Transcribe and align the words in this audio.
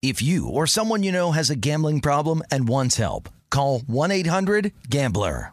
If 0.00 0.22
you 0.22 0.48
or 0.48 0.66
someone 0.66 1.02
you 1.02 1.10
know 1.10 1.32
has 1.32 1.50
a 1.50 1.56
gambling 1.56 2.00
problem 2.00 2.42
and 2.52 2.68
wants 2.68 2.96
help, 2.96 3.28
call 3.50 3.80
1-800-GAMBLER. 3.80 5.52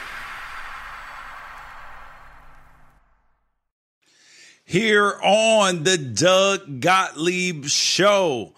Here 4.71 5.19
on 5.21 5.83
the 5.83 5.97
Doug 5.97 6.79
Gottlieb 6.79 7.65
Show. 7.65 8.53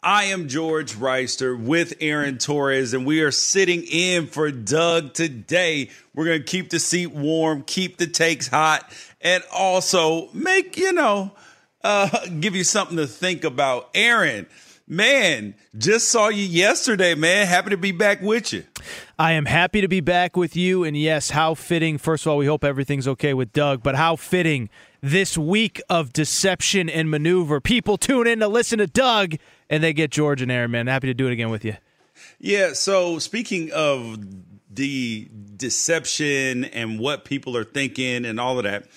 I 0.00 0.26
am 0.26 0.46
George 0.46 0.94
Wrighster 0.94 1.60
with 1.60 1.94
Aaron 2.00 2.38
Torres, 2.38 2.94
and 2.94 3.04
we 3.04 3.20
are 3.22 3.32
sitting 3.32 3.82
in 3.82 4.28
for 4.28 4.52
Doug 4.52 5.12
today. 5.12 5.90
We're 6.14 6.26
going 6.26 6.38
to 6.38 6.44
keep 6.44 6.70
the 6.70 6.78
seat 6.78 7.08
warm, 7.08 7.64
keep 7.64 7.96
the 7.96 8.06
takes 8.06 8.46
hot, 8.46 8.88
and 9.20 9.42
also 9.52 10.28
make, 10.32 10.76
you 10.76 10.92
know, 10.92 11.32
uh, 11.82 12.26
give 12.38 12.54
you 12.54 12.62
something 12.62 12.96
to 12.98 13.08
think 13.08 13.42
about. 13.42 13.90
Aaron, 13.92 14.46
man, 14.86 15.56
just 15.76 16.10
saw 16.10 16.28
you 16.28 16.44
yesterday, 16.44 17.16
man. 17.16 17.44
Happy 17.48 17.70
to 17.70 17.76
be 17.76 17.90
back 17.90 18.22
with 18.22 18.52
you. 18.52 18.62
I 19.18 19.32
am 19.32 19.46
happy 19.46 19.80
to 19.80 19.88
be 19.88 20.00
back 20.00 20.36
with 20.36 20.54
you. 20.54 20.84
And 20.84 20.96
yes, 20.96 21.30
how 21.30 21.54
fitting. 21.54 21.98
First 21.98 22.24
of 22.24 22.30
all, 22.30 22.38
we 22.38 22.46
hope 22.46 22.62
everything's 22.62 23.08
okay 23.08 23.34
with 23.34 23.52
Doug, 23.52 23.82
but 23.82 23.96
how 23.96 24.14
fitting 24.14 24.70
this 25.06 25.38
week 25.38 25.80
of 25.88 26.12
deception 26.12 26.88
and 26.88 27.08
maneuver. 27.08 27.60
People 27.60 27.96
tune 27.96 28.26
in 28.26 28.40
to 28.40 28.48
listen 28.48 28.78
to 28.78 28.88
Doug 28.88 29.36
and 29.70 29.82
they 29.82 29.92
get 29.92 30.10
George 30.10 30.42
and 30.42 30.50
Aaron, 30.50 30.72
man. 30.72 30.88
Happy 30.88 31.06
to 31.06 31.14
do 31.14 31.28
it 31.28 31.32
again 31.32 31.48
with 31.48 31.64
you. 31.64 31.76
Yeah. 32.40 32.72
So 32.72 33.20
speaking 33.20 33.70
of 33.72 34.18
the 34.68 35.28
deception 35.56 36.64
and 36.64 36.98
what 36.98 37.24
people 37.24 37.56
are 37.56 37.64
thinking 37.64 38.24
and 38.24 38.40
all 38.40 38.58
of 38.58 38.64
that, 38.64 38.88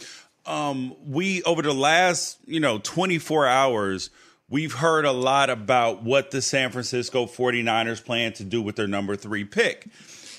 um, 0.48 0.96
we 1.06 1.44
over 1.44 1.62
the 1.62 1.74
last 1.74 2.40
you 2.48 2.60
know 2.60 2.80
24 2.80 3.46
hours 3.46 4.10
we've 4.50 4.74
heard 4.74 5.06
a 5.06 5.12
lot 5.12 5.52
about 5.52 6.02
what 6.02 6.32
the 6.32 6.42
San 6.42 6.72
Francisco 6.72 7.28
49ers 7.28 8.04
plan 8.04 8.34
to 8.34 8.44
do 8.44 8.64
with 8.64 8.76
their 8.76 8.88
number 8.88 9.16
three 9.16 9.44
pick 9.44 9.88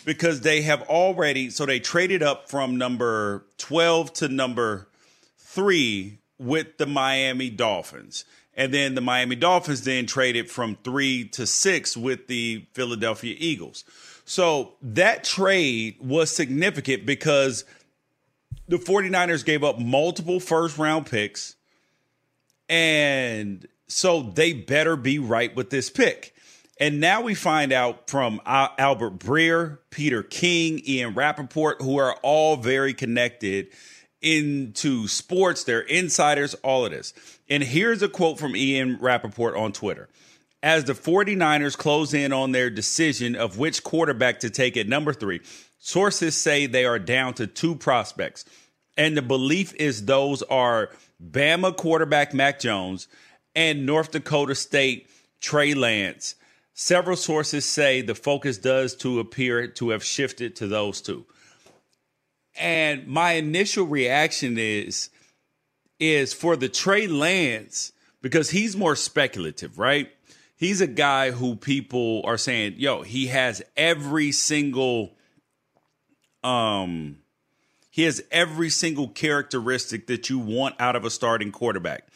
because 0.04 0.40
they 0.40 0.62
have 0.62 0.82
already 0.82 1.48
so 1.48 1.64
they 1.64 1.78
traded 1.78 2.24
up 2.24 2.50
from 2.50 2.76
number 2.76 3.46
12 3.58 4.12
to 4.14 4.28
number 4.28 4.88
three 5.52 6.18
with 6.38 6.78
the 6.78 6.86
Miami 6.86 7.50
Dolphins. 7.50 8.24
And 8.54 8.74
then 8.74 8.94
the 8.94 9.00
Miami 9.00 9.36
Dolphins 9.36 9.82
then 9.82 10.06
traded 10.06 10.50
from 10.50 10.76
three 10.84 11.28
to 11.28 11.46
six 11.46 11.96
with 11.96 12.26
the 12.26 12.66
Philadelphia 12.72 13.34
Eagles. 13.38 13.84
So 14.24 14.74
that 14.82 15.24
trade 15.24 15.96
was 16.00 16.30
significant 16.30 17.06
because 17.06 17.64
the 18.68 18.76
49ers 18.76 19.44
gave 19.44 19.64
up 19.64 19.78
multiple 19.78 20.40
first 20.40 20.78
round 20.78 21.06
picks. 21.06 21.56
And 22.68 23.66
so 23.88 24.22
they 24.22 24.52
better 24.52 24.94
be 24.94 25.18
right 25.18 25.54
with 25.54 25.70
this 25.70 25.90
pick. 25.90 26.34
And 26.78 27.00
now 27.00 27.20
we 27.20 27.34
find 27.34 27.72
out 27.72 28.08
from 28.08 28.40
Albert 28.46 29.18
Breer, 29.18 29.78
Peter 29.90 30.22
King, 30.22 30.80
Ian 30.86 31.14
Rapoport, 31.14 31.82
who 31.82 31.98
are 31.98 32.14
all 32.22 32.56
very 32.56 32.94
connected 32.94 33.68
into 34.22 35.08
sports, 35.08 35.64
they're 35.64 35.80
insiders, 35.80 36.54
all 36.62 36.84
of 36.84 36.92
this. 36.92 37.14
And 37.48 37.62
here's 37.62 38.02
a 38.02 38.08
quote 38.08 38.38
from 38.38 38.56
Ian 38.56 38.98
Rapoport 39.00 39.56
on 39.56 39.72
Twitter. 39.72 40.08
As 40.62 40.84
the 40.84 40.92
49ers 40.92 41.76
close 41.76 42.12
in 42.12 42.32
on 42.32 42.52
their 42.52 42.68
decision 42.68 43.34
of 43.34 43.58
which 43.58 43.82
quarterback 43.82 44.40
to 44.40 44.50
take 44.50 44.76
at 44.76 44.88
number 44.88 45.12
three, 45.14 45.40
sources 45.78 46.36
say 46.36 46.66
they 46.66 46.84
are 46.84 46.98
down 46.98 47.34
to 47.34 47.46
two 47.46 47.74
prospects. 47.74 48.44
And 48.96 49.16
the 49.16 49.22
belief 49.22 49.74
is 49.74 50.04
those 50.04 50.42
are 50.42 50.90
Bama 51.22 51.74
quarterback 51.74 52.34
Mac 52.34 52.60
Jones 52.60 53.08
and 53.54 53.86
North 53.86 54.10
Dakota 54.10 54.54
State 54.54 55.08
Trey 55.40 55.72
Lance. 55.72 56.34
Several 56.74 57.16
sources 57.16 57.64
say 57.64 58.02
the 58.02 58.14
focus 58.14 58.58
does 58.58 58.94
to 58.96 59.20
appear 59.20 59.66
to 59.68 59.90
have 59.90 60.04
shifted 60.04 60.56
to 60.56 60.66
those 60.66 61.00
two. 61.00 61.26
And 62.58 63.06
my 63.06 63.32
initial 63.32 63.86
reaction 63.86 64.58
is 64.58 65.10
is 65.98 66.32
for 66.32 66.56
the 66.56 66.68
Trey 66.68 67.06
Lance 67.06 67.92
because 68.22 68.50
he's 68.50 68.76
more 68.76 68.96
speculative, 68.96 69.78
right? 69.78 70.10
He's 70.56 70.80
a 70.80 70.86
guy 70.86 71.30
who 71.30 71.56
people 71.56 72.22
are 72.24 72.38
saying, 72.38 72.74
"Yo, 72.78 73.02
he 73.02 73.28
has 73.28 73.62
every 73.76 74.32
single 74.32 75.16
um 76.42 77.18
he 77.90 78.04
has 78.04 78.22
every 78.30 78.70
single 78.70 79.08
characteristic 79.08 80.06
that 80.06 80.30
you 80.30 80.38
want 80.38 80.74
out 80.80 80.96
of 80.96 81.04
a 81.04 81.10
starting 81.10 81.52
quarterback." 81.52 82.08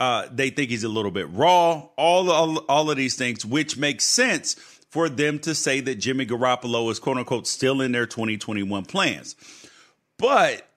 Uh, 0.00 0.28
they 0.30 0.50
think 0.50 0.70
he's 0.70 0.84
a 0.84 0.88
little 0.88 1.10
bit 1.10 1.28
raw, 1.30 1.88
all, 1.96 2.30
all 2.30 2.58
all 2.68 2.90
of 2.90 2.96
these 2.96 3.16
things, 3.16 3.44
which 3.44 3.76
makes 3.76 4.04
sense 4.04 4.54
for 4.90 5.08
them 5.08 5.38
to 5.40 5.54
say 5.54 5.80
that 5.80 5.96
Jimmy 5.96 6.24
Garoppolo 6.24 6.90
is 6.90 6.98
quote 6.98 7.18
unquote 7.18 7.46
still 7.46 7.80
in 7.80 7.92
their 7.92 8.06
2021 8.06 8.84
plans. 8.84 9.34
But 10.18 10.68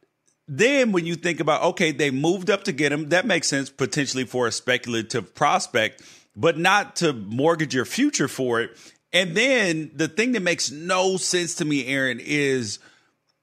then 0.47 0.91
when 0.91 1.05
you 1.05 1.15
think 1.15 1.39
about 1.39 1.63
okay, 1.63 1.91
they 1.91 2.11
moved 2.11 2.49
up 2.49 2.63
to 2.65 2.71
get 2.71 2.91
him, 2.91 3.09
that 3.09 3.25
makes 3.25 3.47
sense 3.47 3.69
potentially 3.69 4.25
for 4.25 4.47
a 4.47 4.51
speculative 4.51 5.33
prospect, 5.33 6.01
but 6.35 6.57
not 6.57 6.95
to 6.97 7.13
mortgage 7.13 7.73
your 7.73 7.85
future 7.85 8.27
for 8.27 8.61
it. 8.61 8.77
And 9.13 9.35
then 9.35 9.91
the 9.93 10.07
thing 10.07 10.33
that 10.33 10.41
makes 10.41 10.71
no 10.71 11.17
sense 11.17 11.55
to 11.55 11.65
me, 11.65 11.85
Aaron, 11.87 12.19
is 12.21 12.79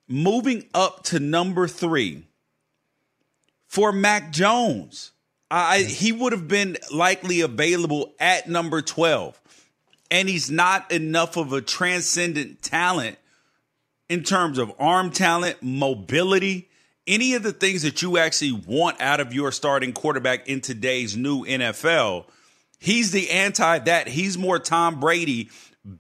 moving 0.09 0.65
up 0.73 1.03
to 1.05 1.21
number 1.21 1.69
three 1.69 2.25
for 3.67 3.93
Mac 3.93 4.33
Jones. 4.33 5.13
I, 5.51 5.81
he 5.81 6.13
would 6.13 6.33
have 6.33 6.49
been 6.49 6.77
likely 6.93 7.41
available 7.41 8.15
at 8.19 8.49
number 8.49 8.83
12. 8.83 9.41
And 10.11 10.29
he's 10.29 10.51
not 10.51 10.91
enough 10.91 11.37
of 11.37 11.53
a 11.53 11.61
transcendent 11.61 12.63
talent 12.63 13.19
in 14.09 14.23
terms 14.23 14.59
of 14.59 14.73
arm 14.79 15.11
talent, 15.11 15.63
mobility, 15.63 16.69
any 17.07 17.35
of 17.35 17.43
the 17.43 17.53
things 17.53 17.83
that 17.83 18.03
you 18.03 18.19
actually 18.19 18.53
want 18.53 19.01
out 19.01 19.21
of 19.21 19.33
your 19.33 19.51
starting 19.53 19.93
quarterback 19.93 20.49
in 20.49 20.61
today's 20.61 21.17
new 21.17 21.45
NFL. 21.45 22.27
He's 22.79 23.11
the 23.11 23.31
anti 23.31 23.79
that. 23.81 24.09
He's 24.09 24.39
more 24.39 24.59
Tom 24.59 25.01
Brady 25.01 25.51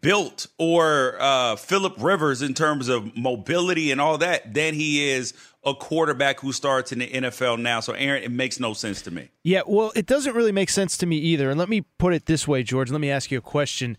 built 0.00 0.46
or 0.58 1.16
uh, 1.18 1.56
Philip 1.56 1.94
Rivers 1.98 2.42
in 2.42 2.54
terms 2.54 2.88
of 2.88 3.16
mobility 3.16 3.90
and 3.90 4.00
all 4.00 4.18
that 4.18 4.52
than 4.52 4.74
he 4.74 5.08
is 5.08 5.32
a 5.64 5.74
quarterback 5.74 6.40
who 6.40 6.52
starts 6.52 6.92
in 6.92 7.00
the 7.00 7.08
NFL 7.08 7.58
now. 7.58 7.80
So, 7.80 7.92
Aaron, 7.94 8.22
it 8.22 8.30
makes 8.30 8.60
no 8.60 8.74
sense 8.74 9.02
to 9.02 9.10
me. 9.10 9.28
Yeah, 9.42 9.62
well, 9.66 9.92
it 9.96 10.06
doesn't 10.06 10.34
really 10.34 10.52
make 10.52 10.70
sense 10.70 10.96
to 10.98 11.06
me 11.06 11.16
either. 11.16 11.50
And 11.50 11.58
let 11.58 11.68
me 11.68 11.82
put 11.98 12.14
it 12.14 12.26
this 12.26 12.46
way, 12.46 12.62
George. 12.62 12.90
Let 12.90 13.00
me 13.00 13.10
ask 13.10 13.30
you 13.30 13.38
a 13.38 13.42
question. 13.42 13.96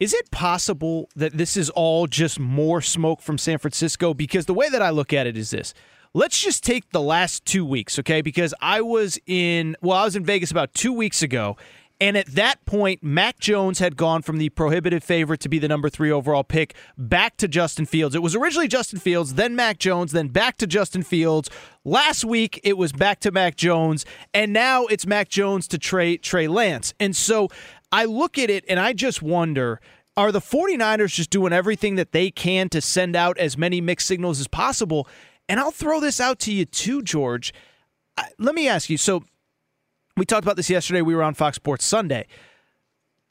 Is 0.00 0.14
it 0.14 0.30
possible 0.30 1.10
that 1.16 1.36
this 1.36 1.56
is 1.56 1.70
all 1.70 2.06
just 2.06 2.38
more 2.38 2.80
smoke 2.80 3.20
from 3.20 3.36
San 3.36 3.58
Francisco? 3.58 4.14
Because 4.14 4.46
the 4.46 4.54
way 4.54 4.68
that 4.68 4.80
I 4.80 4.90
look 4.90 5.12
at 5.12 5.26
it 5.26 5.36
is 5.36 5.50
this. 5.50 5.74
Let's 6.14 6.40
just 6.40 6.62
take 6.62 6.90
the 6.90 7.00
last 7.00 7.44
two 7.44 7.64
weeks, 7.64 7.98
okay? 7.98 8.22
Because 8.22 8.54
I 8.60 8.80
was 8.80 9.18
in, 9.26 9.76
well, 9.82 9.98
I 9.98 10.04
was 10.04 10.14
in 10.14 10.24
Vegas 10.24 10.50
about 10.52 10.72
two 10.72 10.92
weeks 10.92 11.22
ago, 11.22 11.56
and 12.00 12.16
at 12.16 12.26
that 12.28 12.64
point, 12.64 13.02
Mac 13.02 13.40
Jones 13.40 13.80
had 13.80 13.96
gone 13.96 14.22
from 14.22 14.38
the 14.38 14.50
prohibitive 14.50 15.02
favorite 15.02 15.40
to 15.40 15.48
be 15.48 15.58
the 15.58 15.66
number 15.66 15.88
three 15.88 16.12
overall 16.12 16.44
pick 16.44 16.74
back 16.96 17.36
to 17.38 17.48
Justin 17.48 17.86
Fields. 17.86 18.14
It 18.14 18.22
was 18.22 18.36
originally 18.36 18.68
Justin 18.68 19.00
Fields, 19.00 19.34
then 19.34 19.56
Mac 19.56 19.78
Jones, 19.78 20.12
then 20.12 20.28
back 20.28 20.58
to 20.58 20.66
Justin 20.66 21.02
Fields. 21.02 21.50
Last 21.84 22.24
week, 22.24 22.60
it 22.62 22.78
was 22.78 22.92
back 22.92 23.18
to 23.20 23.32
Mac 23.32 23.56
Jones, 23.56 24.06
and 24.32 24.52
now 24.52 24.86
it's 24.86 25.06
Mac 25.06 25.28
Jones 25.28 25.66
to 25.68 25.78
Trey, 25.78 26.16
Trey 26.16 26.46
Lance. 26.46 26.94
And 27.00 27.16
so 27.16 27.48
I 27.90 28.04
look 28.04 28.38
at 28.38 28.50
it 28.50 28.64
and 28.68 28.78
I 28.78 28.92
just 28.92 29.22
wonder 29.22 29.80
are 30.16 30.32
the 30.32 30.40
49ers 30.40 31.14
just 31.14 31.30
doing 31.30 31.52
everything 31.52 31.94
that 31.94 32.10
they 32.10 32.30
can 32.32 32.68
to 32.70 32.80
send 32.80 33.14
out 33.14 33.38
as 33.38 33.56
many 33.56 33.80
mixed 33.80 34.08
signals 34.08 34.40
as 34.40 34.48
possible? 34.48 35.06
And 35.48 35.60
I'll 35.60 35.70
throw 35.70 36.00
this 36.00 36.20
out 36.20 36.40
to 36.40 36.52
you 36.52 36.64
too, 36.64 37.02
George. 37.02 37.54
Let 38.36 38.56
me 38.56 38.66
ask 38.66 38.90
you 38.90 38.96
so 38.96 39.22
we 40.16 40.26
talked 40.26 40.42
about 40.42 40.56
this 40.56 40.68
yesterday. 40.68 41.02
We 41.02 41.14
were 41.14 41.22
on 41.22 41.34
Fox 41.34 41.54
Sports 41.54 41.84
Sunday. 41.84 42.26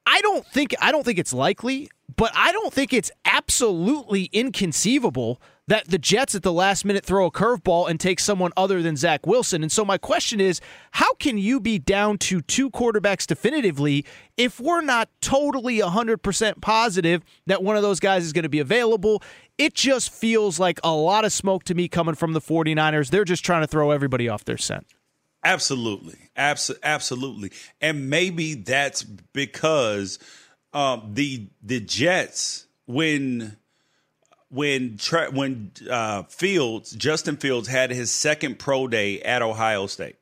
I 0.06 0.22
don't 0.22 0.46
think 0.48 0.74
I 0.82 0.94
don't 0.94 1.04
think 1.04 1.20
it's 1.20 1.34
likely, 1.34 1.90
but 2.16 2.32
I 2.34 2.54
don't 2.54 2.74
think 2.74 2.94
it's 2.94 3.12
absolutely 3.26 4.30
inconceivable 4.32 5.42
that 5.68 5.88
the 5.88 5.98
Jets 5.98 6.34
at 6.34 6.44
the 6.44 6.54
last 6.54 6.86
minute 6.86 7.06
throw 7.06 7.26
a 7.26 7.32
curveball 7.32 7.90
and 7.90 8.00
take 8.00 8.20
someone 8.20 8.52
other 8.56 8.82
than 8.82 8.96
Zach 8.96 9.28
Wilson. 9.28 9.62
And 9.62 9.72
so 9.72 9.84
my 9.84 9.98
question 9.98 10.40
is, 10.40 10.62
how 10.92 11.14
can 11.16 11.38
you 11.38 11.60
be 11.60 11.78
down 11.78 12.18
to 12.20 12.42
two 12.42 12.70
quarterbacks 12.70 13.28
definitively 13.28 14.06
if 14.38 14.60
we're 14.60 14.82
not 14.82 15.10
totally 15.22 15.80
100% 15.80 16.62
positive 16.62 17.24
that 17.48 17.64
one 17.64 17.76
of 17.76 17.82
those 17.82 18.00
guys 18.00 18.24
is 18.26 18.34
going 18.34 18.44
to 18.44 18.50
be 18.50 18.60
available? 18.60 19.22
It 19.58 19.74
just 19.74 20.12
feels 20.12 20.60
like 20.60 20.80
a 20.84 20.94
lot 20.94 21.26
of 21.26 21.34
smoke 21.34 21.64
to 21.66 21.76
me 21.76 21.88
coming 21.88 22.16
from 22.16 22.34
the 22.34 22.42
49ers. 22.42 23.10
They're 23.10 23.26
just 23.26 23.44
trying 23.44 23.62
to 23.62 23.68
throw 23.68 23.92
everybody 23.92 24.30
off 24.30 24.46
their 24.46 24.58
scent. 24.58 24.86
Absolutely, 25.44 26.18
Abs- 26.36 26.72
absolutely, 26.84 27.52
and 27.80 28.10
maybe 28.10 28.56
that's 28.56 29.04
because 29.04 30.20
um, 30.74 31.12
the 31.14 31.48
the 31.62 31.80
Jets 31.80 32.68
when 32.86 33.56
when 34.50 34.98
when 35.32 35.72
uh, 35.90 36.24
Fields 36.24 36.92
Justin 36.92 37.38
Fields 37.38 37.68
had 37.68 37.92
his 37.92 38.12
second 38.12 38.60
pro 38.60 38.88
day 38.88 39.22
at 39.22 39.42
Ohio 39.42 39.88
State, 39.88 40.16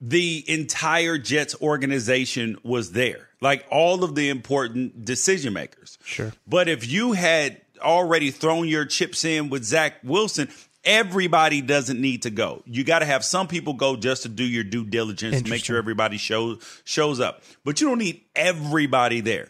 the 0.00 0.44
entire 0.46 1.18
Jets 1.18 1.54
organization 1.60 2.58
was 2.62 2.92
there, 2.92 3.28
like 3.40 3.64
all 3.70 4.04
of 4.04 4.14
the 4.14 4.28
important 4.28 5.04
decision 5.04 5.52
makers. 5.52 5.98
Sure, 6.04 6.32
but 6.46 6.68
if 6.68 6.86
you 6.90 7.12
had 7.12 7.60
already 7.80 8.30
thrown 8.30 8.68
your 8.68 8.84
chips 8.84 9.24
in 9.24 9.48
with 9.48 9.64
Zach 9.64 9.94
Wilson, 10.04 10.48
everybody 10.84 11.60
doesn't 11.60 12.00
need 12.00 12.22
to 12.22 12.30
go. 12.30 12.62
You 12.66 12.84
got 12.84 13.00
to 13.00 13.06
have 13.06 13.24
some 13.24 13.48
people 13.48 13.74
go 13.74 13.96
just 13.96 14.22
to 14.22 14.28
do 14.28 14.44
your 14.44 14.64
due 14.64 14.84
diligence, 14.84 15.48
make 15.48 15.64
sure 15.64 15.76
everybody 15.78 16.18
shows 16.18 16.58
shows 16.84 17.20
up. 17.20 17.42
But 17.64 17.80
you 17.80 17.88
don't 17.88 17.98
need 17.98 18.22
everybody 18.34 19.20
there. 19.20 19.48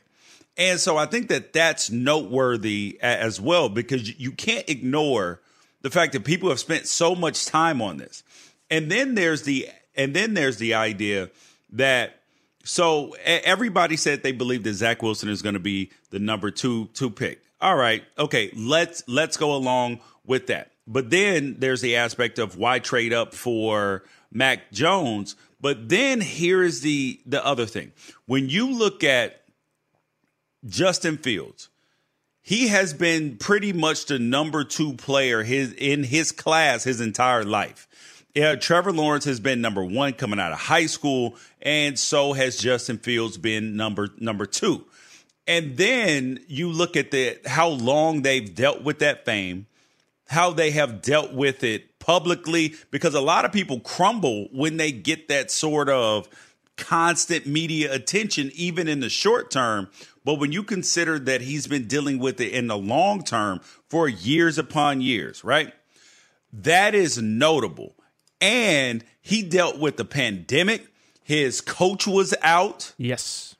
And 0.57 0.79
so 0.79 0.97
I 0.97 1.07
think 1.07 1.29
that 1.29 1.53
that's 1.53 1.91
noteworthy 1.91 2.99
as 3.01 3.41
well 3.41 3.69
because 3.69 4.19
you 4.21 4.33
can't 4.33 4.69
ignore 4.69 5.41
the 5.81 5.91
fact 5.91 6.13
that 6.13 6.25
people 6.25 6.49
have 6.51 6.61
spent 6.61 6.87
so 6.87 7.15
much 7.15 7.47
time 7.47 7.81
on 7.81 7.97
this. 7.97 8.23
And 8.71 8.91
then 8.91 9.15
there's 9.15 9.43
the 9.43 9.69
and 9.95 10.15
then 10.15 10.35
there's 10.35 10.59
the 10.59 10.75
idea 10.75 11.31
that 11.73 12.21
so 12.65 13.15
everybody 13.25 13.97
said 13.97 14.23
they 14.23 14.33
believe 14.33 14.63
that 14.65 14.75
Zach 14.75 15.03
Wilson 15.03 15.29
is 15.29 15.43
going 15.43 15.55
to 15.55 15.61
be 15.61 15.91
the 16.11 16.19
number 16.19 16.51
two 16.51 16.89
two 16.95 17.11
pick. 17.11 17.43
All 17.61 17.77
right, 17.77 18.03
okay, 18.19 18.51
let's 18.57 19.03
let's 19.07 19.37
go 19.37 19.55
along 19.55 20.01
with 20.25 20.49
that. 20.49 20.73
But 20.87 21.11
then 21.11 21.57
there's 21.59 21.81
the 21.81 21.97
aspect 21.97 22.39
of 22.39 22.57
why 22.57 22.79
trade 22.79 23.13
up 23.13 23.35
for 23.35 24.05
Mac 24.33 24.73
Jones. 24.73 25.37
But 25.61 25.89
then 25.89 26.21
here 26.21 26.63
is 26.63 26.81
the 26.81 27.21
the 27.27 27.45
other 27.45 27.67
thing. 27.67 27.93
When 28.27 28.49
you 28.49 28.73
look 28.73 29.05
at 29.05 29.42
Justin 30.67 31.17
Fields, 31.19 31.69
he 32.41 32.69
has 32.69 32.95
been 32.95 33.37
pretty 33.37 33.73
much 33.73 34.07
the 34.07 34.19
number 34.19 34.65
two 34.65 34.95
player 34.95 35.43
his 35.43 35.73
in 35.73 36.05
his 36.05 36.33
class 36.33 36.85
his 36.85 37.01
entire 37.01 37.45
life. 37.45 37.89
Yeah, 38.35 38.55
Trevor 38.55 38.93
Lawrence 38.93 39.27
has 39.27 39.41
been 39.41 39.61
number 39.61 39.85
one 39.85 40.15
coming 40.15 40.41
out 40.41 40.53
of 40.53 40.59
high 40.59 40.87
school, 40.87 41.37
and 41.61 41.99
so 41.99 42.33
has 42.33 42.57
Justin 42.57 42.99
Fields 42.99 43.37
been 43.37 43.77
number 43.77 44.09
number 44.19 44.47
two. 44.47 44.85
And 45.47 45.77
then 45.77 46.41
you 46.47 46.71
look 46.71 46.97
at 46.97 47.11
the 47.11 47.39
how 47.47 47.69
long 47.69 48.23
they've 48.23 48.55
dealt 48.55 48.83
with 48.83 49.01
that 49.01 49.25
fame 49.25 49.67
how 50.33 50.51
they 50.51 50.71
have 50.71 51.03
dealt 51.03 51.33
with 51.35 51.63
it 51.63 51.99
publicly 51.99 52.75
because 52.91 53.15
a 53.15 53.21
lot 53.21 53.45
of 53.45 53.53
people 53.53 53.79
crumble 53.81 54.49
when 54.51 54.79
they 54.79 54.91
get 54.91 55.29
that 55.29 55.51
sort 55.51 55.91
of 55.91 56.27
constant 56.79 57.47
media 57.47 57.93
attention, 57.93 58.51
even 58.55 58.89
in 58.89 59.01
the 59.01 59.11
short 59.11 59.51
term. 59.51 59.89
But 60.25 60.35
when 60.35 60.53
you 60.53 60.63
consider 60.63 61.19
that 61.21 61.41
he's 61.41 61.67
been 61.67 61.87
dealing 61.87 62.19
with 62.19 62.41
it 62.41 62.53
in 62.53 62.69
the 62.69 62.77
long 62.77 63.23
term 63.23 63.61
for 63.89 64.09
years 64.09 64.59
upon 64.59 65.01
years, 65.01 65.43
right? 65.43 65.73
That 66.53 66.95
is 66.95 67.21
notable. 67.21 67.95
And 68.41 69.05
he 69.21 69.43
dealt 69.43 69.79
with 69.79 69.97
the 69.97 70.05
pandemic. 70.05 70.89
His 71.23 71.61
coach 71.61 72.07
was 72.07 72.35
out. 72.43 72.93
Yes. 72.99 73.57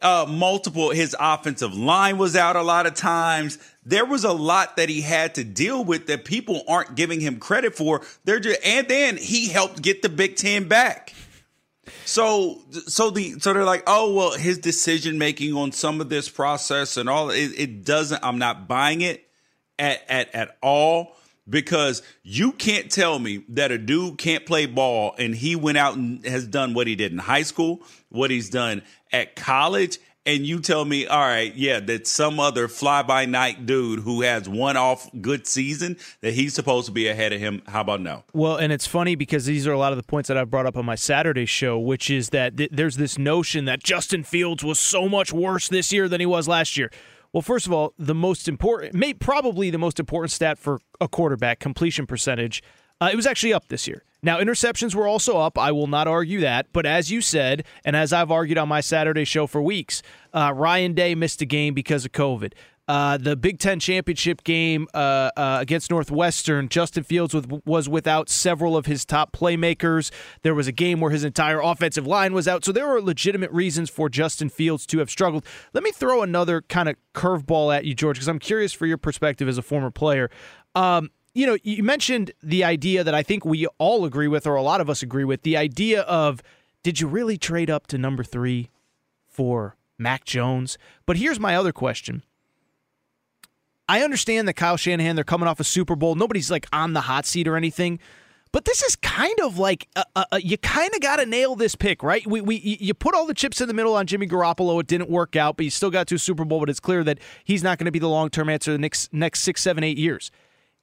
Uh, 0.00 0.26
multiple, 0.28 0.90
his 0.90 1.14
offensive 1.18 1.74
line 1.74 2.18
was 2.18 2.34
out 2.34 2.56
a 2.56 2.62
lot 2.62 2.86
of 2.86 2.94
times 2.94 3.58
there 3.84 4.04
was 4.04 4.24
a 4.24 4.32
lot 4.32 4.76
that 4.76 4.88
he 4.88 5.00
had 5.00 5.34
to 5.34 5.44
deal 5.44 5.84
with 5.84 6.06
that 6.06 6.24
people 6.24 6.62
aren't 6.68 6.94
giving 6.94 7.20
him 7.20 7.38
credit 7.38 7.74
for. 7.74 8.02
They're 8.24 8.40
just, 8.40 8.60
and 8.64 8.86
then 8.88 9.16
he 9.16 9.48
helped 9.48 9.82
get 9.82 10.02
the 10.02 10.08
Big 10.08 10.36
Ten 10.36 10.68
back. 10.68 11.14
So, 12.04 12.60
so 12.86 13.10
the 13.10 13.40
so 13.40 13.52
they're 13.52 13.64
like, 13.64 13.82
oh 13.86 14.14
well, 14.14 14.32
his 14.32 14.58
decision 14.58 15.18
making 15.18 15.54
on 15.54 15.72
some 15.72 16.00
of 16.00 16.08
this 16.08 16.28
process 16.28 16.96
and 16.96 17.08
all 17.08 17.30
it, 17.30 17.52
it 17.56 17.84
doesn't. 17.84 18.22
I'm 18.24 18.38
not 18.38 18.68
buying 18.68 19.00
it 19.00 19.28
at 19.78 20.02
at 20.08 20.34
at 20.34 20.56
all 20.62 21.16
because 21.48 22.02
you 22.22 22.52
can't 22.52 22.90
tell 22.90 23.18
me 23.18 23.44
that 23.48 23.72
a 23.72 23.78
dude 23.78 24.18
can't 24.18 24.46
play 24.46 24.66
ball 24.66 25.14
and 25.18 25.34
he 25.34 25.56
went 25.56 25.76
out 25.76 25.96
and 25.96 26.24
has 26.24 26.46
done 26.46 26.72
what 26.72 26.86
he 26.86 26.94
did 26.94 27.10
in 27.10 27.18
high 27.18 27.42
school, 27.42 27.82
what 28.10 28.30
he's 28.30 28.48
done 28.48 28.82
at 29.12 29.34
college, 29.34 29.98
and 30.24 30.46
you 30.46 30.60
tell 30.60 30.84
me, 30.84 31.06
all 31.06 31.18
right, 31.18 31.54
yeah, 31.54 31.80
that 31.80 32.06
some 32.06 32.38
other 32.38 32.68
fly 32.68 33.02
by 33.02 33.24
night 33.26 33.66
dude 33.66 34.00
who 34.00 34.22
has 34.22 34.48
one 34.48 34.76
off 34.76 35.10
good 35.20 35.46
season 35.46 35.96
that 36.20 36.34
he's 36.34 36.54
supposed 36.54 36.86
to 36.86 36.92
be 36.92 37.08
ahead 37.08 37.32
of 37.32 37.40
him. 37.40 37.62
How 37.66 37.80
about 37.80 38.00
no? 38.00 38.24
Well, 38.32 38.56
and 38.56 38.72
it's 38.72 38.86
funny 38.86 39.14
because 39.14 39.46
these 39.46 39.66
are 39.66 39.72
a 39.72 39.78
lot 39.78 39.92
of 39.92 39.96
the 39.96 40.04
points 40.04 40.28
that 40.28 40.36
I've 40.36 40.50
brought 40.50 40.66
up 40.66 40.76
on 40.76 40.84
my 40.84 40.94
Saturday 40.94 41.46
show, 41.46 41.78
which 41.78 42.08
is 42.10 42.30
that 42.30 42.56
th- 42.56 42.70
there's 42.72 42.96
this 42.96 43.18
notion 43.18 43.64
that 43.64 43.82
Justin 43.82 44.22
Fields 44.22 44.62
was 44.62 44.78
so 44.78 45.08
much 45.08 45.32
worse 45.32 45.68
this 45.68 45.92
year 45.92 46.08
than 46.08 46.20
he 46.20 46.26
was 46.26 46.46
last 46.46 46.76
year. 46.76 46.90
Well, 47.32 47.42
first 47.42 47.66
of 47.66 47.72
all, 47.72 47.94
the 47.98 48.14
most 48.14 48.46
important, 48.46 48.94
may 48.94 49.14
probably 49.14 49.70
the 49.70 49.78
most 49.78 49.98
important 49.98 50.30
stat 50.30 50.58
for 50.58 50.80
a 51.00 51.08
quarterback 51.08 51.60
completion 51.60 52.06
percentage, 52.06 52.62
uh, 53.00 53.08
it 53.10 53.16
was 53.16 53.26
actually 53.26 53.54
up 53.54 53.68
this 53.68 53.88
year. 53.88 54.04
Now, 54.22 54.38
interceptions 54.38 54.94
were 54.94 55.08
also 55.08 55.38
up. 55.38 55.58
I 55.58 55.72
will 55.72 55.88
not 55.88 56.06
argue 56.06 56.40
that. 56.40 56.66
But 56.72 56.86
as 56.86 57.10
you 57.10 57.20
said, 57.20 57.64
and 57.84 57.96
as 57.96 58.12
I've 58.12 58.30
argued 58.30 58.58
on 58.58 58.68
my 58.68 58.80
Saturday 58.80 59.24
show 59.24 59.46
for 59.46 59.60
weeks, 59.60 60.02
uh, 60.32 60.52
Ryan 60.54 60.94
Day 60.94 61.14
missed 61.14 61.42
a 61.42 61.46
game 61.46 61.74
because 61.74 62.04
of 62.04 62.12
COVID. 62.12 62.52
Uh, 62.88 63.16
the 63.16 63.36
Big 63.36 63.58
Ten 63.58 63.78
championship 63.78 64.42
game 64.42 64.88
uh, 64.92 65.30
uh, 65.36 65.58
against 65.60 65.90
Northwestern, 65.90 66.68
Justin 66.68 67.04
Fields 67.04 67.32
was, 67.32 67.46
was 67.64 67.88
without 67.88 68.28
several 68.28 68.76
of 68.76 68.86
his 68.86 69.04
top 69.04 69.32
playmakers. 69.32 70.10
There 70.42 70.54
was 70.54 70.66
a 70.66 70.72
game 70.72 71.00
where 71.00 71.10
his 71.10 71.22
entire 71.22 71.60
offensive 71.60 72.06
line 72.06 72.32
was 72.32 72.48
out. 72.48 72.64
So 72.64 72.72
there 72.72 72.88
were 72.88 73.00
legitimate 73.00 73.52
reasons 73.52 73.88
for 73.88 74.08
Justin 74.08 74.48
Fields 74.48 74.84
to 74.86 74.98
have 74.98 75.10
struggled. 75.10 75.46
Let 75.72 75.84
me 75.84 75.92
throw 75.92 76.22
another 76.22 76.60
kind 76.62 76.88
of 76.88 76.96
curveball 77.14 77.74
at 77.74 77.84
you, 77.84 77.94
George, 77.94 78.16
because 78.16 78.28
I'm 78.28 78.40
curious 78.40 78.72
for 78.72 78.86
your 78.86 78.98
perspective 78.98 79.48
as 79.48 79.58
a 79.58 79.62
former 79.62 79.90
player. 79.90 80.28
Um, 80.74 81.10
you 81.34 81.46
know, 81.46 81.56
you 81.62 81.82
mentioned 81.82 82.32
the 82.42 82.64
idea 82.64 83.02
that 83.04 83.14
I 83.14 83.22
think 83.22 83.44
we 83.44 83.66
all 83.78 84.04
agree 84.04 84.28
with, 84.28 84.46
or 84.46 84.54
a 84.54 84.62
lot 84.62 84.80
of 84.80 84.90
us 84.90 85.02
agree 85.02 85.24
with, 85.24 85.42
the 85.42 85.56
idea 85.56 86.02
of 86.02 86.42
did 86.82 87.00
you 87.00 87.06
really 87.06 87.38
trade 87.38 87.70
up 87.70 87.86
to 87.88 87.98
number 87.98 88.22
three 88.22 88.70
for 89.26 89.76
Mac 89.98 90.24
Jones? 90.24 90.76
But 91.06 91.16
here's 91.16 91.40
my 91.40 91.56
other 91.56 91.72
question. 91.72 92.22
I 93.88 94.02
understand 94.02 94.46
that 94.48 94.54
Kyle 94.54 94.76
Shanahan, 94.76 95.16
they're 95.16 95.24
coming 95.24 95.48
off 95.48 95.60
a 95.60 95.64
Super 95.64 95.96
Bowl. 95.96 96.14
Nobody's 96.14 96.50
like 96.50 96.66
on 96.72 96.92
the 96.92 97.02
hot 97.02 97.26
seat 97.26 97.48
or 97.48 97.56
anything. 97.56 97.98
But 98.52 98.66
this 98.66 98.82
is 98.82 98.96
kind 98.96 99.38
of 99.40 99.58
like 99.58 99.88
uh, 99.96 100.04
uh, 100.14 100.38
you 100.38 100.58
kind 100.58 100.92
of 100.94 101.00
got 101.00 101.16
to 101.16 101.26
nail 101.26 101.56
this 101.56 101.74
pick, 101.74 102.02
right? 102.02 102.26
We, 102.26 102.42
we 102.42 102.56
you 102.56 102.92
put 102.92 103.14
all 103.14 103.24
the 103.24 103.32
chips 103.32 103.62
in 103.62 103.68
the 103.68 103.72
middle 103.72 103.94
on 103.94 104.06
Jimmy 104.06 104.26
Garoppolo. 104.26 104.78
It 104.78 104.86
didn't 104.86 105.08
work 105.08 105.36
out, 105.36 105.56
but 105.56 105.64
you 105.64 105.70
still 105.70 105.90
got 105.90 106.06
to 106.08 106.16
a 106.16 106.18
Super 106.18 106.44
Bowl. 106.44 106.60
But 106.60 106.68
it's 106.68 106.80
clear 106.80 107.02
that 107.04 107.18
he's 107.44 107.62
not 107.62 107.78
going 107.78 107.86
to 107.86 107.90
be 107.90 107.98
the 107.98 108.10
long 108.10 108.28
term 108.28 108.50
answer 108.50 108.70
the 108.70 108.78
next 108.78 109.10
next 109.10 109.40
six, 109.40 109.62
seven, 109.62 109.82
eight 109.82 109.96
years 109.96 110.30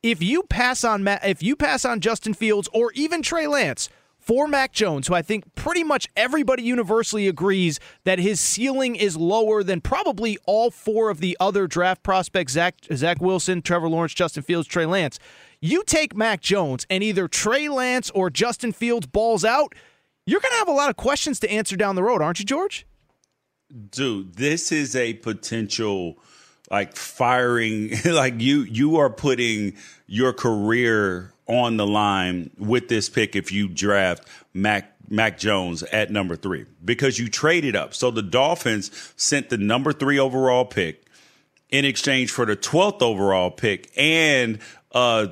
if 0.02 0.24
you 0.24 0.44
pass 0.44 0.84
on 0.84 1.04
Matt, 1.04 1.26
if 1.26 1.44
you 1.44 1.56
pass 1.56 1.86
on 1.86 2.00
Justin 2.00 2.34
Fields 2.34 2.70
or 2.74 2.92
even 2.94 3.22
Trey 3.22 3.48
Lance 3.48 3.90
for 4.18 4.48
Mac 4.48 4.72
Jones, 4.72 5.08
who 5.08 5.14
I 5.14 5.22
think 5.22 5.56
pretty 5.56 5.84
much 5.84 6.08
everybody 6.16 6.64
universally 6.64 7.28
agrees 7.28 7.80
that 8.04 8.20
his 8.20 8.40
ceiling 8.40 8.96
is 8.96 9.18
lower 9.18 9.64
than 9.64 9.82
probably 9.82 10.38
all 10.46 10.72
four 10.72 11.10
of 11.10 11.20
the 11.20 11.36
other 11.40 11.68
draft 11.68 12.04
prospects 12.04 12.54
Zach 12.54 12.76
Zach 12.94 13.20
Wilson, 13.22 13.62
Trevor 13.62 13.90
Lawrence, 13.90 14.14
Justin 14.14 14.44
Fields, 14.44 14.68
Trey 14.68 14.86
Lance. 14.86 15.20
You 15.62 15.84
take 15.86 16.16
Mac 16.16 16.42
Jones 16.42 16.86
and 16.90 17.04
either 17.04 17.28
Trey 17.28 17.68
Lance 17.68 18.10
or 18.12 18.30
Justin 18.30 18.72
Fields 18.72 19.08
balls 19.08 19.44
out, 19.44 19.76
you're 20.26 20.40
going 20.40 20.52
to 20.52 20.58
have 20.58 20.70
a 20.70 20.74
lot 20.74 20.90
of 20.90 20.96
questions 20.96 21.40
to 21.42 21.52
answer 21.52 21.76
down 21.76 21.96
the 21.96 22.04
road, 22.04 22.22
aren't 22.22 22.40
you, 22.40 22.46
George? 22.46 22.86
Dude, 23.92 24.36
this 24.36 24.72
is 24.72 24.96
a 24.96 25.14
potential 25.16 26.18
like 26.70 26.96
firing 26.96 27.92
like 28.06 28.40
you 28.40 28.62
you 28.62 28.98
are 28.98 29.10
putting 29.10 29.76
your 30.08 30.34
career 30.34 31.34
on 31.48 31.78
the 31.78 31.88
line 31.88 32.52
with 32.58 32.88
this 32.88 33.10
pick 33.10 33.36
if 33.36 33.52
you 33.52 33.68
draft 33.68 34.28
Mac 34.54 34.94
Mac 35.10 35.40
Jones 35.40 35.82
at 35.84 36.12
number 36.12 36.36
3 36.36 36.66
because 36.86 37.18
you 37.18 37.30
traded 37.30 37.76
up. 37.76 37.96
So 37.96 38.12
the 38.12 38.22
Dolphins 38.22 38.92
sent 39.18 39.50
the 39.50 39.58
number 39.58 39.92
3 39.92 40.20
overall 40.20 40.66
pick 40.66 41.06
in 41.70 41.86
exchange 41.86 42.32
for 42.32 42.46
the 42.46 42.56
12th 42.56 43.02
overall 43.02 43.52
pick 43.52 43.92
and 43.98 44.60
a 44.92 45.32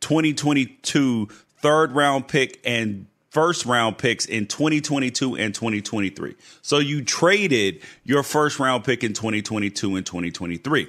2022 0.00 1.28
third 1.60 1.92
round 1.92 2.28
pick 2.28 2.60
and 2.64 3.06
first 3.38 3.66
round 3.66 3.96
picks 3.96 4.26
in 4.26 4.46
2022 4.48 5.36
and 5.36 5.54
2023. 5.54 6.34
So 6.60 6.80
you 6.80 7.04
traded 7.04 7.80
your 8.02 8.24
first 8.24 8.58
round 8.58 8.82
pick 8.82 9.04
in 9.04 9.12
2022 9.12 9.94
and 9.94 10.04
2023. 10.04 10.88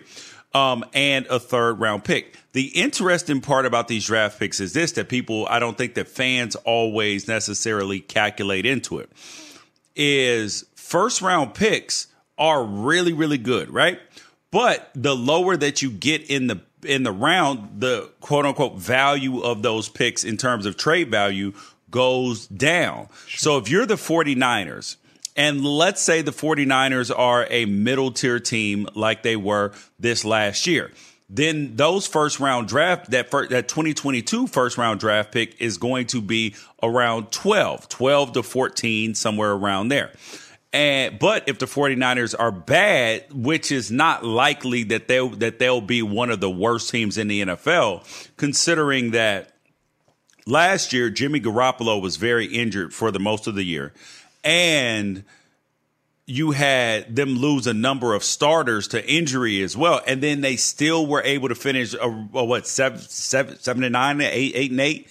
Um, 0.56 0.84
and 0.96 1.28
a 1.28 1.40
third 1.40 1.80
round 1.80 2.04
pick. 2.04 2.36
The 2.54 2.70
interesting 2.70 3.40
part 3.40 3.68
about 3.68 3.88
these 3.88 4.08
draft 4.08 4.40
picks 4.40 4.60
is 4.60 4.74
this 4.74 4.94
that 4.94 5.10
people, 5.10 5.46
I 5.48 5.60
don't 5.60 5.78
think 5.78 5.94
that 5.94 6.08
fans 6.08 6.56
always 6.56 7.28
necessarily 7.28 8.00
calculate 8.00 8.66
into 8.66 8.98
it, 8.98 9.12
is 9.96 10.66
first 10.74 11.22
round 11.22 11.54
picks 11.54 12.08
are 12.40 12.64
really, 12.64 13.14
really 13.14 13.38
good, 13.38 13.72
right? 13.72 14.00
But 14.50 14.90
the 14.96 15.16
lower 15.16 15.56
that 15.56 15.84
you 15.84 15.92
get 15.92 16.28
in 16.32 16.48
the 16.48 16.62
in 16.84 17.04
the 17.04 17.12
round, 17.12 17.82
the 17.82 18.10
quote 18.22 18.46
unquote 18.46 18.80
value 18.80 19.42
of 19.42 19.62
those 19.62 19.88
picks 19.88 20.24
in 20.24 20.38
terms 20.38 20.66
of 20.66 20.78
trade 20.78 21.12
value 21.12 21.54
goes 21.92 22.48
down. 22.48 23.10
So 23.36 23.58
if 23.58 23.70
you're 23.70 23.86
the 23.86 23.96
49ers, 23.96 24.98
and 25.36 25.64
let's 25.64 26.02
say 26.02 26.22
the 26.22 26.32
49ers 26.32 27.18
are 27.18 27.48
a 27.50 27.66
middle 27.66 28.12
tier 28.12 28.40
team 28.40 28.88
like 28.96 29.24
they 29.24 29.36
were 29.36 29.72
this 29.98 30.26
last 30.26 30.68
year, 30.68 30.92
then 31.30 31.76
those 31.76 32.08
first 32.08 32.40
round 32.40 32.68
draft, 32.68 33.12
that 33.12 33.30
first, 33.30 33.52
that 33.52 33.68
2022 33.68 34.48
first 34.48 34.78
round 34.78 35.00
draft 35.00 35.32
pick 35.32 35.62
is 35.62 35.78
going 35.78 36.08
to 36.08 36.22
be 36.22 36.56
around 36.82 37.32
12, 37.32 37.88
12 37.88 38.34
to 38.34 38.44
14, 38.44 39.14
somewhere 39.14 39.52
around 39.52 39.90
there. 39.90 40.12
And 40.74 41.18
but 41.18 41.48
if 41.48 41.58
the 41.58 41.66
49ers 41.66 42.36
are 42.38 42.52
bad, 42.52 43.26
which 43.34 43.72
is 43.72 43.92
not 43.92 44.24
likely 44.24 44.84
that 44.84 45.08
they 45.08 45.28
that 45.38 45.58
they'll 45.58 45.82
be 45.82 46.02
one 46.02 46.30
of 46.30 46.40
the 46.40 46.50
worst 46.50 46.92
teams 46.92 47.18
in 47.18 47.28
the 47.28 47.42
NFL, 47.42 48.04
considering 48.38 49.12
that 49.12 49.52
last 50.50 50.94
year 50.94 51.10
Jimmy 51.10 51.40
Garoppolo 51.40 52.02
was 52.02 52.18
very 52.18 52.46
injured 52.46 52.94
for 52.94 53.12
the 53.12 53.20
most 53.20 53.48
of 53.48 53.56
the 53.56 53.64
year, 53.64 53.94
and 54.44 55.24
you 56.26 56.52
had 56.52 57.16
them 57.16 57.30
lose 57.38 57.66
a 57.66 57.74
number 57.74 58.14
of 58.14 58.24
starters 58.24 58.88
to 58.90 59.12
injury 59.12 59.64
as 59.64 59.76
well, 59.76 60.02
and 60.06 60.22
then 60.22 60.42
they 60.42 60.56
still 60.56 61.08
were 61.08 61.24
able 61.24 61.50
to 61.50 61.56
finish 61.56 61.94
a, 61.96 62.30
a 62.34 62.44
what 62.44 62.68
seven, 62.68 63.00
seven, 63.00 63.58
seven 63.58 63.84
and 63.84 63.94
nine, 63.94 64.22
eight, 64.22 64.52
eight 64.56 64.72
and 64.72 64.80
eight. 64.80 65.08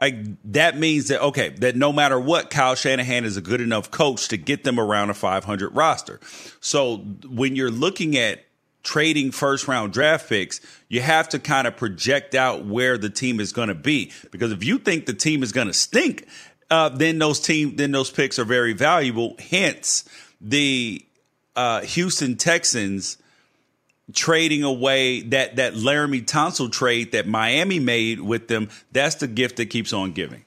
Like 0.00 0.16
that 0.52 0.78
means 0.78 1.08
that 1.08 1.20
okay, 1.20 1.50
that 1.50 1.76
no 1.76 1.92
matter 1.92 2.18
what, 2.18 2.50
Kyle 2.50 2.74
Shanahan 2.74 3.24
is 3.24 3.36
a 3.36 3.40
good 3.40 3.60
enough 3.60 3.90
coach 3.90 4.28
to 4.28 4.36
get 4.36 4.64
them 4.64 4.80
around 4.80 5.10
a 5.10 5.14
500 5.14 5.74
roster. 5.74 6.18
So 6.60 6.96
when 7.28 7.56
you're 7.56 7.70
looking 7.70 8.16
at 8.16 8.44
trading 8.84 9.32
first 9.32 9.66
round 9.66 9.92
draft 9.92 10.28
picks, 10.28 10.60
you 10.88 11.00
have 11.00 11.28
to 11.30 11.38
kind 11.40 11.66
of 11.66 11.76
project 11.76 12.34
out 12.34 12.64
where 12.64 12.96
the 12.96 13.10
team 13.10 13.40
is 13.40 13.52
going 13.52 13.68
to 13.68 13.74
be. 13.74 14.12
Because 14.30 14.52
if 14.52 14.62
you 14.62 14.78
think 14.78 15.06
the 15.06 15.14
team 15.14 15.42
is 15.42 15.50
going 15.50 15.66
to 15.66 15.72
stink, 15.72 16.28
uh, 16.70 16.90
then 16.90 17.18
those 17.18 17.40
team 17.40 17.76
then 17.76 17.90
those 17.90 18.10
picks 18.10 18.38
are 18.38 18.44
very 18.44 18.72
valuable. 18.72 19.34
Hence 19.50 20.04
the 20.40 21.04
uh, 21.56 21.80
Houston 21.80 22.36
Texans 22.36 23.18
trading 24.12 24.62
away 24.62 25.22
that 25.22 25.56
that 25.56 25.74
Laremy 25.74 26.24
Tunsil 26.24 26.70
trade 26.70 27.12
that 27.12 27.26
Miami 27.26 27.80
made 27.80 28.20
with 28.20 28.48
them. 28.48 28.68
That's 28.92 29.16
the 29.16 29.26
gift 29.26 29.56
that 29.56 29.66
keeps 29.66 29.92
on 29.92 30.12
giving. 30.12 30.43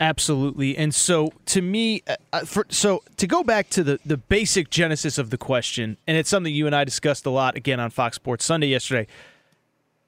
Absolutely. 0.00 0.76
And 0.76 0.94
so 0.94 1.32
to 1.46 1.60
me, 1.60 2.02
uh, 2.06 2.16
uh, 2.32 2.40
for, 2.44 2.66
so 2.68 3.02
to 3.16 3.26
go 3.26 3.42
back 3.42 3.68
to 3.70 3.82
the, 3.82 3.98
the 4.06 4.16
basic 4.16 4.70
genesis 4.70 5.18
of 5.18 5.30
the 5.30 5.38
question, 5.38 5.96
and 6.06 6.16
it's 6.16 6.30
something 6.30 6.54
you 6.54 6.66
and 6.66 6.74
I 6.74 6.84
discussed 6.84 7.26
a 7.26 7.30
lot 7.30 7.56
again 7.56 7.80
on 7.80 7.90
Fox 7.90 8.16
Sports 8.16 8.44
Sunday 8.44 8.68
yesterday. 8.68 9.08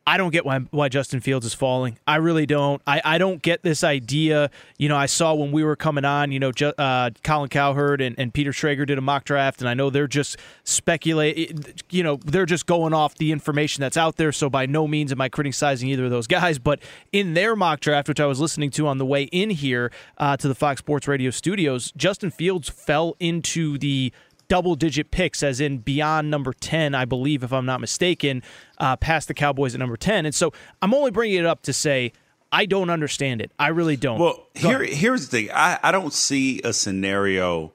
I 0.06 0.16
don't 0.16 0.30
get 0.30 0.44
why 0.44 0.58
why 0.70 0.88
Justin 0.88 1.20
Fields 1.20 1.46
is 1.46 1.54
falling. 1.54 1.98
I 2.06 2.16
really 2.16 2.46
don't. 2.46 2.80
I, 2.86 3.02
I 3.04 3.18
don't 3.18 3.40
get 3.42 3.62
this 3.62 3.84
idea. 3.84 4.50
You 4.78 4.88
know, 4.88 4.96
I 4.96 5.06
saw 5.06 5.34
when 5.34 5.52
we 5.52 5.62
were 5.62 5.76
coming 5.76 6.04
on, 6.04 6.32
you 6.32 6.40
know, 6.40 6.52
uh, 6.78 7.10
Colin 7.22 7.48
Cowherd 7.48 8.00
and, 8.00 8.18
and 8.18 8.32
Peter 8.32 8.50
Schrager 8.50 8.86
did 8.86 8.98
a 8.98 9.02
mock 9.02 9.24
draft, 9.24 9.60
and 9.60 9.68
I 9.68 9.74
know 9.74 9.90
they're 9.90 10.08
just 10.08 10.38
speculating. 10.64 11.64
You 11.90 12.02
know, 12.02 12.16
they're 12.24 12.46
just 12.46 12.66
going 12.66 12.94
off 12.94 13.16
the 13.16 13.30
information 13.30 13.82
that's 13.82 13.96
out 13.96 14.16
there. 14.16 14.32
So 14.32 14.48
by 14.48 14.66
no 14.66 14.88
means 14.88 15.12
am 15.12 15.20
I 15.20 15.28
criticizing 15.28 15.88
either 15.90 16.06
of 16.06 16.10
those 16.10 16.26
guys. 16.26 16.58
But 16.58 16.80
in 17.12 17.34
their 17.34 17.54
mock 17.54 17.80
draft, 17.80 18.08
which 18.08 18.20
I 18.20 18.26
was 18.26 18.40
listening 18.40 18.70
to 18.70 18.86
on 18.86 18.98
the 18.98 19.06
way 19.06 19.24
in 19.24 19.50
here 19.50 19.92
uh, 20.18 20.36
to 20.38 20.48
the 20.48 20.54
Fox 20.54 20.78
Sports 20.78 21.06
Radio 21.08 21.30
studios, 21.30 21.92
Justin 21.96 22.30
Fields 22.30 22.68
fell 22.68 23.16
into 23.20 23.76
the 23.78 24.12
double 24.50 24.74
digit 24.74 25.12
picks, 25.12 25.42
as 25.42 25.60
in 25.60 25.78
beyond 25.78 26.28
number 26.28 26.52
10, 26.52 26.94
I 26.94 27.06
believe, 27.06 27.42
if 27.42 27.52
I'm 27.52 27.64
not 27.64 27.80
mistaken, 27.80 28.42
uh, 28.78 28.96
past 28.96 29.28
the 29.28 29.34
Cowboys 29.34 29.74
at 29.74 29.78
number 29.78 29.96
10. 29.96 30.26
And 30.26 30.34
so 30.34 30.52
I'm 30.82 30.92
only 30.92 31.12
bringing 31.12 31.38
it 31.38 31.46
up 31.46 31.62
to 31.62 31.72
say, 31.72 32.12
I 32.52 32.66
don't 32.66 32.90
understand 32.90 33.40
it. 33.40 33.52
I 33.60 33.68
really 33.68 33.96
don't. 33.96 34.18
Well, 34.18 34.48
here, 34.56 34.82
here's 34.82 35.28
the 35.28 35.38
thing. 35.38 35.50
I, 35.54 35.78
I 35.84 35.92
don't 35.92 36.12
see 36.12 36.60
a 36.62 36.72
scenario. 36.72 37.72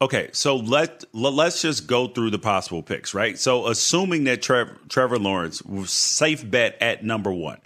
Okay, 0.00 0.30
so 0.32 0.54
let, 0.56 1.02
let 1.12 1.48
us 1.48 1.60
just 1.60 1.88
go 1.88 2.06
through 2.06 2.30
the 2.30 2.38
possible 2.38 2.84
picks, 2.84 3.12
right? 3.12 3.36
So 3.36 3.66
assuming 3.66 4.22
that 4.24 4.40
Trev, 4.40 4.70
Trevor 4.88 5.18
Lawrence 5.18 5.60
was 5.62 5.90
safe 5.90 6.48
bet 6.48 6.80
at 6.80 7.04
number 7.04 7.32
one, 7.32 7.58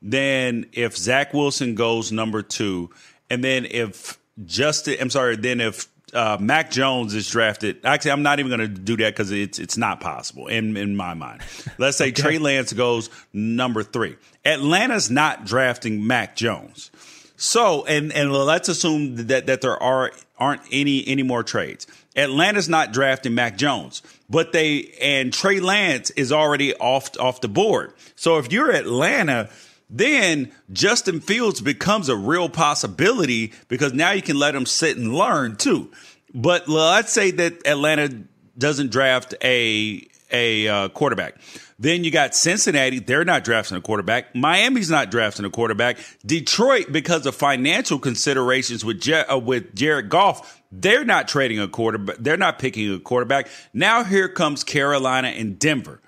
then 0.00 0.66
if 0.72 0.96
Zach 0.96 1.34
Wilson 1.34 1.74
goes 1.74 2.12
number 2.12 2.42
two, 2.42 2.90
and 3.28 3.42
then 3.42 3.66
if 3.68 4.20
Justin, 4.44 4.98
I'm 5.00 5.10
sorry, 5.10 5.34
then 5.34 5.60
if 5.60 5.88
uh, 6.12 6.36
Mac 6.40 6.70
Jones 6.70 7.14
is 7.14 7.28
drafted. 7.28 7.84
Actually, 7.84 8.12
I'm 8.12 8.22
not 8.22 8.38
even 8.38 8.50
going 8.50 8.60
to 8.60 8.80
do 8.80 8.96
that 8.98 9.14
because 9.14 9.30
it's 9.30 9.58
it's 9.58 9.76
not 9.76 10.00
possible 10.00 10.46
in 10.46 10.76
in 10.76 10.96
my 10.96 11.14
mind. 11.14 11.42
Let's 11.78 11.96
say 11.96 12.08
okay. 12.08 12.22
Trey 12.22 12.38
Lance 12.38 12.72
goes 12.72 13.10
number 13.32 13.82
three. 13.82 14.16
Atlanta's 14.44 15.10
not 15.10 15.44
drafting 15.44 16.06
Mac 16.06 16.36
Jones. 16.36 16.90
So, 17.36 17.84
and 17.86 18.12
and 18.12 18.32
let's 18.32 18.68
assume 18.68 19.26
that 19.26 19.46
that 19.46 19.60
there 19.62 19.82
are 19.82 20.12
aren't 20.38 20.62
any 20.70 21.06
any 21.06 21.22
more 21.22 21.42
trades. 21.42 21.86
Atlanta's 22.14 22.68
not 22.68 22.92
drafting 22.92 23.34
Mac 23.34 23.56
Jones, 23.56 24.02
but 24.28 24.52
they 24.52 24.94
and 25.00 25.32
Trey 25.32 25.60
Lance 25.60 26.10
is 26.10 26.30
already 26.30 26.74
off 26.74 27.18
off 27.18 27.40
the 27.40 27.48
board. 27.48 27.94
So 28.16 28.38
if 28.38 28.52
you're 28.52 28.70
Atlanta, 28.70 29.48
then 29.92 30.50
Justin 30.72 31.20
Fields 31.20 31.60
becomes 31.60 32.08
a 32.08 32.16
real 32.16 32.48
possibility 32.48 33.52
because 33.68 33.92
now 33.92 34.10
you 34.12 34.22
can 34.22 34.38
let 34.38 34.54
him 34.54 34.64
sit 34.64 34.96
and 34.96 35.14
learn 35.14 35.56
too. 35.56 35.90
But 36.34 36.66
let's 36.66 37.12
say 37.12 37.30
that 37.32 37.66
Atlanta 37.66 38.22
doesn't 38.56 38.90
draft 38.90 39.34
a 39.44 40.08
a 40.30 40.66
uh, 40.66 40.88
quarterback. 40.88 41.36
Then 41.78 42.04
you 42.04 42.10
got 42.10 42.34
Cincinnati. 42.34 43.00
They're 43.00 43.24
not 43.24 43.44
drafting 43.44 43.76
a 43.76 43.82
quarterback. 43.82 44.34
Miami's 44.34 44.90
not 44.90 45.10
drafting 45.10 45.44
a 45.44 45.50
quarterback. 45.50 45.98
Detroit, 46.24 46.86
because 46.90 47.26
of 47.26 47.34
financial 47.34 47.98
considerations 47.98 48.84
with 48.84 49.06
uh, 49.08 49.38
with 49.38 49.74
Jared 49.74 50.08
Goff, 50.08 50.62
they're 50.70 51.04
not 51.04 51.28
trading 51.28 51.60
a 51.60 51.68
quarterback. 51.68 52.16
They're 52.18 52.38
not 52.38 52.58
picking 52.58 52.94
a 52.94 52.98
quarterback. 52.98 53.48
Now 53.74 54.04
here 54.04 54.28
comes 54.28 54.64
Carolina 54.64 55.28
and 55.28 55.58
Denver. 55.58 56.00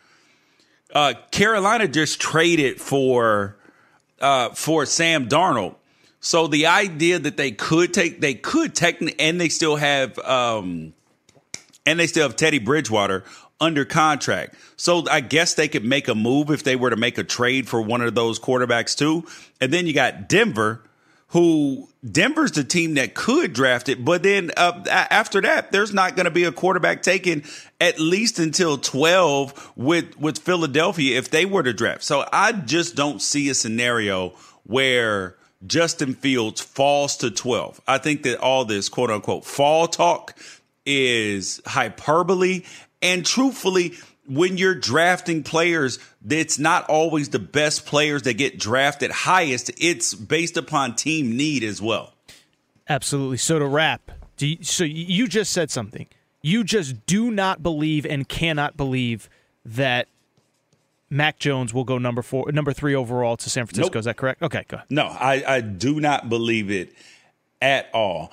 Uh, 0.95 1.15
Carolina 1.33 1.89
just 1.89 2.21
traded 2.21 2.81
for 2.81 3.59
uh, 4.25 4.49
for 4.55 4.87
Sam 4.87 5.29
Darnold. 5.29 5.75
So 6.21 6.47
the 6.47 6.67
idea 6.67 7.19
that 7.19 7.37
they 7.37 7.51
could 7.51 7.93
take, 7.93 8.21
they 8.23 8.33
could 8.33 8.75
technically, 8.75 9.21
and 9.21 9.39
they 9.39 9.51
still 9.51 9.77
have, 9.77 10.19
um, 10.21 10.95
and 11.85 12.01
they 12.01 12.07
still 12.07 12.27
have 12.27 12.35
Teddy 12.35 12.59
Bridgewater 12.59 13.25
under 13.61 13.85
contract. 13.85 14.55
So 14.77 15.05
I 15.11 15.21
guess 15.21 15.55
they 15.55 15.69
could 15.69 15.85
make 15.85 16.09
a 16.09 16.15
move 16.15 16.51
if 16.51 16.63
they 16.63 16.77
were 16.77 16.89
to 16.89 16.97
make 16.97 17.19
a 17.19 17.25
trade 17.25 17.69
for 17.69 17.83
one 17.83 18.01
of 18.01 18.15
those 18.15 18.41
quarterbacks 18.41 18.97
too. 18.97 19.27
And 19.61 19.71
then 19.71 19.87
you 19.87 19.93
got 19.93 20.27
Denver, 20.27 20.83
who 21.29 21.89
Denver's 22.09 22.53
the 22.53 22.65
team 22.65 22.95
that 22.95 23.15
could 23.15 23.53
draft 23.53 23.89
it, 23.89 24.05
but 24.05 24.23
then 24.23 24.51
uh, 24.57 24.85
after 24.89 25.41
that, 25.41 25.73
there's 25.73 25.93
not 25.93 26.17
going 26.17 26.25
to 26.25 26.31
be 26.31 26.45
a 26.45 26.53
quarterback 26.53 27.03
taken 27.03 27.43
at 27.81 27.99
least 27.99 28.39
until 28.39 28.79
12 28.79 29.73
with 29.77 30.19
with 30.19 30.39
Philadelphia 30.39 31.19
if 31.19 31.31
they 31.31 31.45
were 31.45 31.63
to 31.63 31.73
draft. 31.73 32.05
So 32.05 32.25
I 32.33 32.53
just 32.53 32.95
don't 32.95 33.21
see 33.21 33.49
a 33.49 33.55
scenario 33.55 34.31
where 34.65 35.37
Justin 35.67 36.15
Fields 36.15 36.61
falls 36.61 37.17
to 37.19 37.31
12. 37.31 37.81
I 37.89 37.99
think 37.99 38.23
that 38.25 38.39
all 38.39 38.65
this 38.65 38.89
quote 38.89 39.11
unquote 39.11 39.45
fall 39.45 39.89
talk 39.89 40.37
is 40.87 41.61
hyperbole 41.67 42.63
and 43.05 43.25
truthfully, 43.25 43.95
when 44.27 44.57
you're 44.57 44.75
drafting 44.75 45.43
players, 45.43 45.99
it's 46.29 46.59
not 46.59 46.89
always 46.89 47.29
the 47.29 47.39
best 47.39 47.87
players 47.87 48.23
that 48.23 48.35
get 48.35 48.59
drafted 48.59 49.11
highest. 49.11 49.71
It's 49.79 50.15
based 50.15 50.57
upon 50.57 50.97
team 50.97 51.37
need 51.37 51.63
as 51.63 51.81
well. 51.83 52.15
Absolutely. 52.89 53.37
So 53.37 53.59
to 53.59 53.67
wrap, 53.67 54.11
you, 54.39 54.59
so 54.63 54.85
you 54.85 55.29
just 55.29 55.53
said 55.53 55.71
something. 55.71 56.07
You 56.43 56.65
just 56.65 57.07
do 57.07 57.31
not 57.31 57.63
believe 57.63 58.05
and 58.05 58.29
cannot 58.29 58.77
believe 58.77 59.31
that 59.65 60.09
Mac 61.09 61.39
Jones 61.39 61.73
will 61.73 61.85
go 61.85 61.97
number 61.97 62.23
four, 62.23 62.51
number 62.53 62.73
three 62.73 62.95
overall 62.95 63.37
to 63.37 63.49
San 63.49 63.67
Francisco. 63.67 63.95
Nope. 63.95 63.97
Is 63.97 64.05
that 64.07 64.17
correct? 64.17 64.43
Okay, 64.43 64.65
go. 64.69 64.77
Ahead. 64.77 64.87
No, 64.91 65.05
I, 65.07 65.45
I 65.47 65.61
do 65.61 66.01
not 66.01 66.29
believe 66.29 66.71
it 66.71 66.93
at 67.63 67.89
all. 67.95 68.33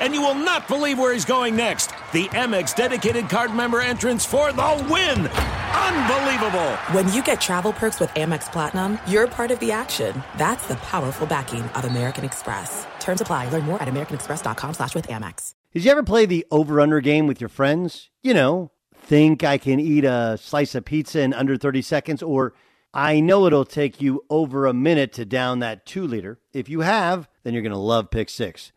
And 0.00 0.14
you 0.14 0.20
will 0.20 0.34
not 0.34 0.68
believe 0.68 0.98
where 0.98 1.12
he's 1.12 1.24
going 1.24 1.56
next. 1.56 1.88
The 2.12 2.28
Amex 2.28 2.74
dedicated 2.74 3.28
card 3.28 3.54
member 3.54 3.80
entrance 3.80 4.24
for 4.24 4.52
the 4.52 4.86
win. 4.90 5.26
Unbelievable. 5.28 6.70
When 6.92 7.12
you 7.12 7.22
get 7.22 7.40
travel 7.40 7.72
perks 7.72 8.00
with 8.00 8.10
Amex 8.10 8.50
Platinum, 8.50 8.98
you're 9.06 9.26
part 9.26 9.50
of 9.50 9.60
the 9.60 9.72
action. 9.72 10.22
That's 10.38 10.66
the 10.66 10.76
powerful 10.76 11.26
backing 11.26 11.62
of 11.62 11.84
American 11.84 12.24
Express. 12.24 12.86
Terms 13.00 13.20
apply. 13.20 13.50
Learn 13.50 13.64
more 13.64 13.80
at 13.82 13.88
americanexpress.com 13.88 14.74
slash 14.74 14.94
with 14.94 15.08
Amex. 15.08 15.54
Did 15.72 15.84
you 15.84 15.90
ever 15.90 16.02
play 16.02 16.26
the 16.26 16.46
over-under 16.50 17.00
game 17.00 17.26
with 17.26 17.40
your 17.40 17.50
friends? 17.50 18.08
You 18.22 18.34
know, 18.34 18.70
think 18.94 19.44
I 19.44 19.58
can 19.58 19.78
eat 19.78 20.04
a 20.04 20.38
slice 20.40 20.74
of 20.74 20.84
pizza 20.84 21.20
in 21.20 21.34
under 21.34 21.56
30 21.56 21.82
seconds 21.82 22.22
or 22.22 22.54
I 22.94 23.20
know 23.20 23.46
it'll 23.46 23.66
take 23.66 24.00
you 24.00 24.24
over 24.30 24.64
a 24.64 24.72
minute 24.72 25.12
to 25.14 25.26
down 25.26 25.58
that 25.58 25.84
two 25.84 26.06
liter. 26.06 26.40
If 26.54 26.70
you 26.70 26.80
have, 26.80 27.28
then 27.42 27.52
you're 27.52 27.62
going 27.62 27.72
to 27.72 27.78
love 27.78 28.10
Pick 28.10 28.30
Six 28.30 28.72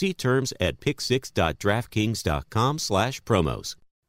See 0.00 0.14
terms 0.14 0.54
at 0.58 0.80
picksix.draftkings.com 0.80 2.78
slash 2.78 3.20
promos. 3.20 3.76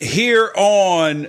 Here 0.00 0.52
on 0.56 1.28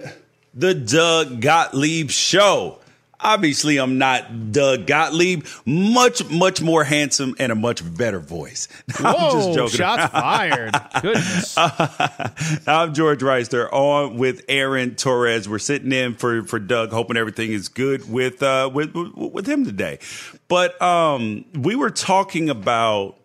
the 0.53 0.73
Doug 0.73 1.41
Gottlieb 1.41 2.09
Show. 2.09 2.79
Obviously, 3.21 3.77
I'm 3.77 3.97
not 3.97 4.53
Doug 4.53 4.87
Gottlieb. 4.87 5.45
Much, 5.65 6.23
much 6.29 6.61
more 6.61 6.85
handsome 6.85 7.35
and 7.37 7.51
a 7.51 7.55
much 7.55 7.81
better 7.97 8.19
voice. 8.19 8.69
Whoa, 8.97 9.09
I'm 9.09 9.31
just 9.33 9.53
joking. 9.53 9.77
shots 9.77 10.13
fired. 10.13 10.73
Goodness. 11.01 11.57
I'm 12.67 12.93
George. 12.93 13.49
They're 13.49 13.73
on 13.75 14.17
with 14.17 14.45
Aaron 14.47 14.95
Torres. 14.95 15.49
We're 15.49 15.59
sitting 15.59 15.91
in 15.91 16.15
for, 16.15 16.43
for 16.43 16.59
Doug, 16.59 16.91
hoping 16.91 17.17
everything 17.17 17.51
is 17.51 17.67
good 17.67 18.09
with 18.09 18.41
uh 18.41 18.69
with 18.73 18.95
with 18.95 19.47
him 19.47 19.65
today. 19.65 19.99
But 20.47 20.81
um 20.81 21.43
we 21.53 21.75
were 21.75 21.91
talking 21.91 22.49
about 22.49 23.18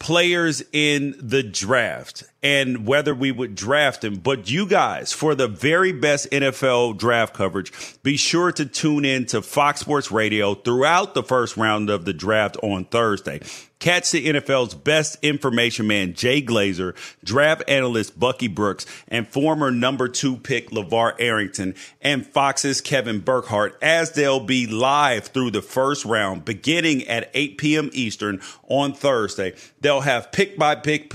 players 0.00 0.64
in 0.72 1.14
the 1.20 1.44
draft 1.44 2.24
and 2.42 2.86
whether 2.86 3.14
we 3.14 3.30
would 3.30 3.54
draft 3.54 4.00
them. 4.00 4.16
But 4.16 4.50
you 4.50 4.66
guys, 4.66 5.12
for 5.12 5.36
the 5.36 5.46
very 5.46 5.92
best 5.92 6.28
NFL 6.32 6.98
draft 6.98 7.34
coverage, 7.34 7.72
be 8.02 8.16
sure 8.16 8.50
to 8.50 8.66
tune 8.66 9.04
in 9.04 9.26
to 9.26 9.42
Fox 9.42 9.80
Sports 9.80 10.10
Radio 10.10 10.54
throughout 10.54 11.14
the 11.14 11.22
first 11.22 11.56
round 11.56 11.90
of 11.90 12.06
the 12.06 12.14
draft 12.14 12.56
on 12.62 12.86
Thursday. 12.86 13.40
Catch 13.80 14.10
the 14.10 14.26
NFL's 14.26 14.74
best 14.74 15.16
information 15.22 15.86
man, 15.86 16.12
Jay 16.12 16.42
Glazer, 16.42 16.94
draft 17.24 17.62
analyst 17.66 18.20
Bucky 18.20 18.46
Brooks, 18.46 18.84
and 19.08 19.26
former 19.26 19.70
number 19.70 20.06
two 20.06 20.36
pick 20.36 20.70
LaVar 20.70 21.14
Arrington, 21.18 21.74
and 22.02 22.26
Fox's 22.26 22.82
Kevin 22.82 23.20
Burkhardt 23.20 23.78
as 23.82 24.12
they'll 24.12 24.38
be 24.38 24.66
live 24.66 25.28
through 25.28 25.50
the 25.50 25.62
first 25.62 26.04
round 26.04 26.44
beginning 26.44 27.08
at 27.08 27.30
8 27.32 27.56
p.m. 27.56 27.88
Eastern 27.94 28.42
on 28.68 28.92
Thursday. 28.92 29.54
They'll 29.80 30.02
have 30.02 30.30
pick 30.30 30.58
by 30.58 30.74
pick 30.74 31.08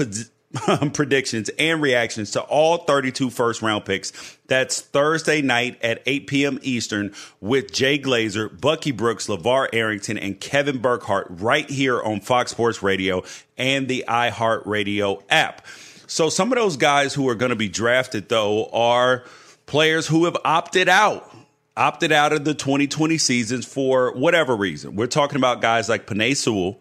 predictions 0.94 1.50
and 1.60 1.82
reactions 1.82 2.32
to 2.32 2.42
all 2.42 2.80
32 2.80 3.30
first 3.30 3.62
round 3.62 3.86
picks. 3.86 4.38
That's 4.48 4.82
Thursday 4.82 5.42
night 5.42 5.78
at 5.84 6.02
8 6.06 6.28
p.m. 6.28 6.60
Eastern 6.62 7.14
with 7.42 7.72
Jay 7.72 7.98
Glazer, 8.00 8.60
Bucky 8.60 8.92
Brooks, 8.92 9.28
LaVar 9.28 9.70
Arrington, 9.74 10.18
and 10.18 10.40
Kevin 10.40 10.80
Burkhardt 10.80 11.28
right 11.30 11.70
here 11.70 12.02
on 12.02 12.22
Fox 12.22 12.52
Sports 12.52 12.84
Radio 12.84 13.24
and 13.58 13.88
the 13.88 14.06
iHeartRadio 14.08 15.22
app. 15.30 15.66
So 16.08 16.30
some 16.30 16.52
of 16.52 16.58
those 16.58 16.78
guys 16.78 17.14
who 17.14 17.28
are 17.30 17.36
going 17.36 17.50
to 17.50 17.56
be 17.56 17.70
drafted 17.70 18.30
though 18.30 18.68
are 18.68 19.24
players 19.66 20.08
who 20.08 20.26
have 20.26 20.38
opted 20.46 20.90
out. 20.90 21.32
Opted 21.78 22.14
out 22.14 22.32
of 22.32 22.46
the 22.46 22.54
2020 22.54 23.18
seasons 23.18 23.66
for 23.66 24.14
whatever 24.14 24.56
reason. 24.56 24.96
We're 24.96 25.08
talking 25.08 25.36
about 25.36 25.60
guys 25.60 25.90
like 25.90 26.08
Penei 26.08 26.34
Sewell, 26.34 26.80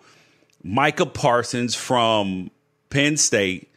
Micah 0.63 1.05
Parsons 1.05 1.75
from 1.75 2.53
Penn 2.91 3.17
State, 3.17 3.71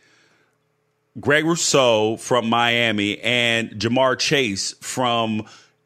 Greg 1.20 1.46
Rousseau 1.46 2.18
from 2.18 2.48
Miami, 2.48 3.20
and 3.20 3.72
Ja'Marr 3.72 4.18
Chase 4.20 4.74
from 4.82 5.46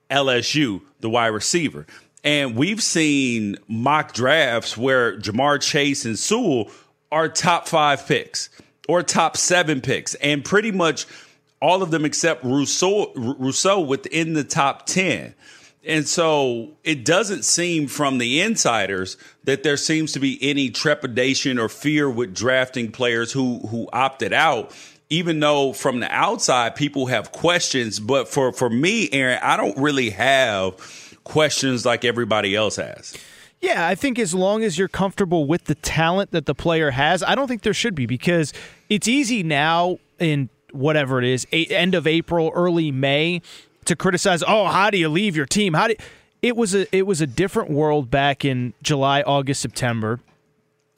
LSU, 0.10 0.82
the 1.00 1.10
wide 1.10 1.28
receiver. 1.28 1.86
And 2.24 2.56
we've 2.56 2.84
seen 2.84 3.58
mock 3.68 4.14
drafts 4.14 4.78
where 4.78 5.18
Ja'Marr 5.18 5.62
Chase 5.62 6.06
and 6.06 6.20
Sewell 6.20 6.70
are 7.12 7.28
top 7.28 7.68
five 7.68 8.06
picks 8.08 8.50
or 8.88 9.04
top 9.04 9.38
seven 9.38 9.82
picks, 9.82 10.16
and 10.16 10.44
pretty 10.44 10.72
much 10.72 11.06
all 11.62 11.84
of 11.84 11.92
them 11.92 12.06
except 12.06 12.44
Rousseau, 12.44 13.14
Rousseau 13.16 13.80
within 13.80 14.34
the 14.34 14.44
top 14.44 14.86
10. 14.86 15.34
And 15.84 16.08
so 16.08 16.72
it 16.84 17.04
doesn't 17.06 17.44
seem 17.44 17.88
from 17.88 18.20
the 18.20 18.42
insiders 18.42 19.18
that 19.46 19.64
there 19.64 19.78
seems 19.78 20.12
to 20.12 20.20
be 20.20 20.38
any 20.42 20.70
trepidation 20.70 21.58
or 21.58 21.70
fear 21.70 22.10
with 22.10 22.36
drafting 22.36 22.92
players 22.92 23.32
who 23.32 23.60
who 23.68 23.90
opted 23.92 24.34
out. 24.34 24.76
Even 25.10 25.42
though 25.42 25.74
from 25.74 26.00
the 26.00 26.10
outside 26.10 26.76
people 26.76 27.08
have 27.08 27.32
questions, 27.32 28.00
but 28.00 28.28
for 28.28 28.54
for 28.54 28.70
me, 28.70 29.10
Aaron, 29.12 29.40
I 29.42 29.58
don't 29.58 29.78
really 29.78 30.12
have 30.12 31.18
questions 31.24 31.86
like 31.86 32.06
everybody 32.06 32.56
else 32.56 32.76
has. 32.78 33.18
Yeah, 33.60 33.88
I 33.88 33.94
think 33.94 34.18
as 34.18 34.34
long 34.34 34.64
as 34.64 34.78
you're 34.78 34.88
comfortable 34.88 35.46
with 35.46 35.66
the 35.66 35.76
talent 35.76 36.32
that 36.32 36.46
the 36.46 36.56
player 36.56 36.92
has, 36.92 37.22
I 37.22 37.36
don't 37.36 37.48
think 37.48 37.62
there 37.62 37.76
should 37.76 37.94
be 37.94 38.06
because 38.08 38.54
it's 38.90 39.08
easy 39.08 39.44
now 39.44 40.00
in 40.18 40.50
whatever 40.72 41.20
it 41.20 41.26
is, 41.26 41.46
end 41.52 41.94
of 41.94 42.08
April, 42.08 42.52
early 42.56 42.92
May 42.92 43.42
to 43.86 43.96
criticize. 43.96 44.44
Oh, 44.44 44.66
how 44.66 44.90
do 44.90 44.98
you 44.98 45.10
leave 45.10 45.36
your 45.36 45.46
team? 45.46 45.74
How 45.74 45.88
do 45.88 45.96
it 46.42 46.56
was 46.56 46.74
a 46.74 46.94
it 46.96 47.06
was 47.06 47.22
a 47.22 47.28
different 47.28 47.70
world 47.70 48.10
back 48.10 48.44
in 48.44 48.74
July, 48.82 49.22
August, 49.22 49.62
September. 49.62 50.20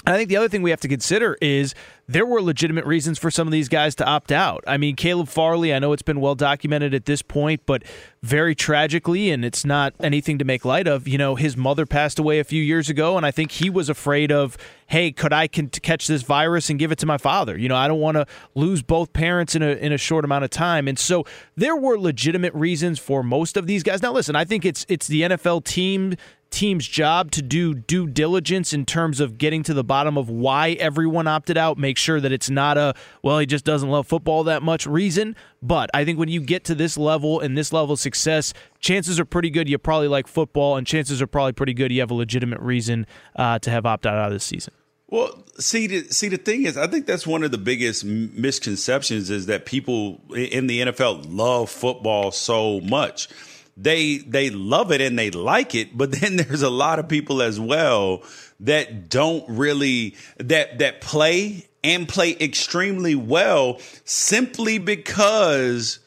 I 0.05 0.17
think 0.17 0.27
the 0.27 0.35
other 0.35 0.49
thing 0.49 0.61
we 0.61 0.69
have 0.69 0.81
to 0.81 0.87
consider 0.89 1.37
is 1.41 1.73
there 2.07 2.25
were 2.25 2.41
legitimate 2.41 2.85
reasons 2.85 3.17
for 3.17 3.31
some 3.31 3.47
of 3.47 3.53
these 3.53 3.69
guys 3.69 3.95
to 3.95 4.05
opt 4.05 4.33
out. 4.33 4.61
I 4.67 4.77
mean, 4.77 4.97
Caleb 4.97 5.29
Farley, 5.29 5.73
I 5.73 5.79
know 5.79 5.93
it's 5.93 6.01
been 6.01 6.19
well 6.19 6.35
documented 6.35 6.93
at 6.93 7.05
this 7.05 7.21
point, 7.21 7.61
but 7.65 7.83
very 8.21 8.53
tragically, 8.53 9.31
and 9.31 9.45
it's 9.45 9.63
not 9.63 9.93
anything 10.01 10.37
to 10.39 10.45
make 10.45 10.65
light 10.65 10.87
of, 10.87 11.07
you 11.07 11.17
know, 11.17 11.35
his 11.35 11.55
mother 11.55 11.85
passed 11.85 12.19
away 12.19 12.39
a 12.39 12.43
few 12.43 12.61
years 12.61 12.89
ago, 12.89 13.15
and 13.15 13.25
I 13.25 13.31
think 13.31 13.51
he 13.51 13.69
was 13.69 13.87
afraid 13.87 14.31
of, 14.31 14.57
hey, 14.87 15.11
could 15.11 15.31
I 15.31 15.47
catch 15.47 16.07
this 16.07 16.23
virus 16.23 16.69
and 16.69 16.77
give 16.77 16.91
it 16.91 16.99
to 16.99 17.05
my 17.05 17.17
father? 17.17 17.57
You 17.57 17.69
know, 17.69 17.77
I 17.77 17.87
don't 17.87 18.01
want 18.01 18.15
to 18.15 18.27
lose 18.55 18.81
both 18.81 19.13
parents 19.13 19.55
in 19.55 19.63
a, 19.63 19.69
in 19.69 19.93
a 19.93 19.97
short 19.97 20.25
amount 20.25 20.43
of 20.43 20.49
time. 20.49 20.89
And 20.89 20.99
so 20.99 21.25
there 21.55 21.77
were 21.77 21.97
legitimate 21.97 22.53
reasons 22.53 22.99
for 22.99 23.23
most 23.23 23.55
of 23.55 23.67
these 23.67 23.83
guys. 23.83 24.01
Now, 24.01 24.11
listen, 24.11 24.35
I 24.35 24.43
think 24.43 24.65
it's 24.65 24.85
it's 24.89 25.07
the 25.07 25.21
NFL 25.21 25.63
team 25.63 26.15
team's 26.53 26.87
job 26.87 27.31
to 27.31 27.41
do 27.41 27.73
due 27.73 28.07
diligence 28.07 28.73
in 28.73 28.85
terms 28.85 29.19
of 29.19 29.37
getting 29.37 29.63
to 29.63 29.73
the 29.73 29.83
bottom 29.83 30.17
of 30.17 30.29
why 30.29 30.71
everyone 30.73 31.27
opted 31.27 31.57
out, 31.57 31.77
make 31.77 31.97
sure 31.97 32.21
that 32.21 32.31
it's 32.31 32.49
not 32.49 32.77
a, 32.77 32.93
well, 33.23 33.39
he 33.39 33.45
just 33.45 33.65
doesn't 33.65 33.89
love 33.89 34.05
football 34.07 34.43
that 34.43 34.61
much 34.61 34.85
reason. 34.85 35.35
But 35.61 35.89
I 35.93 36.05
think 36.05 36.19
when 36.19 36.29
you 36.29 36.41
get 36.41 36.63
to 36.65 36.75
this 36.75 36.95
level 36.97 37.39
and 37.39 37.57
this 37.57 37.73
level 37.73 37.93
of 37.93 37.99
success, 37.99 38.53
chances 38.79 39.19
are 39.19 39.25
pretty 39.25 39.49
good 39.49 39.67
you 39.67 39.77
probably 39.79 40.07
like 40.07 40.27
football, 40.27 40.77
and 40.77 40.85
chances 40.85 41.21
are 41.21 41.27
probably 41.27 41.53
pretty 41.53 41.73
good 41.73 41.91
you 41.91 42.01
have 42.01 42.11
a 42.11 42.15
legitimate 42.15 42.59
reason 42.59 43.07
uh, 43.35 43.57
to 43.59 43.71
have 43.71 43.85
opted 43.85 44.11
out 44.11 44.27
of 44.27 44.33
this 44.33 44.43
season. 44.43 44.73
Well, 45.07 45.43
see, 45.59 45.87
the, 45.87 46.03
see, 46.09 46.29
the 46.29 46.37
thing 46.37 46.63
is, 46.65 46.77
I 46.77 46.87
think 46.87 47.05
that's 47.05 47.27
one 47.27 47.43
of 47.43 47.51
the 47.51 47.57
biggest 47.57 48.05
misconceptions 48.05 49.29
is 49.29 49.47
that 49.47 49.65
people 49.65 50.21
in 50.35 50.67
the 50.67 50.81
NFL 50.81 51.25
love 51.29 51.69
football 51.69 52.31
so 52.31 52.79
much 52.81 53.27
they 53.75 54.17
they 54.17 54.49
love 54.49 54.91
it 54.91 55.01
and 55.01 55.17
they 55.17 55.31
like 55.31 55.75
it, 55.75 55.97
but 55.97 56.11
then 56.11 56.35
there's 56.37 56.61
a 56.61 56.69
lot 56.69 56.99
of 56.99 57.07
people 57.07 57.41
as 57.41 57.59
well 57.59 58.23
that 58.59 59.09
don't 59.09 59.47
really 59.49 60.15
that 60.37 60.79
that 60.79 61.01
play 61.01 61.67
and 61.83 62.07
play 62.07 62.35
extremely 62.39 63.15
well 63.15 63.79
simply 64.05 64.77
because 64.77 65.99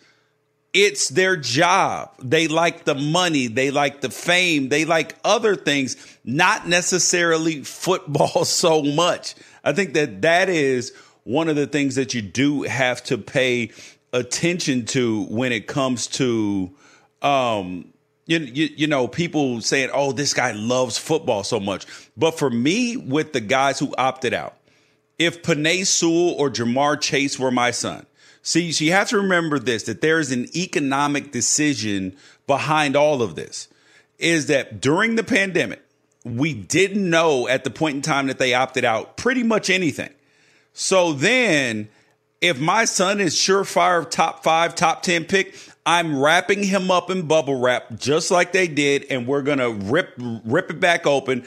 it's 0.72 1.08
their 1.08 1.36
job. 1.36 2.10
They 2.22 2.48
like 2.48 2.84
the 2.84 2.94
money, 2.94 3.46
they 3.46 3.70
like 3.70 4.02
the 4.02 4.10
fame, 4.10 4.68
they 4.68 4.84
like 4.84 5.16
other 5.24 5.56
things, 5.56 5.96
not 6.24 6.68
necessarily 6.68 7.62
football 7.64 8.44
so 8.44 8.82
much. 8.82 9.34
I 9.64 9.72
think 9.72 9.94
that 9.94 10.22
that 10.22 10.48
is 10.48 10.92
one 11.24 11.48
of 11.48 11.56
the 11.56 11.66
things 11.66 11.94
that 11.94 12.14
you 12.14 12.22
do 12.22 12.62
have 12.62 13.02
to 13.04 13.18
pay 13.18 13.70
attention 14.12 14.84
to 14.86 15.24
when 15.24 15.50
it 15.50 15.66
comes 15.66 16.06
to 16.06 16.70
um 17.22 17.92
you, 18.26 18.38
you, 18.38 18.68
you 18.76 18.86
know 18.86 19.06
people 19.06 19.60
saying 19.60 19.90
oh 19.92 20.12
this 20.12 20.34
guy 20.34 20.52
loves 20.52 20.98
football 20.98 21.44
so 21.44 21.60
much 21.60 21.86
but 22.16 22.38
for 22.38 22.50
me 22.50 22.96
with 22.96 23.32
the 23.32 23.40
guys 23.40 23.78
who 23.78 23.94
opted 23.96 24.34
out 24.34 24.56
if 25.18 25.42
Penei 25.42 25.86
Sewell 25.86 26.34
or 26.34 26.50
Ja'Marr 26.50 27.00
Chase 27.00 27.38
were 27.38 27.50
my 27.50 27.70
son 27.70 28.06
See, 28.46 28.70
so 28.70 28.84
you 28.84 28.92
have 28.92 29.08
to 29.08 29.16
remember 29.16 29.58
this 29.58 29.82
that 29.82 30.02
there 30.02 30.20
is 30.20 30.30
an 30.30 30.46
economic 30.56 31.32
decision 31.32 32.14
behind 32.46 32.94
all 32.94 33.20
of 33.20 33.34
this. 33.34 33.66
Is 34.20 34.46
that 34.46 34.80
during 34.80 35.16
the 35.16 35.24
pandemic, 35.24 35.82
we 36.24 36.54
didn't 36.54 37.10
know 37.10 37.48
at 37.48 37.64
the 37.64 37.70
point 37.70 37.96
in 37.96 38.02
time 38.02 38.28
that 38.28 38.38
they 38.38 38.54
opted 38.54 38.84
out 38.84 39.16
pretty 39.16 39.42
much 39.42 39.68
anything. 39.68 40.10
So 40.74 41.12
then, 41.12 41.88
if 42.40 42.60
my 42.60 42.84
son 42.84 43.20
is 43.20 43.34
surefire 43.34 44.08
top 44.08 44.44
five, 44.44 44.76
top 44.76 45.02
10 45.02 45.24
pick, 45.24 45.58
I'm 45.86 46.20
wrapping 46.20 46.64
him 46.64 46.90
up 46.90 47.10
in 47.10 47.22
bubble 47.28 47.58
wrap 47.60 47.96
just 47.96 48.30
like 48.30 48.52
they 48.52 48.66
did, 48.66 49.06
and 49.08 49.26
we're 49.26 49.42
gonna 49.42 49.70
rip 49.70 50.14
rip 50.18 50.70
it 50.70 50.80
back 50.80 51.06
open 51.06 51.46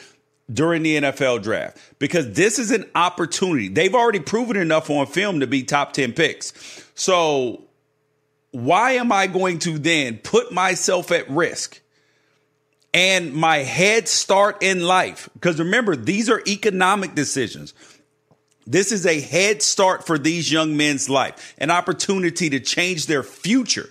during 0.51 0.81
the 0.81 0.97
NFL 0.97 1.43
draft 1.43 1.77
because 1.99 2.33
this 2.33 2.57
is 2.57 2.71
an 2.71 2.89
opportunity. 2.95 3.67
They've 3.67 3.93
already 3.93 4.19
proven 4.19 4.57
enough 4.57 4.89
on 4.89 5.05
film 5.05 5.41
to 5.41 5.47
be 5.47 5.63
top 5.63 5.93
10 5.93 6.13
picks. 6.13 6.53
So 6.95 7.65
why 8.51 8.93
am 8.93 9.11
I 9.11 9.27
going 9.27 9.59
to 9.59 9.77
then 9.77 10.17
put 10.17 10.51
myself 10.51 11.11
at 11.11 11.29
risk 11.29 11.81
and 12.93 13.33
my 13.33 13.57
head 13.57 14.07
start 14.07 14.63
in 14.63 14.81
life? 14.81 15.29
Because 15.33 15.59
remember, 15.59 15.95
these 15.95 16.29
are 16.29 16.41
economic 16.47 17.13
decisions. 17.13 17.73
This 18.65 18.91
is 18.91 19.05
a 19.05 19.19
head 19.19 19.61
start 19.61 20.05
for 20.05 20.17
these 20.17 20.51
young 20.51 20.77
men's 20.77 21.09
life, 21.09 21.55
an 21.57 21.71
opportunity 21.71 22.49
to 22.51 22.59
change 22.59 23.07
their 23.07 23.23
future, 23.23 23.89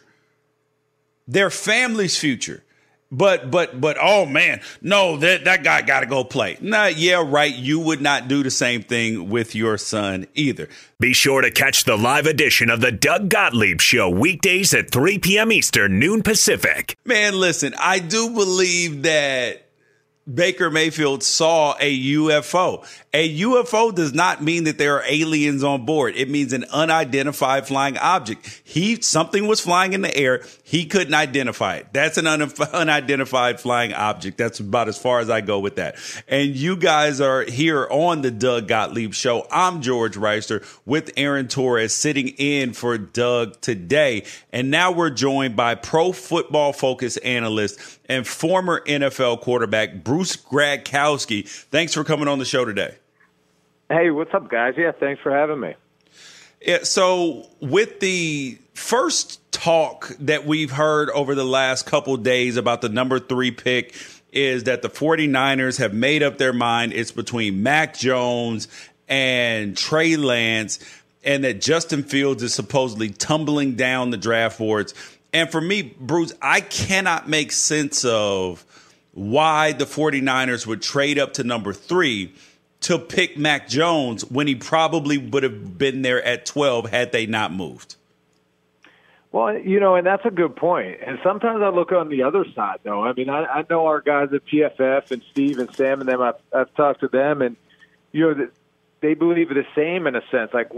their 1.29 1.51
family's 1.51 2.19
future. 2.19 2.65
But 3.11 3.51
but 3.51 3.81
but 3.81 3.97
oh 3.99 4.27
man, 4.27 4.61
no, 4.83 5.17
that 5.17 5.45
that 5.47 5.65
guy 5.65 5.81
got 5.81 6.01
to 6.01 6.07
go 6.07 6.25
play. 6.25 6.59
Nah, 6.61 6.87
yeah, 6.87 7.25
right. 7.27 7.55
You 7.55 7.81
would 7.81 8.03
not 8.03 8.29
do 8.29 8.43
the 8.43 8.51
same 8.51 8.83
thing 8.83 9.31
with 9.31 9.55
your 9.55 9.79
son 9.79 10.27
either. 10.35 10.69
Be 11.01 11.15
sure 11.15 11.41
to 11.41 11.51
catch 11.51 11.85
the 11.85 11.97
live 11.97 12.27
edition 12.27 12.69
of 12.69 12.83
the 12.83 12.93
Doug 12.93 13.31
Gottlieb 13.31 13.81
Show 13.81 14.11
weekdays 14.11 14.75
at 14.75 14.91
3 14.91 15.21
p.m. 15.21 15.51
Eastern, 15.53 15.99
noon 15.99 16.23
Pacific. 16.23 16.99
Man, 17.07 17.33
listen, 17.41 17.75
I 17.79 17.99
do 17.99 18.29
believe 18.29 19.05
that 19.05 19.68
Baker 20.33 20.71
Mayfield 20.71 21.23
saw 21.23 21.75
a 21.81 21.99
UFO. 22.15 22.85
A 23.15 23.41
UFO 23.41 23.95
does 23.95 24.13
not 24.13 24.43
mean 24.43 24.65
that 24.65 24.77
there 24.77 24.97
are 24.97 25.05
aliens 25.07 25.65
on 25.65 25.87
board. 25.87 26.15
It 26.17 26.29
means 26.29 26.53
an 26.53 26.65
unidentified 26.71 27.67
flying 27.67 27.97
object. 27.97 28.61
He 28.63 29.01
something 29.01 29.47
was 29.47 29.61
flying 29.61 29.95
in 29.95 30.03
the 30.03 30.15
air. 30.15 30.45
He 30.63 30.85
couldn't 30.85 31.15
identify 31.15 31.77
it. 31.77 31.87
That's 31.95 32.19
an 32.19 32.27
un- 32.27 32.53
unidentified 32.73 33.61
flying 33.61 33.95
object. 33.95 34.37
That's 34.37 34.61
about 34.61 34.89
as 34.89 34.99
far 34.99 35.21
as 35.21 35.31
I 35.31 35.41
go 35.41 35.59
with 35.61 35.77
that. 35.77 35.97
And 36.29 36.55
you 36.55 36.77
guys 36.77 37.23
are 37.23 37.43
here 37.43 37.89
on 37.91 38.21
the 38.21 38.31
Doug 38.31 38.69
Gottlieb 38.69 39.15
show. 39.15 39.47
I'm 39.51 39.81
George 39.81 40.17
Wrighster 40.17 40.63
with 40.85 41.11
Aaron 41.17 41.49
Torres 41.49 41.95
sitting 41.95 42.29
in 42.29 42.75
for 42.75 42.99
Doug 42.99 43.59
today. 43.63 44.25
And 44.53 44.71
now 44.71 44.93
we're 44.93 45.11
joined 45.11 45.57
by 45.57 45.75
pro 45.75 46.13
football 46.13 46.75
focus 46.75 47.17
analyst 47.19 47.99
and 48.09 48.27
former 48.27 48.83
NFL 48.87 49.41
quarterback 49.41 50.03
Bruce 50.05 50.18
Gradkowski. 50.25 51.49
Thanks 51.49 51.95
for 51.95 52.05
coming 52.05 52.29
on 52.29 52.39
the 52.39 52.45
show 52.45 52.65
today. 52.65 52.97
Hey, 53.91 54.11
what's 54.11 54.35
up, 54.35 54.51
guys? 54.51 54.75
Yeah, 54.77 54.93
thanks 54.93 55.23
for 55.23 55.33
having 55.33 55.61
me. 55.61 55.75
Yeah, 56.61 56.83
so 56.83 57.47
with 57.61 58.01
the 58.01 58.59
first 58.75 59.41
talk 59.53 60.15
that 60.21 60.45
we've 60.45 60.71
heard 60.71 61.11
over 61.11 61.35
the 61.35 61.45
last 61.45 61.87
couple 61.87 62.17
days 62.17 62.57
about 62.57 62.81
the 62.81 62.89
number 62.89 63.19
three 63.19 63.51
pick 63.51 63.95
is 64.33 64.65
that 64.65 64.83
the 64.83 64.91
49ers 64.91 65.79
have 65.79 65.95
made 65.95 66.23
up 66.23 66.39
their 66.39 66.53
mind. 66.53 66.93
It's 66.93 67.13
between 67.13 67.63
Mac 67.63 67.97
Jones 67.97 68.69
and 69.09 69.77
Trey 69.77 70.17
Lance, 70.17 70.79
and 71.25 71.45
that 71.45 71.61
Justin 71.61 72.03
Fields 72.03 72.43
is 72.43 72.53
supposedly 72.53 73.09
tumbling 73.09 73.75
down 73.75 74.11
the 74.11 74.17
draft 74.17 74.59
boards. 74.59 74.95
And 75.33 75.51
for 75.51 75.61
me, 75.61 75.83
Bruce, 75.83 76.33
I 76.43 76.61
cannot 76.61 77.29
make 77.29 77.53
sense 77.53 78.05
of 78.05 78.65
why 79.13 79.73
the 79.73 79.85
49ers 79.85 80.67
would 80.67 80.83
trade 80.83 81.19
up 81.19 81.33
to 81.35 81.45
number 81.45 81.73
three 81.73 82.35
to 82.81 82.99
pick 82.99 83.37
Mac 83.37 83.69
Jones 83.69 84.25
when 84.31 84.47
he 84.47 84.55
probably 84.55 85.19
would 85.19 85.43
have 85.43 85.79
been 85.79 86.03
there 86.03 86.23
at 86.23 86.47
12 86.47 86.91
had 86.91 87.13
they 87.13 87.27
not 87.27 87.53
moved. 87.53 87.97
Well, 89.31 89.59
you 89.59 89.79
know, 89.79 89.95
and 89.95 90.07
that's 90.07 90.25
a 90.25 90.31
good 90.31 90.57
point. 90.57 90.99
And 91.05 91.19
sometimes 91.23 91.63
I 91.63 91.69
look 91.69 91.93
on 91.93 92.09
the 92.09 92.23
other 92.23 92.45
side, 92.55 92.79
though. 92.83 93.05
I 93.05 93.13
mean, 93.13 93.29
I, 93.29 93.45
I 93.45 93.65
know 93.69 93.87
our 93.87 94.01
guys 94.01 94.33
at 94.33 94.47
PFF 94.47 95.11
and 95.11 95.23
Steve 95.31 95.59
and 95.59 95.75
Sam 95.75 96.01
and 96.01 96.09
them. 96.09 96.23
I've, 96.23 96.37
I've 96.53 96.75
talked 96.75 97.01
to 97.01 97.09
them, 97.09 97.43
and 97.43 97.57
you 98.13 98.35
know, 98.35 98.49
they 99.01 99.15
believe 99.15 99.51
the 99.51 99.67
same 99.75 100.07
in 100.07 100.17
a 100.17 100.23
sense. 100.31 100.53
Like, 100.55 100.71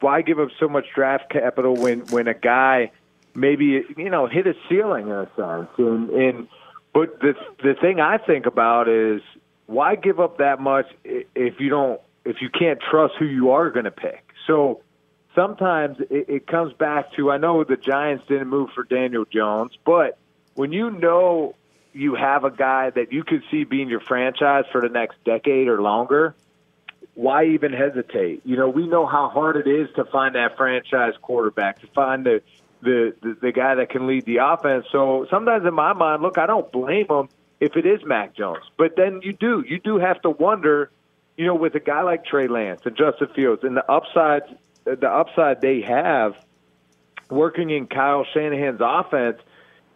why 0.00 0.22
give 0.22 0.40
up 0.40 0.48
so 0.58 0.66
much 0.66 0.86
draft 0.94 1.30
capital 1.30 1.76
when 1.76 2.00
when 2.06 2.26
a 2.26 2.34
guy 2.34 2.90
maybe 3.34 3.84
you 3.96 4.08
know 4.08 4.26
hit 4.26 4.46
a 4.46 4.54
ceiling 4.68 5.08
in 5.08 5.12
a 5.12 5.28
sense? 5.36 5.68
And, 5.76 6.10
and 6.10 6.48
but 6.92 7.20
the 7.20 7.34
the 7.62 7.74
thing 7.80 8.00
I 8.00 8.18
think 8.18 8.46
about 8.46 8.88
is 8.88 9.22
why 9.66 9.94
give 9.94 10.18
up 10.18 10.38
that 10.38 10.60
much 10.60 10.86
if 11.04 11.60
you 11.60 11.68
don't 11.68 12.00
if 12.24 12.42
you 12.42 12.50
can't 12.50 12.80
trust 12.80 13.14
who 13.18 13.24
you 13.24 13.50
are 13.50 13.70
going 13.70 13.84
to 13.84 13.90
pick? 13.90 14.24
So 14.46 14.82
sometimes 15.34 15.98
it, 16.10 16.28
it 16.28 16.46
comes 16.46 16.72
back 16.72 17.12
to 17.14 17.30
I 17.30 17.38
know 17.38 17.62
the 17.64 17.76
Giants 17.76 18.24
didn't 18.26 18.48
move 18.48 18.70
for 18.74 18.84
Daniel 18.84 19.24
Jones, 19.24 19.72
but 19.84 20.18
when 20.54 20.72
you 20.72 20.90
know 20.90 21.54
you 21.92 22.14
have 22.14 22.44
a 22.44 22.50
guy 22.50 22.90
that 22.90 23.12
you 23.12 23.24
could 23.24 23.42
see 23.50 23.64
being 23.64 23.88
your 23.88 24.00
franchise 24.00 24.64
for 24.70 24.80
the 24.80 24.88
next 24.88 25.22
decade 25.24 25.68
or 25.68 25.80
longer, 25.82 26.34
why 27.14 27.46
even 27.46 27.72
hesitate? 27.72 28.42
You 28.44 28.56
know, 28.56 28.68
we 28.68 28.86
know 28.86 29.06
how 29.06 29.28
hard 29.28 29.56
it 29.56 29.68
is 29.68 29.88
to 29.96 30.04
find 30.04 30.34
that 30.34 30.56
franchise 30.56 31.14
quarterback, 31.20 31.80
to 31.80 31.86
find 31.88 32.24
the 32.24 32.42
the 32.82 33.14
the, 33.22 33.36
the 33.40 33.52
guy 33.52 33.74
that 33.76 33.90
can 33.90 34.06
lead 34.06 34.24
the 34.24 34.38
offense. 34.38 34.86
So 34.90 35.26
sometimes 35.30 35.66
in 35.66 35.74
my 35.74 35.92
mind, 35.92 36.22
look, 36.22 36.38
I 36.38 36.46
don't 36.46 36.70
blame 36.72 37.06
him 37.08 37.28
if 37.60 37.76
it 37.76 37.86
is 37.86 38.04
Mac 38.04 38.34
Jones, 38.34 38.64
but 38.78 38.96
then 38.96 39.20
you 39.22 39.32
do 39.32 39.64
you 39.66 39.78
do 39.78 39.98
have 39.98 40.20
to 40.22 40.30
wonder, 40.30 40.90
you 41.36 41.46
know, 41.46 41.54
with 41.54 41.74
a 41.74 41.80
guy 41.80 42.02
like 42.02 42.24
Trey 42.24 42.48
Lance 42.48 42.82
and 42.84 42.96
Justin 42.96 43.28
Fields 43.34 43.62
and 43.64 43.76
the 43.76 43.90
upside 43.90 44.42
the 44.84 45.08
upside 45.08 45.60
they 45.60 45.82
have 45.82 46.34
working 47.30 47.70
in 47.70 47.86
Kyle 47.86 48.24
Shanahan's 48.32 48.80
offense, 48.82 49.38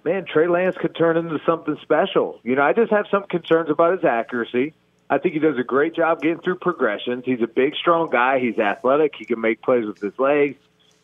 man, 0.04 0.24
Trey 0.24 0.48
Lance 0.48 0.76
could 0.78 0.94
turn 0.94 1.16
into 1.16 1.38
something 1.44 1.76
special. 1.82 2.40
You 2.42 2.54
know, 2.56 2.62
I 2.62 2.72
just 2.72 2.92
have 2.92 3.06
some 3.10 3.24
concerns 3.24 3.70
about 3.70 3.94
his 3.94 4.04
accuracy. 4.04 4.74
I 5.10 5.18
think 5.18 5.34
he 5.34 5.40
does 5.40 5.58
a 5.58 5.64
great 5.64 5.94
job 5.94 6.20
getting 6.20 6.40
through 6.40 6.56
progressions. 6.56 7.24
He's 7.26 7.42
a 7.42 7.46
big, 7.46 7.74
strong 7.74 8.08
guy. 8.10 8.38
He's 8.38 8.58
athletic. 8.58 9.14
He 9.18 9.24
can 9.24 9.40
make 9.40 9.62
plays 9.62 9.86
with 9.86 10.00
his 10.00 10.18
legs. 10.18 10.56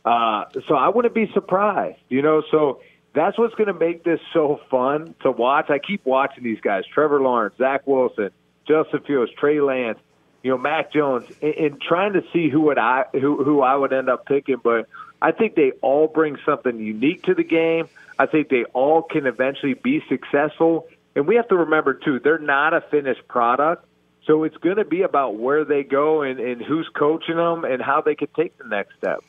Uh, 0.05 0.45
so 0.67 0.75
I 0.75 0.89
wouldn't 0.89 1.15
be 1.15 1.31
surprised, 1.33 1.99
you 2.09 2.23
know. 2.23 2.43
So 2.51 2.81
that's 3.15 3.39
what's 3.39 3.55
going 3.55 3.67
to 3.67 3.75
make 3.75 4.05
this 4.05 4.21
so 4.33 4.61
fun 4.71 5.15
to 5.23 5.31
watch. 5.31 5.69
I 5.71 5.79
keep 5.79 6.05
watching 6.05 6.45
these 6.45 6.61
guys: 6.61 6.85
Trevor 6.93 7.21
Lawrence, 7.21 7.55
Zach 7.59 7.87
Wilson, 7.87 8.31
Justin 8.67 9.01
Fields, 9.01 9.31
Trey 9.39 9.61
Lance, 9.61 9.99
you 10.43 10.51
know, 10.51 10.59
Mac 10.59 10.93
Jones, 10.93 11.27
and, 11.43 11.81
trying 11.81 12.15
to 12.15 12.23
see 12.33 12.49
who 12.49 12.63
would 12.63 12.79
I 12.79 13.05
who 13.13 13.43
who 13.45 13.61
I 13.61 13.75
would 13.75 13.93
end 13.93 14.09
up 14.09 14.27
picking. 14.27 14.57
But 14.63 14.89
I 15.21 15.33
think 15.33 15.55
they 15.55 15.73
all 15.83 16.07
bring 16.07 16.39
something 16.47 16.79
unique 16.79 17.25
to 17.25 17.35
the 17.35 17.45
game. 17.45 17.89
I 18.19 18.27
think 18.27 18.49
they 18.49 18.65
all 18.73 19.03
can 19.03 19.27
eventually 19.27 19.75
be 19.75 20.03
successful. 20.09 20.89
And 21.15 21.27
we 21.27 21.37
have 21.37 21.49
to 21.49 21.57
remember 21.57 21.95
too, 21.95 22.21
they're 22.21 22.39
not 22.39 22.73
a 22.73 22.81
finished 22.81 23.27
product. 23.29 23.85
So 24.27 24.45
it's 24.45 24.57
going 24.59 24.77
to 24.77 24.85
be 24.85 25.03
about 25.03 25.37
where 25.37 25.65
they 25.65 25.83
go 25.83 26.23
and, 26.23 26.39
and 26.39 26.63
who's 26.63 26.89
coaching 26.95 27.37
them 27.37 27.65
and 27.65 27.83
how 27.83 28.01
they 28.01 28.15
could 28.15 28.33
take 28.35 28.57
the 28.59 28.65
next 28.65 28.97
step. 28.97 29.21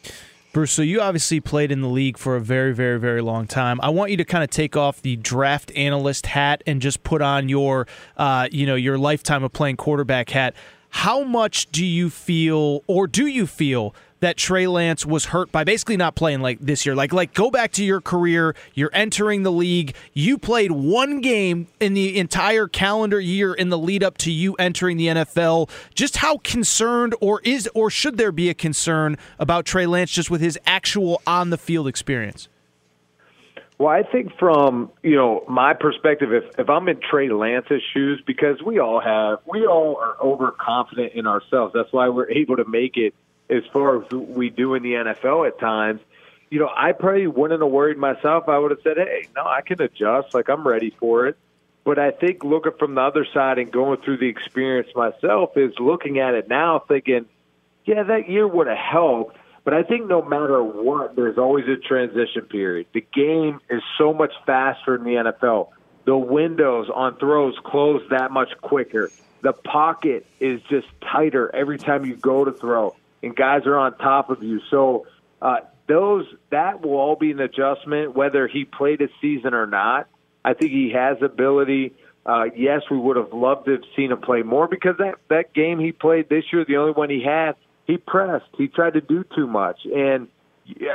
Bruce, 0.54 0.74
so 0.74 0.82
you 0.82 1.00
obviously 1.00 1.40
played 1.40 1.72
in 1.72 1.80
the 1.80 1.88
league 1.88 2.18
for 2.18 2.36
a 2.36 2.42
very, 2.42 2.74
very, 2.74 3.00
very 3.00 3.22
long 3.22 3.48
time. 3.48 3.80
I 3.82 3.90
want 3.90 4.12
you 4.12 4.18
to 4.18 4.26
kind 4.26 4.44
of 4.44 4.50
take 4.50 4.76
off 4.76 5.02
the 5.02 5.16
draft 5.16 5.72
analyst 5.78 6.26
hat 6.26 6.62
and 6.68 6.82
just 6.82 7.04
put 7.04 7.22
on 7.22 7.48
your, 7.48 7.88
uh, 8.18 8.50
you 8.52 8.66
know, 8.66 8.76
your 8.76 8.98
lifetime 8.98 9.46
of 9.46 9.54
playing 9.54 9.78
quarterback 9.78 10.30
hat. 10.32 10.54
How 10.92 11.24
much 11.24 11.72
do 11.72 11.86
you 11.86 12.10
feel, 12.10 12.84
or 12.88 13.08
do 13.08 13.26
you 13.26 13.48
feel, 13.48 13.96
that 14.22 14.38
Trey 14.38 14.68
Lance 14.68 15.06
was 15.06 15.26
hurt 15.26 15.52
by 15.52 15.64
basically 15.64 15.98
not 15.98 16.16
playing 16.16 16.42
like 16.42 16.60
this 16.60 16.86
year. 16.86 16.96
Like 16.96 17.12
like 17.12 17.34
go 17.34 17.52
back 17.52 17.72
to 17.74 17.84
your 17.84 18.00
career, 18.00 18.56
you're 18.74 18.92
entering 18.94 19.44
the 19.44 19.52
league. 19.52 19.96
You 20.14 20.38
played 20.38 20.72
one 20.72 21.22
game 21.22 21.68
in 21.80 21.94
the 21.94 22.18
entire 22.18 22.68
calendar 22.68 23.20
year 23.20 23.54
in 23.54 23.70
the 23.70 23.78
lead 23.78 24.04
up 24.04 24.18
to 24.20 24.32
you 24.32 24.54
entering 24.56 24.98
the 24.98 25.08
NFL. 25.08 25.70
Just 25.94 26.18
how 26.18 26.38
concerned 26.38 27.16
or 27.20 27.42
is 27.44 27.68
or 27.74 27.90
should 27.90 28.18
there 28.18 28.32
be 28.32 28.50
a 28.50 28.54
concern 28.54 29.18
about 29.40 29.66
Trey 29.66 29.88
Lance 29.88 30.12
just 30.12 30.30
with 30.30 30.40
his 30.40 30.58
actual 30.66 31.22
on 31.26 31.50
the 31.50 31.58
field 31.58 31.88
experience? 31.88 32.48
Well, 33.82 33.90
I 33.90 34.04
think 34.04 34.38
from 34.38 34.92
you 35.02 35.16
know 35.16 35.44
my 35.50 35.74
perspective, 35.74 36.32
if 36.32 36.44
if 36.60 36.70
I'm 36.70 36.88
in 36.88 37.00
Trey 37.00 37.30
Lance's 37.30 37.82
shoes, 37.96 38.22
because 38.28 38.62
we 38.62 38.78
all 38.78 39.00
have, 39.02 39.40
we 39.48 39.66
all 39.66 39.98
are 39.98 40.16
overconfident 40.22 41.14
in 41.14 41.26
ourselves. 41.26 41.74
That's 41.74 41.92
why 41.92 42.10
we're 42.10 42.30
able 42.30 42.58
to 42.58 42.66
make 42.66 42.96
it 42.96 43.16
as 43.50 43.64
far 43.74 44.04
as 44.04 44.12
we 44.12 44.52
do 44.52 44.76
in 44.76 44.84
the 44.84 44.94
NFL 44.94 45.48
at 45.48 45.60
times. 45.60 46.00
You 46.52 46.60
know, 46.60 46.70
I 46.72 46.92
probably 46.92 47.26
wouldn't 47.26 47.60
have 47.60 47.72
worried 47.72 47.98
myself. 47.98 48.48
I 48.48 48.60
would 48.60 48.70
have 48.70 48.82
said, 48.84 48.98
"Hey, 48.98 49.26
no, 49.36 49.48
I 49.48 49.62
can 49.62 49.82
adjust. 49.82 50.36
Like 50.36 50.48
I'm 50.48 50.68
ready 50.68 50.92
for 51.00 51.26
it." 51.26 51.36
But 51.84 51.98
I 51.98 52.12
think 52.12 52.44
looking 52.44 52.74
from 52.78 52.94
the 52.94 53.02
other 53.02 53.26
side 53.34 53.58
and 53.58 53.72
going 53.72 54.00
through 54.02 54.18
the 54.18 54.28
experience 54.28 54.90
myself 54.96 55.58
is 55.58 55.74
looking 55.80 56.20
at 56.20 56.36
it 56.36 56.48
now, 56.48 56.78
thinking, 56.88 57.26
"Yeah, 57.86 58.04
that 58.04 58.30
year 58.30 58.48
would 58.48 58.68
have 58.68 58.78
helped." 58.78 59.38
But 59.64 59.74
I 59.74 59.84
think 59.84 60.08
no 60.08 60.22
matter 60.24 60.64
what, 60.64 61.16
there's 61.16 61.38
always 61.38 61.66
a 61.68 61.78
transition 61.78 62.44
period. 62.50 62.88
The 62.94 63.06
game 63.14 63.60
is 63.70 63.82
so 63.98 64.14
much 64.14 64.34
faster 64.46 64.96
in 64.96 65.04
the 65.04 65.32
NFL. 65.32 65.70
The 66.06 66.18
windows 66.18 66.90
on 66.94 67.18
throws 67.18 67.56
close 67.64 68.02
that 68.10 68.32
much 68.32 68.50
quicker. 68.62 69.12
The 69.42 69.54
pocket 69.54 70.26
is 70.40 70.62
just 70.70 70.88
tighter 71.02 71.54
every 71.54 71.78
time 71.78 72.06
you 72.06 72.16
go 72.16 72.44
to 72.44 72.52
throw 72.52 72.96
and 73.24 73.36
guys 73.36 73.66
are 73.66 73.78
on 73.78 73.98
top 73.98 74.30
of 74.30 74.44
you. 74.44 74.62
So 74.70 75.06
uh, 75.42 75.58
those 75.88 76.26
that 76.50 76.82
will 76.82 76.98
all 76.98 77.16
be 77.16 77.32
an 77.32 77.40
adjustment, 77.40 78.16
whether 78.16 78.48
he 78.48 78.66
played 78.66 79.02
a 79.02 79.10
season 79.22 79.54
or 79.54 79.68
not. 79.68 80.08
I 80.44 80.54
think 80.54 80.72
he 80.72 80.92
has 80.92 81.22
ability. 81.22 81.94
Uh, 82.26 82.46
yes, 82.56 82.82
we 82.90 82.98
would 82.98 83.18
have 83.18 83.34
loved 83.34 83.66
to 83.66 83.74
have 83.74 83.84
seen 83.96 84.12
him 84.12 84.22
play 84.22 84.42
more 84.42 84.68
because 84.68 84.98
that 84.98 85.16
that 85.30 85.54
game 85.54 85.80
he 85.80 85.92
played 85.92 86.30
this 86.30 86.46
year, 86.52 86.66
the 86.66 86.78
only 86.78 86.94
one 86.94 87.10
he 87.10 87.24
had, 87.24 87.56
he 87.86 87.98
pressed. 87.98 88.46
He 88.58 88.68
tried 88.68 88.94
to 88.94 89.02
do 89.02 89.24
too 89.36 89.48
much, 89.48 89.80
and 89.86 90.28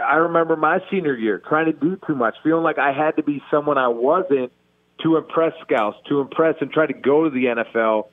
I 0.05 0.17
remember 0.17 0.57
my 0.57 0.81
senior 0.91 1.15
year 1.15 1.39
trying 1.39 1.67
to 1.67 1.73
do 1.73 1.99
too 2.07 2.15
much, 2.15 2.37
feeling 2.43 2.63
like 2.63 2.79
I 2.79 2.93
had 2.93 3.17
to 3.17 3.23
be 3.23 3.43
someone 3.51 3.79
I 3.79 3.89
wasn't 3.89 4.53
to 5.03 5.17
impress 5.17 5.53
scouts, 5.63 5.99
to 6.09 6.21
impress 6.21 6.57
and 6.61 6.73
try 6.73 6.87
to 6.87 6.95
go 6.95 7.25
to 7.25 7.31
the 7.31 7.45
NFL. 7.47 8.09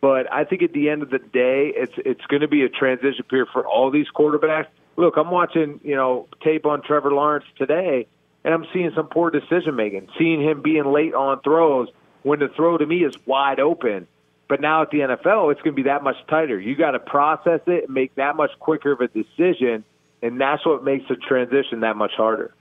But 0.00 0.32
I 0.32 0.44
think 0.44 0.62
at 0.62 0.72
the 0.72 0.90
end 0.90 1.02
of 1.02 1.10
the 1.10 1.18
day, 1.18 1.72
it's 1.74 1.94
it's 1.96 2.24
going 2.26 2.42
to 2.42 2.48
be 2.48 2.62
a 2.62 2.68
transition 2.68 3.24
period 3.28 3.48
for 3.52 3.66
all 3.66 3.90
these 3.90 4.06
quarterbacks. 4.14 4.66
Look, 4.96 5.16
I'm 5.16 5.30
watching 5.30 5.80
you 5.82 5.96
know 5.96 6.28
tape 6.42 6.66
on 6.66 6.82
Trevor 6.82 7.12
Lawrence 7.12 7.46
today, 7.56 8.06
and 8.44 8.54
I'm 8.54 8.66
seeing 8.72 8.92
some 8.94 9.08
poor 9.08 9.30
decision 9.30 9.76
making, 9.76 10.08
seeing 10.18 10.42
him 10.42 10.62
being 10.62 10.84
late 10.84 11.14
on 11.14 11.40
throws 11.40 11.88
when 12.22 12.38
the 12.38 12.48
throw 12.48 12.76
to 12.76 12.86
me 12.86 13.04
is 13.04 13.14
wide 13.26 13.60
open. 13.60 14.06
But 14.48 14.60
now 14.60 14.82
at 14.82 14.90
the 14.90 14.98
NFL, 14.98 15.52
it's 15.52 15.62
going 15.62 15.72
to 15.74 15.82
be 15.82 15.84
that 15.84 16.02
much 16.02 16.16
tighter. 16.28 16.60
You 16.60 16.76
got 16.76 16.92
to 16.92 16.98
process 16.98 17.60
it 17.66 17.84
and 17.84 17.94
make 17.94 18.14
that 18.16 18.36
much 18.36 18.50
quicker 18.58 18.92
of 18.92 19.00
a 19.00 19.08
decision, 19.08 19.84
and 20.22 20.40
that's 20.40 20.64
what 20.66 20.84
makes 20.84 21.08
the 21.08 21.16
transition 21.16 21.80
that 21.80 21.96
much 21.96 22.12
harder. 22.16 22.54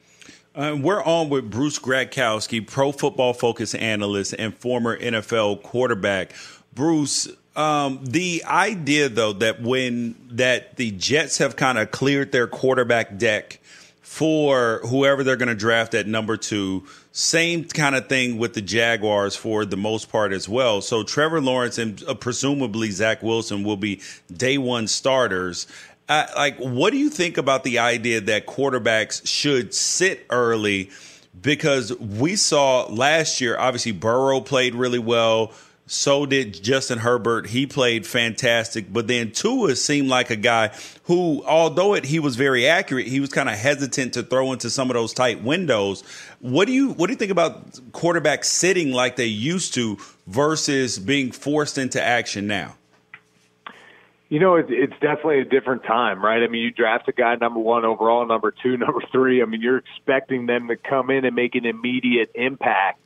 Uh, 0.56 0.78
we're 0.80 1.04
on 1.04 1.30
with 1.30 1.50
Bruce 1.50 1.80
Gradkowski, 1.80 2.66
pro 2.66 2.92
football 2.92 3.34
focus 3.34 3.74
analyst 3.74 4.36
and 4.38 4.56
former 4.56 4.98
NFL 4.98 5.64
quarterback. 5.64 6.34
Bruce, 6.76 7.28
um, 7.56 8.00
the 8.04 8.44
idea 8.46 9.10
though 9.10 9.34
that 9.34 9.62
when 9.62 10.16
that 10.30 10.76
the 10.78 10.92
Jets 10.92 11.40
have 11.40 11.56
kind 11.56 11.78
of 11.78 11.92
cleared 11.92 12.32
their 12.32 12.48
quarterback 12.48 13.18
deck 13.18 13.60
for 14.14 14.80
whoever 14.86 15.24
they're 15.24 15.36
going 15.36 15.50
to 15.50 15.56
draft 15.56 15.96
at 15.96 16.06
number 16.06 16.38
two, 16.38 16.86
same 17.12 17.66
kind 17.66 17.96
of 17.96 18.08
thing 18.08 18.38
with 18.38 18.54
the 18.54 18.62
Jaguars 18.62 19.36
for 19.36 19.66
the 19.66 19.76
most 19.76 20.12
part 20.12 20.32
as 20.32 20.48
well. 20.48 20.82
So 20.82 21.02
Trevor 21.02 21.42
Lawrence 21.42 21.80
and 21.80 22.04
uh, 22.04 22.14
presumably 22.14 22.92
Zach 22.92 23.24
Wilson 23.24 23.64
will 23.64 23.76
be 23.76 24.02
day 24.32 24.60
one 24.60 24.88
starters. 24.88 25.66
Uh, 26.08 26.28
like, 26.36 26.56
what 26.60 26.92
do 26.92 26.98
you 26.98 27.10
think 27.10 27.40
about 27.40 27.64
the 27.64 27.80
idea 27.80 28.22
that 28.22 28.46
quarterbacks 28.46 29.26
should 29.26 29.74
sit 29.74 30.28
early? 30.30 30.92
Because 31.42 31.92
we 31.98 32.36
saw 32.36 32.86
last 32.86 33.42
year, 33.42 33.58
obviously 33.58 33.94
Burrow 33.94 34.42
played 34.42 34.76
really 34.76 35.00
well. 35.00 35.54
So 35.86 36.26
did 36.26 36.64
Justin 36.64 37.00
Herbert. 37.00 37.48
He 37.48 37.68
played 37.68 38.08
fantastic. 38.08 38.92
But 38.92 39.08
then 39.08 39.32
Tua 39.32 39.76
seemed 39.76 40.08
like 40.08 40.30
a 40.30 40.38
guy 40.38 40.72
who, 41.04 41.44
although 41.46 41.94
it, 41.94 42.06
he 42.06 42.20
was 42.20 42.38
very 42.38 42.68
accurate, 42.68 43.08
he 43.08 43.20
was 43.20 43.30
kind 43.30 43.50
of 43.50 43.56
hesitant 43.56 44.14
to 44.14 44.24
throw 44.24 44.54
into 44.54 44.70
some 44.70 44.90
of 44.90 44.94
those 44.94 45.14
tight 45.14 45.44
windows. 45.44 46.02
What 46.40 46.68
do 46.68 46.74
you 46.74 46.92
what 46.94 47.08
do 47.08 47.14
you 47.14 47.18
think 47.18 47.32
about 47.32 47.72
quarterbacks 47.92 48.46
sitting 48.46 48.92
like 48.92 49.18
they 49.18 49.26
used 49.26 49.74
to 49.74 49.98
versus 50.26 51.00
being 51.00 51.32
forced 51.32 51.78
into 51.78 52.02
action 52.02 52.48
now? 52.48 52.76
You 54.30 54.40
know, 54.40 54.56
it's, 54.56 54.70
it's 54.72 54.94
definitely 54.94 55.42
a 55.42 55.46
different 55.46 55.84
time, 55.84 56.24
right? 56.24 56.42
I 56.42 56.48
mean, 56.48 56.64
you 56.64 56.72
draft 56.72 57.08
a 57.08 57.12
guy 57.12 57.36
number 57.36 57.60
one 57.60 57.86
overall, 57.86 58.26
number 58.26 58.52
two, 58.52 58.78
number 58.78 59.02
three. 59.12 59.42
I 59.42 59.46
mean, 59.46 59.62
you're 59.62 59.78
expecting 59.78 60.46
them 60.46 60.70
to 60.70 60.78
come 60.78 61.12
in 61.12 61.26
and 61.26 61.36
make 61.36 61.56
an 61.56 61.66
immediate 61.66 62.32
impact 62.34 63.00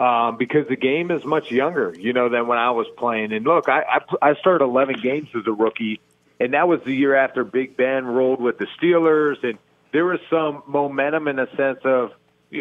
um, 0.00 0.38
because 0.38 0.66
the 0.66 0.76
game 0.76 1.10
is 1.10 1.24
much 1.26 1.50
younger, 1.50 1.94
you 1.96 2.14
know, 2.14 2.30
than 2.30 2.46
when 2.46 2.56
I 2.56 2.70
was 2.70 2.86
playing. 2.96 3.32
And 3.32 3.44
look, 3.44 3.68
I, 3.68 3.82
I 3.82 4.30
I 4.30 4.34
started 4.36 4.64
11 4.64 5.00
games 5.02 5.28
as 5.34 5.46
a 5.46 5.52
rookie, 5.52 6.00
and 6.40 6.54
that 6.54 6.66
was 6.66 6.80
the 6.84 6.94
year 6.94 7.14
after 7.14 7.44
Big 7.44 7.76
Ben 7.76 8.06
rolled 8.06 8.40
with 8.40 8.56
the 8.56 8.66
Steelers, 8.80 9.44
and 9.44 9.58
there 9.92 10.06
was 10.06 10.18
some 10.30 10.62
momentum 10.66 11.28
in 11.28 11.38
a 11.38 11.54
sense 11.54 11.80
of, 11.84 12.12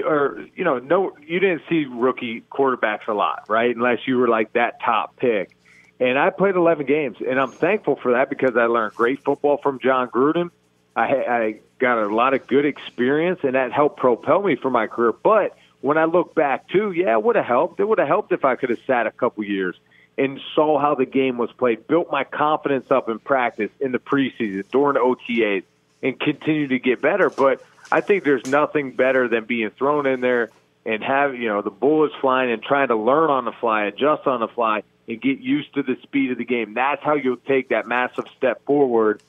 or 0.04 0.46
you 0.54 0.66
know, 0.66 0.80
no, 0.80 1.16
you 1.26 1.40
didn't 1.40 1.62
see 1.70 1.86
rookie 1.86 2.42
quarterbacks 2.52 3.08
a 3.08 3.14
lot, 3.14 3.46
right? 3.48 3.74
Unless 3.74 4.00
you 4.06 4.18
were 4.18 4.28
like 4.28 4.52
that 4.54 4.82
top 4.82 5.16
pick. 5.16 5.56
And 6.02 6.18
I 6.18 6.30
played 6.32 6.56
11 6.56 6.86
games, 6.86 7.18
and 7.26 7.40
I'm 7.40 7.52
thankful 7.52 7.96
for 7.96 8.14
that 8.14 8.30
because 8.30 8.56
I 8.56 8.66
learned 8.66 8.96
great 8.96 9.24
football 9.24 9.58
from 9.58 9.80
Jon 9.80 10.10
Gruden. 10.10 10.50
I, 10.96 11.02
I 11.04 11.60
got 11.78 11.98
a 12.04 12.14
lot 12.14 12.34
of 12.34 12.48
good 12.48 12.66
experience, 12.66 13.40
and 13.44 13.56
that 13.56 13.72
helped 13.72 13.98
propel 13.98 14.42
me 14.42 14.56
for 14.56 14.70
my 14.70 14.88
career. 14.88 15.12
But 15.12 15.56
when 15.82 15.98
I 15.98 16.06
look 16.06 16.36
back 16.36 16.68
too, 16.70 16.92
yeah, 16.92 17.14
it 17.14 17.24
would 17.24 17.36
have 17.36 17.46
helped. 17.46 17.80
It 17.80 17.88
would 17.88 18.00
have 18.00 18.08
helped 18.08 18.32
if 18.32 18.46
I 18.46 18.56
could 18.56 18.70
have 18.70 18.80
sat 18.86 19.08
a 19.08 19.12
couple 19.12 19.44
years 19.44 19.80
and 20.18 20.40
saw 20.54 20.80
how 20.80 20.96
the 20.96 21.06
game 21.06 21.38
was 21.38 21.52
played, 21.54 21.88
built 21.88 22.12
my 22.12 22.26
confidence 22.26 22.92
up 22.92 23.08
in 23.08 23.20
practice 23.20 23.72
in 23.80 23.94
the 23.94 24.00
preseason, 24.00 24.70
during 24.70 24.98
OTAs, 24.98 25.64
and 26.04 26.20
continue 26.20 26.68
to 26.68 26.80
get 26.80 27.02
better. 27.02 27.30
But 27.30 27.64
I 27.92 28.02
think 28.02 28.26
there's 28.26 28.46
nothing 28.46 28.92
better 28.92 29.28
than 29.30 29.46
being 29.46 29.70
thrown 29.70 30.06
in 30.06 30.20
there 30.20 30.50
and 30.86 31.04
have 31.04 31.36
you 31.36 31.48
know 31.48 31.62
the 31.62 31.70
bullets 31.70 32.16
flying 32.20 32.52
and 32.52 32.62
trying 32.62 32.90
to 32.90 32.96
learn 32.96 33.30
on 33.30 33.46
the 33.46 33.52
fly, 33.52 33.86
adjust 33.86 34.28
on 34.28 34.42
the 34.42 34.48
fly, 34.48 34.84
and 35.08 35.22
get 35.22 35.40
used 35.40 35.74
to 35.76 35.84
the 35.84 35.98
speed 36.04 36.32
of 36.32 36.38
the 36.38 36.46
game. 36.46 36.74
That's 36.74 37.04
how 37.04 37.16
you'll 37.16 37.38
take 37.38 37.70
that 37.70 37.88
massive 37.88 38.26
step 38.38 38.64
forward. 38.66 39.22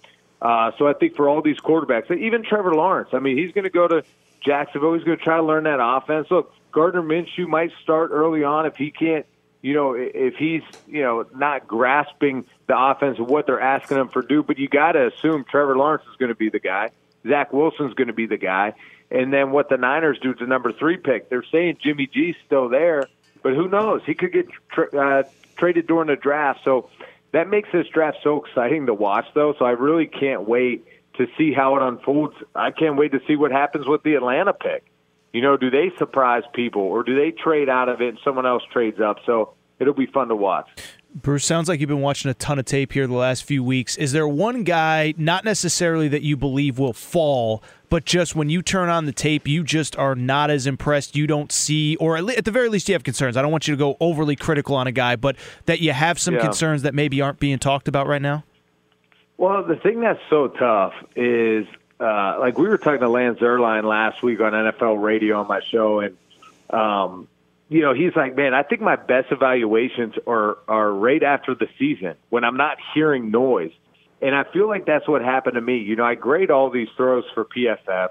Uh, 0.42 0.72
so 0.78 0.88
I 0.88 0.94
think 0.94 1.16
for 1.16 1.28
all 1.28 1.42
these 1.42 1.58
quarterbacks, 1.58 2.10
even 2.16 2.42
Trevor 2.42 2.74
Lawrence, 2.74 3.10
I 3.12 3.18
mean, 3.18 3.36
he's 3.36 3.52
going 3.52 3.64
to 3.64 3.70
go 3.70 3.86
to 3.86 4.04
Jacksonville. 4.44 4.94
He's 4.94 5.04
going 5.04 5.18
to 5.18 5.24
try 5.24 5.36
to 5.36 5.42
learn 5.42 5.64
that 5.64 5.80
offense. 5.80 6.28
Look, 6.30 6.52
Gardner 6.72 7.02
Minshew 7.02 7.46
might 7.46 7.72
start 7.82 8.10
early 8.12 8.44
on 8.44 8.66
if 8.66 8.76
he 8.76 8.90
can't, 8.90 9.26
you 9.62 9.74
know, 9.74 9.94
if 9.94 10.34
he's, 10.36 10.62
you 10.86 11.02
know, 11.02 11.26
not 11.34 11.66
grasping 11.66 12.46
the 12.66 12.78
offense 12.78 13.18
of 13.18 13.28
what 13.28 13.46
they're 13.46 13.60
asking 13.60 13.98
him 13.98 14.08
for 14.08 14.22
do. 14.22 14.42
But 14.42 14.58
you 14.58 14.68
got 14.68 14.92
to 14.92 15.08
assume 15.08 15.44
Trevor 15.44 15.76
Lawrence 15.76 16.04
is 16.10 16.16
going 16.16 16.30
to 16.30 16.34
be 16.34 16.48
the 16.48 16.60
guy. 16.60 16.90
Zach 17.28 17.52
Wilson's 17.52 17.94
going 17.94 18.08
to 18.08 18.14
be 18.14 18.26
the 18.26 18.38
guy. 18.38 18.74
And 19.10 19.32
then 19.32 19.50
what 19.50 19.68
the 19.68 19.76
Niners 19.76 20.18
do 20.22 20.34
to 20.34 20.46
number 20.46 20.72
three 20.72 20.96
pick, 20.96 21.28
they're 21.28 21.44
saying 21.50 21.78
Jimmy 21.82 22.06
G's 22.06 22.36
still 22.46 22.68
there, 22.68 23.08
but 23.42 23.54
who 23.54 23.68
knows? 23.68 24.02
He 24.06 24.14
could 24.14 24.32
get 24.32 24.46
tra- 24.70 24.96
uh, 24.96 25.22
traded 25.56 25.86
during 25.88 26.06
the 26.06 26.16
draft. 26.16 26.60
So 26.64 26.88
that 27.32 27.48
makes 27.48 27.68
this 27.72 27.88
draft 27.88 28.18
so 28.22 28.44
exciting 28.44 28.86
to 28.86 28.94
watch, 28.94 29.26
though. 29.34 29.54
So 29.58 29.64
I 29.64 29.72
really 29.72 30.06
can't 30.06 30.48
wait 30.48 30.84
to 31.20 31.26
see 31.36 31.52
how 31.52 31.76
it 31.76 31.82
unfolds. 31.82 32.34
I 32.54 32.70
can't 32.70 32.96
wait 32.96 33.12
to 33.12 33.20
see 33.28 33.36
what 33.36 33.52
happens 33.52 33.86
with 33.86 34.02
the 34.02 34.14
Atlanta 34.14 34.52
pick. 34.52 34.84
You 35.32 35.42
know, 35.42 35.56
do 35.56 35.70
they 35.70 35.92
surprise 35.98 36.42
people 36.54 36.82
or 36.82 37.02
do 37.02 37.14
they 37.14 37.30
trade 37.30 37.68
out 37.68 37.88
of 37.88 38.00
it 38.00 38.08
and 38.08 38.18
someone 38.24 38.46
else 38.46 38.62
trades 38.72 39.00
up? 39.00 39.18
So 39.26 39.54
it'll 39.78 39.94
be 39.94 40.06
fun 40.06 40.28
to 40.28 40.36
watch. 40.36 40.68
Bruce, 41.14 41.44
sounds 41.44 41.68
like 41.68 41.80
you've 41.80 41.88
been 41.88 42.00
watching 42.00 42.30
a 42.30 42.34
ton 42.34 42.58
of 42.58 42.64
tape 42.64 42.92
here 42.92 43.06
the 43.06 43.14
last 43.14 43.44
few 43.44 43.64
weeks. 43.64 43.96
Is 43.96 44.12
there 44.12 44.28
one 44.28 44.62
guy, 44.62 45.12
not 45.16 45.44
necessarily 45.44 46.06
that 46.08 46.22
you 46.22 46.36
believe 46.36 46.78
will 46.78 46.92
fall, 46.92 47.64
but 47.88 48.04
just 48.04 48.36
when 48.36 48.48
you 48.48 48.62
turn 48.62 48.88
on 48.88 49.06
the 49.06 49.12
tape, 49.12 49.48
you 49.48 49.64
just 49.64 49.96
are 49.96 50.14
not 50.14 50.50
as 50.50 50.68
impressed? 50.68 51.16
You 51.16 51.26
don't 51.26 51.50
see, 51.50 51.96
or 51.96 52.16
at 52.16 52.44
the 52.44 52.52
very 52.52 52.68
least, 52.68 52.88
you 52.88 52.94
have 52.94 53.02
concerns. 53.02 53.36
I 53.36 53.42
don't 53.42 53.50
want 53.50 53.66
you 53.66 53.74
to 53.74 53.78
go 53.78 53.96
overly 53.98 54.36
critical 54.36 54.76
on 54.76 54.86
a 54.86 54.92
guy, 54.92 55.16
but 55.16 55.34
that 55.66 55.80
you 55.80 55.92
have 55.92 56.18
some 56.18 56.34
yeah. 56.34 56.42
concerns 56.42 56.82
that 56.82 56.94
maybe 56.94 57.20
aren't 57.20 57.40
being 57.40 57.58
talked 57.58 57.88
about 57.88 58.06
right 58.06 58.22
now? 58.22 58.44
Well, 59.40 59.62
the 59.62 59.76
thing 59.76 60.00
that's 60.00 60.20
so 60.28 60.48
tough 60.48 60.92
is 61.16 61.66
uh, 61.98 62.36
like 62.38 62.58
we 62.58 62.68
were 62.68 62.76
talking 62.76 63.00
to 63.00 63.08
Lance 63.08 63.38
Zierlein 63.38 63.84
last 63.84 64.22
week 64.22 64.38
on 64.38 64.52
NFL 64.52 65.02
radio 65.02 65.40
on 65.40 65.48
my 65.48 65.62
show, 65.62 66.00
and 66.00 66.14
um, 66.68 67.26
you 67.70 67.80
know, 67.80 67.94
he's 67.94 68.14
like, 68.14 68.36
man, 68.36 68.52
I 68.52 68.62
think 68.62 68.82
my 68.82 68.96
best 68.96 69.32
evaluations 69.32 70.12
are 70.26 70.58
are 70.68 70.92
right 70.92 71.22
after 71.22 71.54
the 71.54 71.68
season 71.78 72.16
when 72.28 72.44
I'm 72.44 72.58
not 72.58 72.76
hearing 72.92 73.30
noise. 73.30 73.72
And 74.20 74.34
I 74.34 74.44
feel 74.44 74.68
like 74.68 74.84
that's 74.84 75.08
what 75.08 75.22
happened 75.22 75.54
to 75.54 75.62
me. 75.62 75.78
You 75.78 75.96
know, 75.96 76.04
I 76.04 76.16
grade 76.16 76.50
all 76.50 76.68
these 76.68 76.88
throws 76.94 77.24
for 77.32 77.46
PFF. 77.46 78.10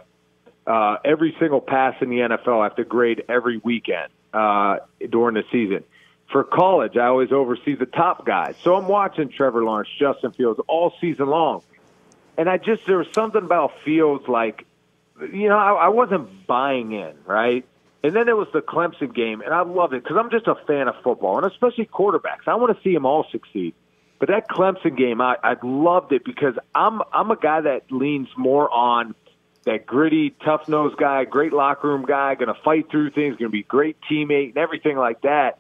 Uh, 0.66 0.98
every 1.06 1.36
single 1.40 1.62
pass 1.62 1.94
in 2.02 2.10
the 2.10 2.22
NFL, 2.22 2.62
I 2.62 2.64
have 2.64 2.76
to 2.78 2.86
grade 2.86 3.26
every 3.30 3.58
weekend 3.58 4.10
uh, 4.34 4.78
during 5.08 5.36
the 5.36 5.44
season. 5.52 5.84
For 6.32 6.44
college, 6.44 6.96
I 6.96 7.08
always 7.08 7.32
oversee 7.32 7.76
the 7.76 7.88
top 7.88 8.26
guys. 8.26 8.56
So 8.64 8.76
I'm 8.76 8.88
watching 8.88 9.30
Trevor 9.30 9.64
Lawrence, 9.64 9.90
Justin 9.98 10.32
Fields 10.32 10.60
all 10.68 10.94
season 11.02 11.28
long. 11.28 11.64
And 12.38 12.48
I 12.48 12.58
just, 12.58 12.86
there 12.86 12.98
was 12.98 13.08
something 13.14 13.44
about 13.44 13.72
Fields 13.84 14.28
like, 14.28 14.66
you 15.20 15.50
know, 15.50 15.58
I, 15.58 15.74
I 15.74 15.88
wasn't 15.90 16.46
buying 16.46 16.92
in, 16.92 17.14
right? 17.26 17.66
And 18.04 18.16
then 18.16 18.28
there 18.28 18.36
was 18.36 18.48
the 18.54 18.62
Clemson 18.62 19.14
game, 19.14 19.42
and 19.42 19.54
I 19.54 19.62
loved 19.62 19.94
it 19.94 20.04
because 20.04 20.18
I'm 20.18 20.30
just 20.30 20.48
a 20.48 20.56
fan 20.68 20.88
of 20.88 20.96
football, 21.04 21.38
and 21.38 21.46
especially 21.46 21.86
quarterbacks. 21.86 22.48
I 22.48 22.56
want 22.56 22.76
to 22.76 22.82
see 22.82 22.94
them 22.94 23.06
all 23.06 23.26
succeed. 23.30 23.74
But 24.20 24.30
that 24.30 24.48
Clemson 24.48 24.98
game, 24.98 25.20
I, 25.20 25.36
I 25.44 25.56
loved 25.64 26.12
it 26.14 26.24
because 26.24 26.54
I'm 26.76 27.02
I'm 27.12 27.32
a 27.32 27.36
guy 27.36 27.62
that 27.62 27.92
leans 27.92 28.30
more 28.38 28.70
on 28.70 29.16
that 29.66 29.86
gritty, 29.86 30.34
tough 30.44 30.68
nosed 30.68 30.98
guy, 30.98 31.26
great 31.26 31.54
locker 31.54 31.90
room 31.90 32.06
guy, 32.06 32.36
going 32.36 32.54
to 32.54 32.62
fight 32.62 32.90
through 32.90 33.12
things, 33.12 33.36
going 33.38 33.50
to 33.50 33.50
be 33.50 33.64
great 33.64 33.98
teammate, 34.10 34.50
and 34.50 34.58
everything 34.58 34.98
like 34.98 35.22
that. 35.22 35.60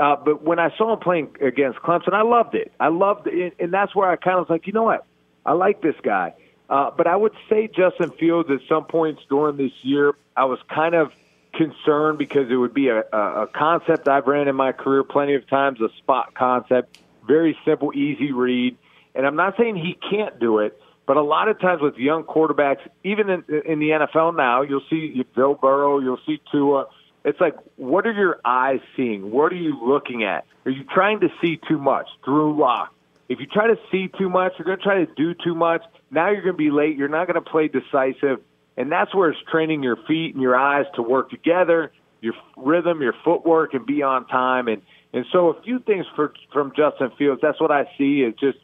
Uh, 0.00 0.16
but 0.16 0.42
when 0.42 0.58
I 0.58 0.74
saw 0.78 0.94
him 0.94 0.98
playing 0.98 1.36
against 1.42 1.78
Clemson, 1.80 2.14
I 2.14 2.22
loved 2.22 2.54
it. 2.54 2.72
I 2.80 2.88
loved 2.88 3.26
it, 3.26 3.54
and 3.58 3.70
that's 3.72 3.94
where 3.94 4.08
I 4.08 4.16
kind 4.16 4.38
of 4.38 4.48
was 4.48 4.50
like, 4.50 4.66
you 4.66 4.72
know 4.72 4.84
what, 4.84 5.04
I 5.44 5.52
like 5.52 5.82
this 5.82 5.96
guy. 6.02 6.32
Uh, 6.70 6.90
but 6.90 7.06
I 7.06 7.16
would 7.16 7.34
say 7.50 7.68
Justin 7.68 8.10
Fields 8.12 8.48
at 8.50 8.60
some 8.66 8.84
points 8.84 9.20
during 9.28 9.58
this 9.58 9.72
year, 9.82 10.14
I 10.34 10.46
was 10.46 10.58
kind 10.70 10.94
of 10.94 11.12
concerned 11.52 12.16
because 12.16 12.50
it 12.50 12.54
would 12.54 12.72
be 12.72 12.88
a, 12.88 13.00
a 13.00 13.48
concept 13.52 14.08
I've 14.08 14.26
ran 14.26 14.48
in 14.48 14.56
my 14.56 14.72
career 14.72 15.04
plenty 15.04 15.34
of 15.34 15.46
times, 15.48 15.80
a 15.82 15.90
spot 15.98 16.32
concept, 16.32 16.98
very 17.26 17.58
simple, 17.66 17.92
easy 17.94 18.32
read. 18.32 18.78
And 19.14 19.26
I'm 19.26 19.36
not 19.36 19.58
saying 19.58 19.76
he 19.76 19.98
can't 20.08 20.38
do 20.38 20.60
it, 20.60 20.80
but 21.06 21.18
a 21.18 21.22
lot 21.22 21.48
of 21.48 21.60
times 21.60 21.82
with 21.82 21.96
young 21.96 22.24
quarterbacks, 22.24 22.88
even 23.04 23.28
in, 23.28 23.44
in 23.66 23.80
the 23.80 23.90
NFL 23.90 24.34
now, 24.34 24.62
you'll 24.62 24.84
see 24.88 25.26
Joe 25.34 25.58
Burrow, 25.60 25.98
you'll 25.98 26.20
see 26.24 26.40
Tua. 26.50 26.86
It's 27.24 27.40
like, 27.40 27.54
what 27.76 28.06
are 28.06 28.12
your 28.12 28.40
eyes 28.44 28.80
seeing? 28.96 29.30
What 29.30 29.52
are 29.52 29.56
you 29.56 29.78
looking 29.82 30.24
at? 30.24 30.46
Are 30.64 30.70
you 30.70 30.84
trying 30.84 31.20
to 31.20 31.28
see 31.40 31.58
too 31.68 31.78
much? 31.78 32.06
Drew 32.24 32.58
Lock. 32.58 32.94
If 33.28 33.38
you 33.38 33.46
try 33.46 33.68
to 33.68 33.76
see 33.92 34.08
too 34.18 34.28
much, 34.28 34.52
you're 34.58 34.66
going 34.66 34.78
to 34.78 34.82
try 34.82 35.04
to 35.04 35.14
do 35.14 35.34
too 35.34 35.54
much. 35.54 35.82
Now 36.10 36.30
you're 36.30 36.42
going 36.42 36.54
to 36.54 36.58
be 36.58 36.70
late. 36.70 36.96
You're 36.96 37.08
not 37.08 37.26
going 37.26 37.42
to 37.42 37.48
play 37.48 37.68
decisive. 37.68 38.40
And 38.76 38.90
that's 38.90 39.14
where 39.14 39.30
it's 39.30 39.38
training 39.50 39.82
your 39.82 39.96
feet 40.08 40.34
and 40.34 40.42
your 40.42 40.56
eyes 40.56 40.86
to 40.96 41.02
work 41.02 41.30
together, 41.30 41.92
your 42.20 42.34
rhythm, 42.56 43.02
your 43.02 43.14
footwork, 43.24 43.74
and 43.74 43.84
be 43.86 44.02
on 44.02 44.26
time. 44.26 44.68
And 44.68 44.82
and 45.12 45.26
so 45.32 45.48
a 45.48 45.62
few 45.62 45.80
things 45.80 46.06
for 46.16 46.32
from 46.52 46.72
Justin 46.76 47.10
Fields. 47.18 47.40
That's 47.42 47.60
what 47.60 47.70
I 47.70 47.84
see 47.98 48.22
is 48.22 48.34
just 48.40 48.58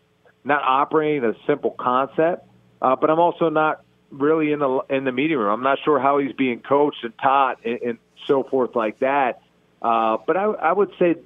not 0.45 0.63
operating 0.63 1.25
a 1.25 1.35
simple 1.47 1.75
concept. 1.79 2.49
Uh, 2.81 2.97
but 2.97 3.11
I'm 3.11 3.19
also 3.19 3.49
not 3.49 3.85
really 4.11 4.53
in 4.53 4.59
the 4.59 4.81
in 4.91 5.05
the 5.05 5.13
meeting 5.13 5.39
room. 5.39 5.51
I'm 5.51 5.63
not 5.63 5.79
sure 5.85 5.99
how 5.99 6.19
he's 6.19 6.33
being 6.33 6.61
coached 6.61 7.03
and 7.03 7.13
taught 7.19 7.65
and, 7.65 7.81
and 7.83 7.99
so 8.27 8.45
forth 8.45 8.75
like 8.75 9.01
that. 9.01 9.43
Uh, 9.83 10.19
but 10.27 10.37
I, 10.37 10.45
I 10.45 10.73
would 10.73 10.91
say 10.99 11.17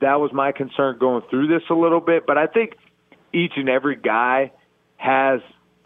that 0.00 0.20
was 0.20 0.32
my 0.32 0.52
concern 0.52 0.98
going 0.98 1.22
through 1.30 1.48
this 1.48 1.62
a 1.70 1.74
little 1.74 2.00
bit. 2.00 2.26
But 2.26 2.38
I 2.38 2.46
think 2.46 2.76
each 3.32 3.52
and 3.56 3.68
every 3.68 3.96
guy 3.96 4.52
has 4.96 5.40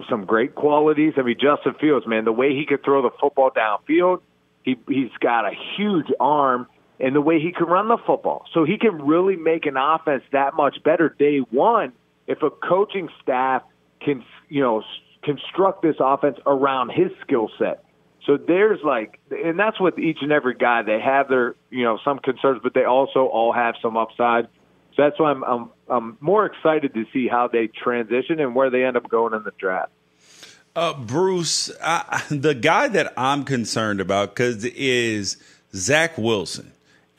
some 0.09 0.25
great 0.25 0.55
qualities. 0.55 1.15
I 1.17 1.23
mean, 1.23 1.37
Justin 1.41 1.75
Fields, 1.81 2.07
man, 2.07 2.25
the 2.25 2.33
way 2.33 2.51
he 2.55 2.67
could 2.67 2.85
throw 2.85 3.03
the 3.03 3.11
football 3.21 3.51
downfield, 3.51 4.21
he 4.63 4.77
he's 4.89 5.11
got 5.21 5.45
a 5.45 5.53
huge 5.77 6.07
arm, 6.21 6.67
and 7.01 7.15
the 7.15 7.21
way 7.21 7.41
he 7.41 7.53
can 7.53 7.67
run 7.67 7.89
the 7.89 7.99
football, 8.07 8.45
so 8.53 8.65
he 8.65 8.79
can 8.79 9.03
really 9.03 9.37
make 9.37 9.67
an 9.67 9.77
offense 9.77 10.23
that 10.33 10.55
much 10.55 10.83
better 10.85 11.09
day 11.09 11.39
one 11.39 11.93
if 12.27 12.43
a 12.43 12.51
coaching 12.51 13.09
staff 13.21 13.63
can, 14.01 14.25
you 14.49 14.63
know, 14.63 14.83
construct 15.23 15.83
this 15.83 15.97
offense 16.01 16.39
around 16.47 16.91
his 16.91 17.11
skill 17.23 17.51
set. 17.59 17.85
So 18.27 18.37
there's 18.37 18.81
like, 18.85 19.19
and 19.31 19.59
that's 19.59 19.81
with 19.81 19.99
each 19.99 20.19
and 20.23 20.31
every 20.31 20.55
guy. 20.55 20.83
They 20.83 21.01
have 21.01 21.29
their, 21.29 21.57
you 21.71 21.85
know, 21.85 21.99
some 22.05 22.19
concerns, 22.19 22.61
but 22.63 22.75
they 22.75 22.85
also 22.85 23.27
all 23.27 23.53
have 23.53 23.75
some 23.83 23.97
upside. 23.97 24.47
So 24.95 25.03
that's 25.03 25.19
why 25.19 25.31
I'm, 25.31 25.43
I'm, 25.43 25.71
I'm 25.89 26.17
more 26.21 26.47
excited 26.47 26.95
to 26.95 27.05
see 27.13 27.27
how 27.27 27.49
they 27.49 27.67
transition 27.67 28.39
and 28.39 28.55
where 28.55 28.71
they 28.71 28.85
end 28.85 28.97
up 28.97 29.09
going 29.09 29.35
in 29.35 29.43
the 29.43 29.53
draft. 29.59 29.91
Uh, 30.77 30.95
Bruce, 30.95 31.71
I, 31.83 32.23
the 32.31 32.55
guy 32.55 32.89
that 32.89 33.13
I'm 33.17 33.45
concerned 33.45 34.01
about 34.01 34.31
because 34.31 34.65
is 34.65 35.37
Zach 35.75 36.17
Wilson. 36.17 36.73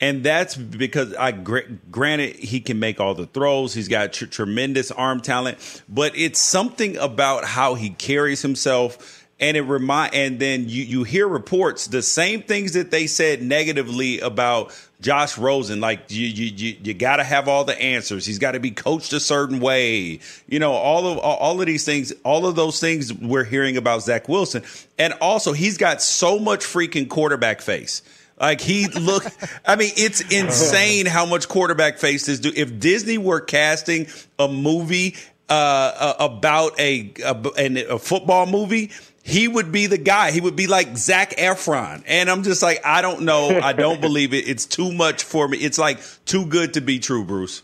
And 0.04 0.22
that's 0.22 0.54
because 0.54 1.14
I 1.14 1.30
granted 1.30 2.36
he 2.36 2.60
can 2.60 2.78
make 2.78 3.00
all 3.00 3.14
the 3.14 3.24
throws. 3.24 3.72
He's 3.72 3.88
got 3.88 4.12
tr- 4.12 4.26
tremendous 4.26 4.90
arm 4.90 5.22
talent, 5.22 5.82
but 5.88 6.14
it's 6.14 6.38
something 6.38 6.98
about 6.98 7.46
how 7.46 7.74
he 7.74 7.88
carries 7.88 8.42
himself. 8.42 9.26
And 9.40 9.56
it 9.56 9.62
remind 9.62 10.14
and 10.14 10.38
then 10.38 10.68
you 10.68 10.84
you 10.84 11.04
hear 11.04 11.26
reports 11.26 11.86
the 11.86 12.02
same 12.02 12.42
things 12.42 12.74
that 12.74 12.90
they 12.90 13.06
said 13.06 13.40
negatively 13.40 14.20
about 14.20 14.78
Josh 15.00 15.38
Rosen. 15.38 15.80
Like 15.80 16.10
you 16.10 16.26
you 16.26 16.52
you, 16.54 16.76
you 16.82 16.94
got 16.94 17.16
to 17.16 17.24
have 17.24 17.48
all 17.48 17.64
the 17.64 17.80
answers. 17.80 18.26
He's 18.26 18.38
got 18.38 18.52
to 18.52 18.60
be 18.60 18.72
coached 18.72 19.12
a 19.14 19.20
certain 19.20 19.58
way. 19.58 20.20
You 20.46 20.58
know 20.58 20.72
all 20.72 21.06
of 21.06 21.18
all 21.18 21.60
of 21.60 21.66
these 21.66 21.86
things 21.86 22.12
all 22.24 22.46
of 22.46 22.56
those 22.56 22.78
things 22.78 23.12
we're 23.12 23.44
hearing 23.44 23.78
about 23.78 24.02
Zach 24.02 24.28
Wilson. 24.28 24.64
And 24.98 25.14
also 25.14 25.54
he's 25.54 25.78
got 25.78 26.02
so 26.02 26.38
much 26.38 26.60
freaking 26.60 27.08
quarterback 27.08 27.62
face 27.62 28.02
like 28.40 28.60
he 28.60 28.88
look, 28.88 29.24
I 29.66 29.76
mean, 29.76 29.92
it's 29.96 30.20
insane 30.32 31.06
how 31.06 31.26
much 31.26 31.48
quarterback 31.48 31.98
faces 31.98 32.40
do. 32.40 32.52
If 32.54 32.78
Disney 32.78 33.18
were 33.18 33.40
casting 33.40 34.06
a 34.38 34.48
movie 34.48 35.16
uh, 35.48 36.14
about 36.18 36.78
a, 36.80 37.12
a, 37.24 37.84
a 37.90 37.98
football 37.98 38.46
movie, 38.46 38.90
he 39.22 39.48
would 39.48 39.72
be 39.72 39.86
the 39.86 39.98
guy. 39.98 40.32
He 40.32 40.40
would 40.40 40.56
be 40.56 40.66
like 40.66 40.96
Zac 40.96 41.30
Efron. 41.36 42.02
And 42.06 42.28
I'm 42.30 42.42
just 42.42 42.62
like, 42.62 42.84
I 42.84 43.00
don't 43.00 43.22
know. 43.22 43.58
I 43.58 43.72
don't 43.72 44.00
believe 44.02 44.34
it. 44.34 44.46
It's 44.46 44.66
too 44.66 44.92
much 44.92 45.24
for 45.24 45.48
me. 45.48 45.58
It's 45.58 45.78
like 45.78 45.98
too 46.26 46.44
good 46.44 46.74
to 46.74 46.82
be 46.82 46.98
true, 46.98 47.24
Bruce. 47.24 47.62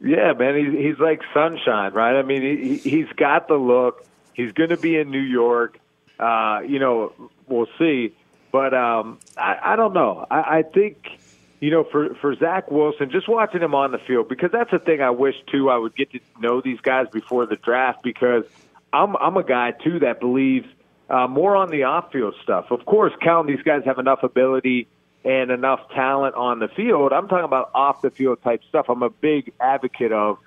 Yeah, 0.00 0.34
man. 0.34 0.56
He's, 0.56 0.72
he's 0.72 0.98
like 0.98 1.22
sunshine, 1.32 1.94
right? 1.94 2.18
I 2.18 2.22
mean, 2.22 2.42
he, 2.42 2.76
he's 2.76 3.08
got 3.16 3.48
the 3.48 3.54
look. 3.54 4.04
He's 4.34 4.52
going 4.52 4.68
to 4.68 4.76
be 4.76 4.98
in 4.98 5.10
New 5.10 5.18
York. 5.18 5.78
Uh, 6.18 6.60
you 6.66 6.78
know, 6.78 7.12
we'll 7.48 7.68
see. 7.78 8.14
But 8.52 8.74
um, 8.74 9.18
I, 9.36 9.58
I 9.62 9.76
don't 9.76 9.92
know. 9.92 10.26
I, 10.30 10.58
I 10.58 10.62
think 10.62 11.18
you 11.60 11.70
know, 11.70 11.84
for 11.84 12.14
for 12.16 12.34
Zach 12.34 12.70
Wilson, 12.70 13.10
just 13.10 13.28
watching 13.28 13.62
him 13.62 13.74
on 13.74 13.92
the 13.92 13.98
field 13.98 14.28
because 14.28 14.50
that's 14.52 14.70
the 14.70 14.78
thing 14.78 15.00
I 15.00 15.10
wish 15.10 15.34
too. 15.50 15.70
I 15.70 15.78
would 15.78 15.94
get 15.94 16.10
to 16.12 16.20
know 16.38 16.60
these 16.60 16.80
guys 16.80 17.06
before 17.12 17.46
the 17.46 17.56
draft 17.56 18.02
because 18.02 18.44
I'm 18.92 19.16
I'm 19.16 19.36
a 19.36 19.42
guy 19.42 19.72
too 19.72 20.00
that 20.00 20.20
believes 20.20 20.66
uh, 21.08 21.26
more 21.26 21.56
on 21.56 21.70
the 21.70 21.84
off 21.84 22.12
field 22.12 22.34
stuff. 22.42 22.70
Of 22.70 22.84
course, 22.84 23.12
counting 23.22 23.56
these 23.56 23.64
guys 23.64 23.84
have 23.84 23.98
enough 23.98 24.22
ability 24.22 24.88
and 25.24 25.50
enough 25.50 25.80
talent 25.94 26.34
on 26.34 26.58
the 26.58 26.68
field. 26.68 27.12
I'm 27.12 27.26
talking 27.26 27.44
about 27.44 27.70
off 27.74 28.02
the 28.02 28.10
field 28.10 28.42
type 28.42 28.62
stuff. 28.68 28.86
I'm 28.88 29.02
a 29.02 29.10
big 29.10 29.52
advocate 29.58 30.12
of 30.12 30.38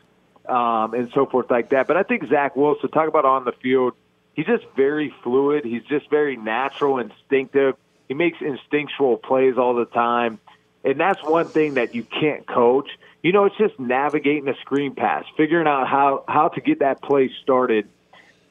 um, 0.47 0.93
and 0.93 1.12
so 1.14 1.26
forth 1.26 1.50
like 1.50 1.70
that. 1.70 1.88
But 1.88 1.97
I 1.97 2.04
think 2.04 2.28
Zach 2.28 2.56
Wilson, 2.56 2.89
talk 2.91 3.08
about 3.08 3.26
on 3.26 3.45
the 3.45 3.52
field, 3.52 3.93
he's 4.34 4.45
just 4.45 4.66
very 4.76 5.14
fluid. 5.24 5.66
He's 5.66 5.84
just 5.84 6.10
very 6.10 6.38
natural, 6.38 7.00
instinctive 7.00 7.76
he 8.10 8.16
makes 8.16 8.39
instinctual 8.41 9.18
plays 9.18 9.57
all 9.57 9.76
the 9.76 9.86
time. 9.86 10.39
And 10.84 10.99
that's 10.99 11.24
one 11.24 11.47
thing 11.47 11.76
that 11.76 11.93
you 11.95 12.03
can't 12.03 12.45
coach. 12.47 12.89
You 13.22 13.32
know, 13.32 13.45
it's 13.45 13.57
just 13.57 13.80
navigating 13.80 14.47
a 14.49 14.55
screen 14.55 14.95
pass, 14.95 15.26
figuring 15.38 15.68
out 15.68 15.88
how, 15.88 16.24
how 16.28 16.49
to 16.49 16.62
get 16.62 16.80
that 16.80 17.01
play 17.01 17.32
started. 17.43 17.88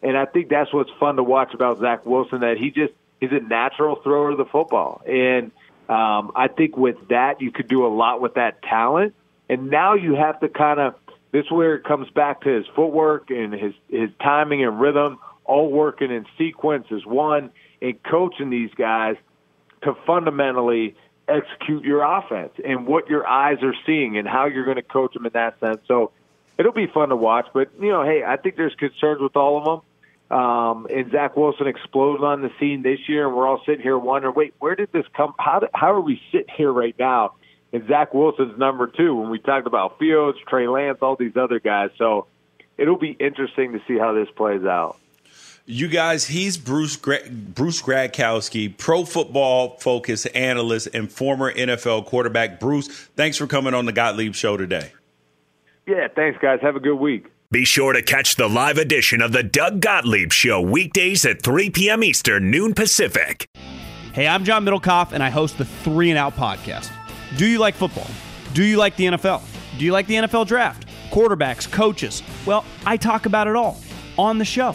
And 0.03 0.17
I 0.17 0.27
think 0.27 0.49
that's 0.49 0.73
what's 0.73 0.91
fun 1.01 1.17
to 1.17 1.23
watch 1.23 1.55
about 1.55 1.81
Zach 1.81 2.07
Wilson, 2.07 2.41
that 2.41 2.57
he 2.57 2.71
just 2.71 2.93
he's 3.19 3.33
a 3.33 3.41
natural 3.41 3.97
thrower 3.97 4.31
of 4.31 4.39
the 4.39 4.45
football. 4.45 5.03
And 5.07 5.51
um, 5.89 6.31
I 6.37 6.49
think 6.49 6.77
with 6.77 6.97
that, 7.09 7.41
you 7.41 7.51
could 7.51 7.67
do 7.67 7.85
a 7.85 7.89
lot 7.89 8.21
with 8.21 8.35
that 8.35 8.63
talent. 8.63 9.15
And 9.49 9.71
now 9.71 9.95
you 9.95 10.15
have 10.15 10.39
to 10.41 10.49
kind 10.49 10.79
of 10.79 10.95
this 11.33 11.51
where 11.51 11.75
it 11.75 11.85
comes 11.85 12.09
back 12.11 12.43
to 12.43 12.51
his 12.51 12.67
footwork 12.77 13.31
and 13.31 13.53
his 13.53 13.75
his 13.89 14.11
timing 14.23 14.63
and 14.63 14.79
rhythm, 14.79 15.19
all 15.45 15.69
working 15.69 16.13
in 16.13 16.27
sequence 16.37 16.87
as 16.93 17.05
one, 17.05 17.51
and 17.83 18.01
coaching 18.05 18.51
these 18.51 18.71
guys 18.77 19.17
to 19.83 19.95
fundamentally 20.07 20.97
execute 21.29 21.85
your 21.85 22.03
offense 22.03 22.53
and 22.65 22.87
what 22.87 23.09
your 23.09 23.27
eyes 23.27 23.59
are 23.63 23.75
seeing 23.85 24.17
and 24.17 24.27
how 24.27 24.47
you're 24.47 24.65
going 24.65 24.77
to 24.77 24.83
coach 24.83 25.13
them 25.15 25.27
in 25.27 25.33
that 25.33 25.61
sense. 25.61 25.81
So 25.87 26.13
it'll 26.57 26.73
be 26.73 26.87
fun 26.87 27.11
to 27.11 27.17
watch. 27.17 27.47
But 27.53 27.71
you 27.81 27.91
know, 27.91 28.03
hey, 28.03 28.25
I 28.25 28.37
think 28.37 28.57
there's 28.57 28.75
concerns 28.75 29.21
with 29.21 29.37
all 29.37 29.59
of 29.59 29.65
them. 29.65 30.39
Um, 30.39 30.87
and 30.91 31.11
Zach 31.11 31.37
Wilson 31.37 31.67
explodes 31.67 32.23
on 32.23 32.43
the 32.43 32.51
scene 32.61 32.83
this 32.83 32.99
year, 33.09 33.27
and 33.27 33.35
we're 33.35 33.47
all 33.47 33.63
sitting 33.65 33.81
here 33.81 33.97
wondering, 33.97 34.35
wait, 34.35 34.55
where 34.59 34.75
did 34.75 34.93
this 34.93 35.07
come? 35.17 35.33
How 35.39 35.61
did, 35.61 35.71
how 35.75 35.93
are 35.95 36.01
we 36.01 36.21
sitting 36.31 36.55
here 36.55 36.71
right 36.71 36.95
now? 36.99 37.35
And 37.73 37.87
Zach 37.89 38.13
Wilson's 38.13 38.59
number 38.59 38.87
two 38.87 39.15
when 39.15 39.31
we 39.31 39.39
talked 39.39 39.67
about 39.67 39.99
Fields, 39.99 40.39
Trey 40.47 40.69
Lance, 40.69 40.99
all 41.01 41.17
these 41.17 41.37
other 41.37 41.61
guys. 41.61 41.91
So 41.97 42.27
it'll 42.77 42.99
be 42.99 43.11
interesting 43.11 43.73
to 43.73 43.81
see 43.87 43.99
how 43.99 44.13
this 44.13 44.29
plays 44.37 44.65
out. 44.65 44.99
You 45.71 45.89
guys, 45.89 46.25
he's 46.29 46.57
Bruce 46.57 46.97
Gra- 46.97 47.29
Bruce 47.31 47.83
Gradkowski, 47.83 48.75
pro 48.79 49.05
football 49.05 49.77
focus 49.81 50.25
analyst 50.25 50.89
and 50.95 51.13
former 51.13 51.53
NFL 51.53 52.07
quarterback. 52.07 52.59
Bruce, 52.59 52.89
thanks 52.89 53.37
for 53.37 53.47
coming 53.47 53.75
on 53.75 53.85
the 53.85 53.93
Gottlieb 53.93 54.35
Show 54.35 54.57
today. 54.57 54.93
Yeah, 55.87 56.09
thanks, 56.09 56.39
guys. 56.41 56.61
Have 56.63 56.77
a 56.77 56.81
good 56.81 56.95
week. 56.95 57.27
Be 57.51 57.67
sure 57.67 57.93
to 57.93 58.01
catch 58.01 58.37
the 58.37 58.49
live 58.49 58.79
edition 58.79 59.21
of 59.21 59.33
the 59.33 59.43
Doug 59.43 59.83
Gottlieb 59.83 60.33
Show 60.33 60.63
weekdays 60.63 61.27
at 61.27 61.43
3 61.43 61.69
p.m. 61.69 62.03
Eastern, 62.03 62.51
noon 62.51 62.73
Pacific. 62.73 63.47
Hey, 64.15 64.27
I'm 64.27 64.45
John 64.45 64.65
Middlekauff, 64.65 65.13
and 65.13 65.23
I 65.23 65.29
host 65.29 65.59
the 65.59 65.67
Three 65.67 66.09
and 66.09 66.19
Out 66.19 66.35
podcast. 66.35 66.91
Do 67.37 67.47
you 67.47 67.59
like 67.59 67.75
football? 67.75 68.07
Do 68.55 68.65
you 68.65 68.79
like 68.79 68.97
the 68.97 69.05
NFL? 69.05 69.43
Do 69.79 69.85
you 69.85 69.93
like 69.93 70.07
the 70.07 70.15
NFL 70.15 70.47
draft? 70.47 70.89
Quarterbacks, 71.11 71.71
coaches? 71.71 72.23
Well, 72.47 72.65
I 72.87 72.97
talk 72.97 73.27
about 73.27 73.47
it 73.47 73.55
all 73.55 73.79
on 74.17 74.39
the 74.39 74.47
show. 74.47 74.75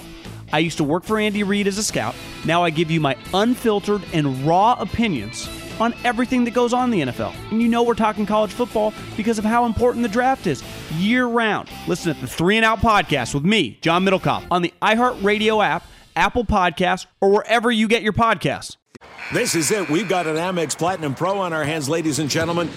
I 0.54 0.60
used 0.60 0.78
to 0.78 0.84
work 0.84 1.04
for 1.04 1.20
Andy 1.20 1.44
Reid 1.44 1.68
as 1.68 1.80
a 1.80 1.84
scout. 1.84 2.16
Now 2.46 2.64
I 2.64 2.70
give 2.70 2.92
you 2.92 3.02
my 3.02 3.18
unfiltered 3.34 4.04
and 4.14 4.46
raw 4.46 4.76
opinions 4.80 5.50
on 5.80 5.96
everything 6.04 6.44
that 6.46 6.54
goes 6.54 6.74
on 6.74 6.94
in 6.94 7.08
the 7.08 7.12
NFL. 7.12 7.34
And 7.52 7.60
you 7.60 7.68
know 7.68 7.82
we're 7.82 7.96
talking 7.96 8.28
college 8.28 8.52
football 8.52 8.94
because 9.18 9.40
of 9.40 9.46
how 9.46 9.66
important 9.66 10.04
the 10.04 10.10
draft 10.10 10.46
is 10.46 10.64
year 10.94 11.26
round. 11.26 11.70
Listen 11.88 12.14
to 12.14 12.22
the 12.22 12.28
Three 12.28 12.56
and 12.56 12.64
Out 12.64 12.80
podcast 12.80 13.34
with 13.34 13.44
me, 13.44 13.80
John 13.82 14.06
Middlekauff, 14.06 14.46
on 14.52 14.62
the 14.62 14.72
iHeartRadio 14.82 15.66
app, 15.66 15.88
Apple 16.16 16.46
Podcasts, 16.46 17.08
or 17.20 17.32
wherever 17.32 17.72
you 17.72 17.88
get 17.88 18.04
your 18.04 18.14
podcasts. 18.14 18.78
This 19.34 19.56
is 19.56 19.72
it. 19.72 19.90
We've 19.90 20.08
got 20.08 20.28
an 20.28 20.36
Amex 20.36 20.78
Platinum 20.78 21.16
Pro 21.16 21.40
on 21.40 21.52
our 21.52 21.64
hands, 21.64 21.90
ladies 21.90 22.20
and 22.20 22.30
gentlemen. 22.30 22.70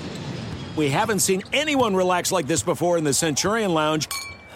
We 0.77 0.89
haven't 0.89 1.21
seen 1.21 1.43
anyone 1.53 1.95
relax 1.95 2.33
like 2.33 2.47
this 2.47 2.63
before 2.63 2.97
in 2.97 3.05
the 3.05 3.13
Centurion 3.13 3.75
Lounge. 3.75 4.09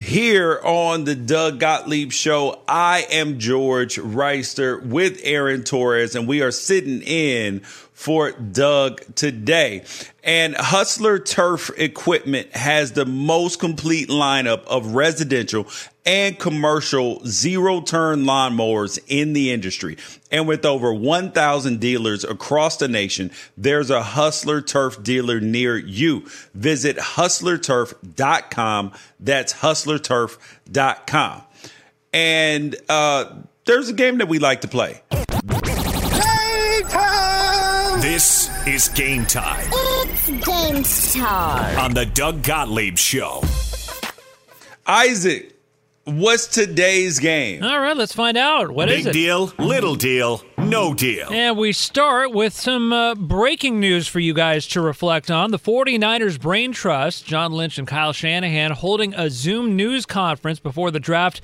Here 0.00 0.60
on 0.62 1.04
the 1.04 1.16
Doug 1.16 1.58
Gottlieb 1.58 2.12
Show, 2.12 2.60
I 2.68 3.06
am 3.10 3.40
George 3.40 3.96
Wrighster 3.96 4.80
with 4.80 5.20
Aaron 5.24 5.64
Torres, 5.64 6.14
and 6.14 6.28
we 6.28 6.40
are 6.40 6.52
sitting 6.52 7.02
in 7.02 7.62
for 7.98 8.30
Doug 8.30 9.02
today. 9.16 9.84
And 10.22 10.54
Hustler 10.54 11.18
Turf 11.18 11.68
Equipment 11.76 12.54
has 12.54 12.92
the 12.92 13.04
most 13.04 13.58
complete 13.58 14.08
lineup 14.08 14.64
of 14.66 14.94
residential 14.94 15.66
and 16.06 16.38
commercial 16.38 17.20
zero 17.26 17.80
turn 17.80 18.22
lawnmowers 18.22 19.00
in 19.08 19.32
the 19.32 19.50
industry. 19.50 19.96
And 20.30 20.46
with 20.46 20.64
over 20.64 20.94
1,000 20.94 21.80
dealers 21.80 22.22
across 22.22 22.76
the 22.76 22.86
nation, 22.86 23.32
there's 23.56 23.90
a 23.90 24.00
Hustler 24.00 24.60
Turf 24.60 25.02
dealer 25.02 25.40
near 25.40 25.76
you. 25.76 26.24
Visit 26.54 26.98
hustlerturf.com. 26.98 28.92
That's 29.18 29.54
hustlerturf.com. 29.54 31.42
And 32.12 32.76
uh, 32.88 33.34
there's 33.64 33.88
a 33.88 33.92
game 33.92 34.18
that 34.18 34.28
we 34.28 34.38
like 34.38 34.60
to 34.60 34.68
play. 34.68 35.02
This 38.18 38.50
is 38.66 38.88
game 38.88 39.24
time 39.26 39.68
It's 39.72 40.26
game 40.28 40.82
time. 41.22 41.78
on 41.78 41.94
the 41.94 42.04
Doug 42.04 42.42
Gottlieb 42.42 42.98
Show. 42.98 43.44
Isaac, 44.88 45.54
what's 46.02 46.48
today's 46.48 47.20
game? 47.20 47.62
All 47.62 47.78
right, 47.78 47.96
let's 47.96 48.12
find 48.12 48.36
out. 48.36 48.72
What 48.72 48.90
is 48.90 49.02
it? 49.02 49.04
Big 49.04 49.06
it? 49.10 49.12
deal, 49.12 49.52
little 49.60 49.94
deal, 49.94 50.42
no 50.58 50.94
deal. 50.94 51.28
And 51.30 51.56
we 51.56 51.70
start 51.70 52.32
with 52.32 52.54
some 52.54 52.92
uh, 52.92 53.14
breaking 53.14 53.78
news 53.78 54.08
for 54.08 54.18
you 54.18 54.34
guys 54.34 54.66
to 54.66 54.80
reflect 54.80 55.30
on. 55.30 55.52
The 55.52 55.58
49ers 55.60 56.40
Brain 56.40 56.72
Trust, 56.72 57.24
John 57.24 57.52
Lynch 57.52 57.78
and 57.78 57.86
Kyle 57.86 58.12
Shanahan, 58.12 58.72
holding 58.72 59.14
a 59.14 59.30
Zoom 59.30 59.76
news 59.76 60.06
conference 60.06 60.58
before 60.58 60.90
the 60.90 60.98
draft 60.98 61.40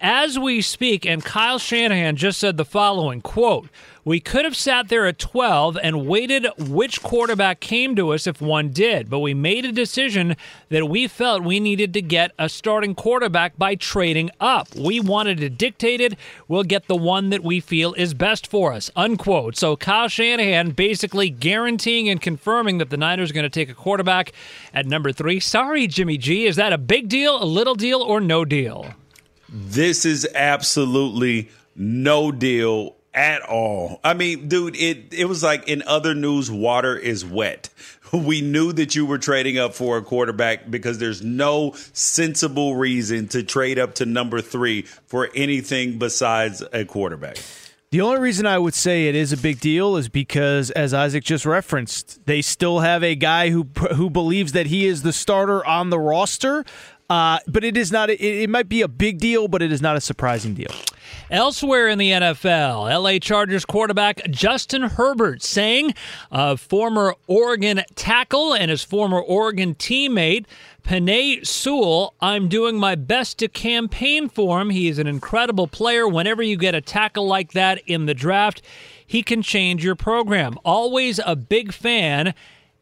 as 0.00 0.36
we 0.36 0.62
speak. 0.62 1.06
And 1.06 1.24
Kyle 1.24 1.58
Shanahan 1.58 2.16
just 2.16 2.40
said 2.40 2.56
the 2.56 2.64
following 2.64 3.20
quote, 3.20 3.68
we 4.08 4.20
could 4.20 4.46
have 4.46 4.56
sat 4.56 4.88
there 4.88 5.04
at 5.04 5.18
12 5.18 5.76
and 5.82 6.06
waited 6.06 6.46
which 6.56 7.02
quarterback 7.02 7.60
came 7.60 7.94
to 7.94 8.14
us 8.14 8.26
if 8.26 8.40
one 8.40 8.70
did, 8.70 9.10
but 9.10 9.18
we 9.18 9.34
made 9.34 9.66
a 9.66 9.70
decision 9.70 10.34
that 10.70 10.88
we 10.88 11.06
felt 11.06 11.42
we 11.42 11.60
needed 11.60 11.92
to 11.92 12.00
get 12.00 12.32
a 12.38 12.48
starting 12.48 12.94
quarterback 12.94 13.58
by 13.58 13.74
trading 13.74 14.30
up. 14.40 14.74
We 14.74 14.98
wanted 14.98 15.36
to 15.40 15.50
dictate 15.50 16.00
it. 16.00 16.14
We'll 16.48 16.62
get 16.62 16.86
the 16.86 16.96
one 16.96 17.28
that 17.28 17.44
we 17.44 17.60
feel 17.60 17.92
is 17.98 18.14
best 18.14 18.46
for 18.46 18.72
us. 18.72 18.90
Unquote. 18.96 19.58
So 19.58 19.76
Kyle 19.76 20.08
Shanahan 20.08 20.70
basically 20.70 21.28
guaranteeing 21.28 22.08
and 22.08 22.18
confirming 22.18 22.78
that 22.78 22.88
the 22.88 22.96
Niners 22.96 23.30
are 23.30 23.34
going 23.34 23.42
to 23.42 23.50
take 23.50 23.68
a 23.68 23.74
quarterback 23.74 24.32
at 24.72 24.86
number 24.86 25.12
three. 25.12 25.38
Sorry, 25.38 25.86
Jimmy 25.86 26.16
G. 26.16 26.46
Is 26.46 26.56
that 26.56 26.72
a 26.72 26.78
big 26.78 27.10
deal, 27.10 27.42
a 27.42 27.44
little 27.44 27.74
deal, 27.74 28.00
or 28.00 28.22
no 28.22 28.46
deal? 28.46 28.94
This 29.50 30.06
is 30.06 30.26
absolutely 30.34 31.50
no 31.76 32.32
deal 32.32 32.96
at 33.14 33.42
all. 33.42 34.00
I 34.04 34.14
mean, 34.14 34.48
dude, 34.48 34.76
it 34.76 35.12
it 35.12 35.26
was 35.26 35.42
like 35.42 35.68
in 35.68 35.82
other 35.86 36.14
news, 36.14 36.50
water 36.50 36.96
is 36.96 37.24
wet. 37.24 37.68
We 38.10 38.40
knew 38.40 38.72
that 38.72 38.94
you 38.94 39.04
were 39.04 39.18
trading 39.18 39.58
up 39.58 39.74
for 39.74 39.98
a 39.98 40.02
quarterback 40.02 40.70
because 40.70 40.96
there's 40.96 41.20
no 41.20 41.74
sensible 41.92 42.74
reason 42.74 43.28
to 43.28 43.42
trade 43.42 43.78
up 43.78 43.96
to 43.96 44.06
number 44.06 44.40
three 44.40 44.86
for 45.06 45.28
anything 45.34 45.98
besides 45.98 46.62
a 46.72 46.86
quarterback. 46.86 47.36
The 47.90 48.00
only 48.00 48.18
reason 48.18 48.46
I 48.46 48.58
would 48.58 48.72
say 48.72 49.08
it 49.08 49.14
is 49.14 49.32
a 49.32 49.36
big 49.36 49.60
deal 49.60 49.96
is 49.96 50.08
because, 50.08 50.70
as 50.70 50.92
Isaac 50.94 51.24
just 51.24 51.44
referenced, 51.44 52.24
they 52.24 52.40
still 52.40 52.80
have 52.80 53.02
a 53.02 53.14
guy 53.14 53.50
who 53.50 53.64
who 53.94 54.08
believes 54.08 54.52
that 54.52 54.66
he 54.66 54.86
is 54.86 55.02
the 55.02 55.12
starter 55.12 55.64
on 55.66 55.90
the 55.90 55.98
roster. 55.98 56.64
Uh, 57.10 57.38
but 57.46 57.64
it 57.64 57.76
is 57.76 57.90
not. 57.90 58.10
It, 58.10 58.20
it 58.20 58.50
might 58.50 58.68
be 58.68 58.82
a 58.82 58.88
big 58.88 59.18
deal, 59.18 59.48
but 59.48 59.62
it 59.62 59.72
is 59.72 59.80
not 59.80 59.96
a 59.96 60.00
surprising 60.00 60.54
deal. 60.54 60.70
Elsewhere 61.30 61.88
in 61.88 61.98
the 61.98 62.10
NFL, 62.10 63.02
LA 63.02 63.18
Chargers 63.18 63.66
quarterback 63.66 64.22
Justin 64.30 64.82
Herbert 64.82 65.42
saying 65.42 65.92
of 66.30 66.58
former 66.58 67.16
Oregon 67.26 67.82
tackle 67.94 68.54
and 68.54 68.70
his 68.70 68.82
former 68.82 69.20
Oregon 69.20 69.74
teammate 69.74 70.46
Penei 70.82 71.46
Sewell, 71.46 72.14
I'm 72.18 72.48
doing 72.48 72.78
my 72.78 72.94
best 72.94 73.38
to 73.40 73.48
campaign 73.48 74.30
for 74.30 74.58
him. 74.58 74.70
He 74.70 74.88
is 74.88 74.98
an 74.98 75.06
incredible 75.06 75.66
player. 75.66 76.08
Whenever 76.08 76.42
you 76.42 76.56
get 76.56 76.74
a 76.74 76.80
tackle 76.80 77.26
like 77.26 77.52
that 77.52 77.82
in 77.86 78.06
the 78.06 78.14
draft, 78.14 78.62
he 79.06 79.22
can 79.22 79.42
change 79.42 79.84
your 79.84 79.96
program. 79.96 80.58
Always 80.64 81.20
a 81.26 81.36
big 81.36 81.74
fan, 81.74 82.32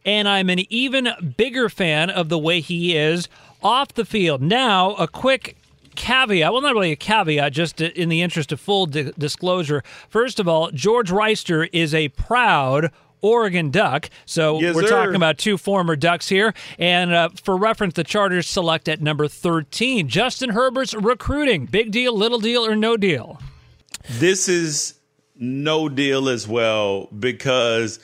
and 0.05 0.29
I'm 0.29 0.51
an 0.51 0.61
even 0.73 1.09
bigger 1.37 1.69
fan 1.69 2.11
of 2.11 2.29
the 2.29 2.39
way 2.39 2.61
he 2.61 2.97
is 2.97 3.29
off 3.61 3.93
the 3.95 4.05
field. 4.05 4.41
Now, 4.41 4.95
a 4.95 5.09
quick 5.09 5.57
caveat. 5.97 6.53
Well, 6.53 6.63
not 6.63 6.75
really 6.75 6.93
a 6.93 6.97
caveat, 6.97 7.53
just 7.53 7.81
in 7.81 8.09
the 8.09 8.23
interest 8.23 8.53
of 8.53 8.61
full 8.61 8.87
di- 8.87 9.13
disclosure. 9.19 9.83
First 10.09 10.39
of 10.39 10.47
all, 10.47 10.71
George 10.71 11.11
Wrighster 11.11 11.69
is 11.73 11.95
a 11.95 12.09
proud 12.11 12.93
Oregon 13.23 13.71
Duck. 13.71 14.09
So 14.27 14.61
Yes, 14.61 14.75
we're 14.75 14.83
sir. 14.87 14.91
talking 14.91 15.17
about 15.17 15.39
two 15.39 15.57
former 15.57 15.97
Ducks 15.97 16.29
here. 16.29 16.55
And 16.79 17.13
uh, 17.13 17.31
for 17.43 17.57
reference, 17.57 17.95
the 17.95 18.05
Chargers 18.05 18.47
select 18.47 18.89
at 18.89 19.01
number 19.01 19.27
13. 19.27 20.07
Justin 20.09 20.51
Herbert's 20.51 20.95
recruiting. 20.95 21.67
Big 21.67 21.91
deal, 21.91 22.17
little 22.17 22.39
deal, 22.39 22.65
or 22.65 22.77
no 22.77 22.97
deal? 22.97 23.41
This 24.09 24.49
is 24.49 24.95
no 25.35 25.89
deal 25.89 26.29
as 26.29 26.47
well 26.47 27.09
because 27.19 27.99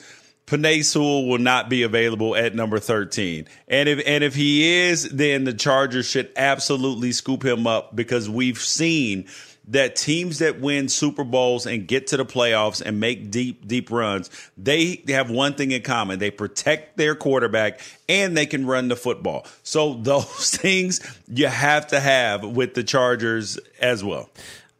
Penei 0.53 0.85
Sewell 0.85 1.25
will 1.25 1.39
not 1.39 1.67
be 1.67 1.81
available 1.81 2.35
at 2.35 2.53
number 2.53 2.77
13. 2.77 3.47
And 3.67 3.89
if 3.89 4.03
and 4.05 4.23
if 4.23 4.35
he 4.35 4.63
is, 4.83 5.09
then 5.09 5.45
the 5.45 5.53
Chargers 5.53 6.05
should 6.05 6.31
absolutely 6.35 7.11
scoop 7.11 7.43
him 7.43 7.65
up 7.65 7.95
because 7.95 8.29
we've 8.29 8.59
seen 8.59 9.25
that 9.69 9.95
teams 9.95 10.37
that 10.39 10.61
win 10.61 10.89
Super 10.89 11.23
Bowls 11.23 11.65
and 11.65 11.87
get 11.87 12.05
to 12.07 12.17
the 12.17 12.25
playoffs 12.25 12.83
and 12.85 12.99
make 12.99 13.31
deep, 13.31 13.67
deep 13.67 13.89
runs, 13.89 14.29
they 14.55 15.03
have 15.07 15.31
one 15.31 15.55
thing 15.55 15.71
in 15.71 15.81
common. 15.81 16.19
They 16.19 16.29
protect 16.29 16.97
their 16.97 17.15
quarterback 17.15 17.79
and 18.07 18.37
they 18.37 18.45
can 18.45 18.67
run 18.67 18.89
the 18.89 18.95
football. 18.95 19.47
So 19.63 19.93
those 20.03 20.55
things 20.55 21.01
you 21.27 21.47
have 21.47 21.87
to 21.87 21.99
have 21.99 22.45
with 22.45 22.75
the 22.75 22.83
Chargers 22.83 23.57
as 23.79 24.03
well. 24.03 24.29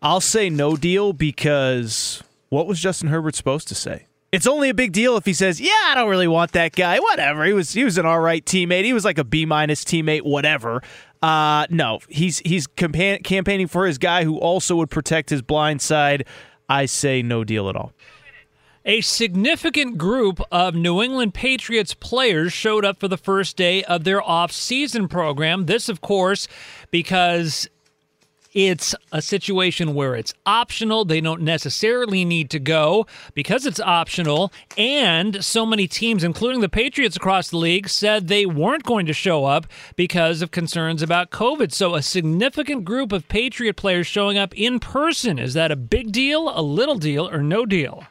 I'll 0.03 0.21
say 0.21 0.51
no 0.51 0.78
deal 0.78 1.13
because 1.13 2.21
what 2.49 2.67
was 2.67 2.80
Justin 2.80 3.07
Herbert 3.07 3.34
supposed 3.34 3.69
to 3.69 3.76
say? 3.76 4.05
It's 4.34 4.47
only 4.47 4.69
a 4.69 4.73
big 4.73 4.93
deal 4.93 5.15
if 5.15 5.25
he 5.25 5.34
says, 5.34 5.61
"Yeah, 5.61 5.69
I 5.86 5.93
don't 5.93 6.09
really 6.09 6.27
want 6.27 6.53
that 6.53 6.75
guy." 6.75 6.99
Whatever. 6.99 7.45
He 7.45 7.53
was 7.53 7.71
he 7.71 7.84
was 7.84 7.99
an 7.99 8.07
all 8.07 8.19
right 8.19 8.43
teammate. 8.43 8.84
He 8.84 8.91
was 8.91 9.05
like 9.05 9.19
a 9.19 9.23
B 9.23 9.45
minus 9.45 9.84
teammate. 9.84 10.23
Whatever. 10.23 10.81
Uh, 11.21 11.67
no, 11.69 11.99
he's 12.09 12.39
he's 12.39 12.65
campa- 12.65 13.23
campaigning 13.23 13.67
for 13.67 13.86
his 13.86 13.99
guy 13.99 14.23
who 14.23 14.39
also 14.39 14.75
would 14.77 14.89
protect 14.89 15.29
his 15.29 15.43
blind 15.43 15.84
side. 15.84 16.25
I 16.67 16.88
say 16.88 17.21
no 17.21 17.43
deal 17.43 17.69
at 17.69 17.75
all. 17.75 17.93
A 18.86 19.01
significant 19.01 19.99
group 19.99 20.41
of 20.51 20.73
New 20.73 21.01
England 21.01 21.36
Patriots 21.36 21.93
players 21.93 22.51
showed 22.51 22.84
up 22.84 22.99
for 22.99 23.07
the 23.07 23.17
first 23.17 23.55
day 23.55 23.84
of 23.84 24.03
their 24.03 24.21
off-season 24.21 25.07
program. 25.07 25.67
This, 25.67 25.88
of 25.88 26.01
course, 26.01 26.47
because 26.91 27.69
it's 28.54 28.93
a 29.12 29.22
situation 29.22 29.93
where 29.93 30.16
it's 30.16 30.34
optional. 30.45 31.06
They 31.06 31.22
don't 31.22 31.41
necessarily 31.41 32.24
need 32.24 32.49
to 32.51 32.60
go 32.60 33.08
because 33.34 33.66
it's 33.66 33.80
optional. 33.80 34.51
And 34.78 35.43
so 35.43 35.66
many 35.66 35.88
teams, 35.88 36.24
including 36.24 36.62
the 36.62 36.70
Patriots 36.70 37.16
across 37.16 37.49
the 37.49 37.58
league, 37.58 37.89
said 37.89 38.28
they 38.28 38.45
weren't 38.45 38.84
going 38.84 39.06
to 39.08 39.14
show 39.14 39.45
up 39.45 39.66
because 39.95 40.41
of 40.41 40.51
concerns 40.51 41.01
about 41.01 41.32
COVID. 41.32 41.72
So 41.72 41.95
a 41.95 42.01
significant 42.01 42.86
group 42.86 43.12
of 43.12 43.28
Patriot 43.28 43.76
players 43.76 44.08
showing 44.08 44.38
up 44.38 44.54
in 44.58 44.80
person. 44.80 45.39
Is 45.39 45.54
that 45.54 45.72
a 45.72 45.76
big 45.76 46.12
deal, 46.12 46.51
a 46.58 46.62
little 46.62 46.97
deal, 46.97 47.30
or 47.30 47.41
no 47.41 47.66
deal? 47.66 48.04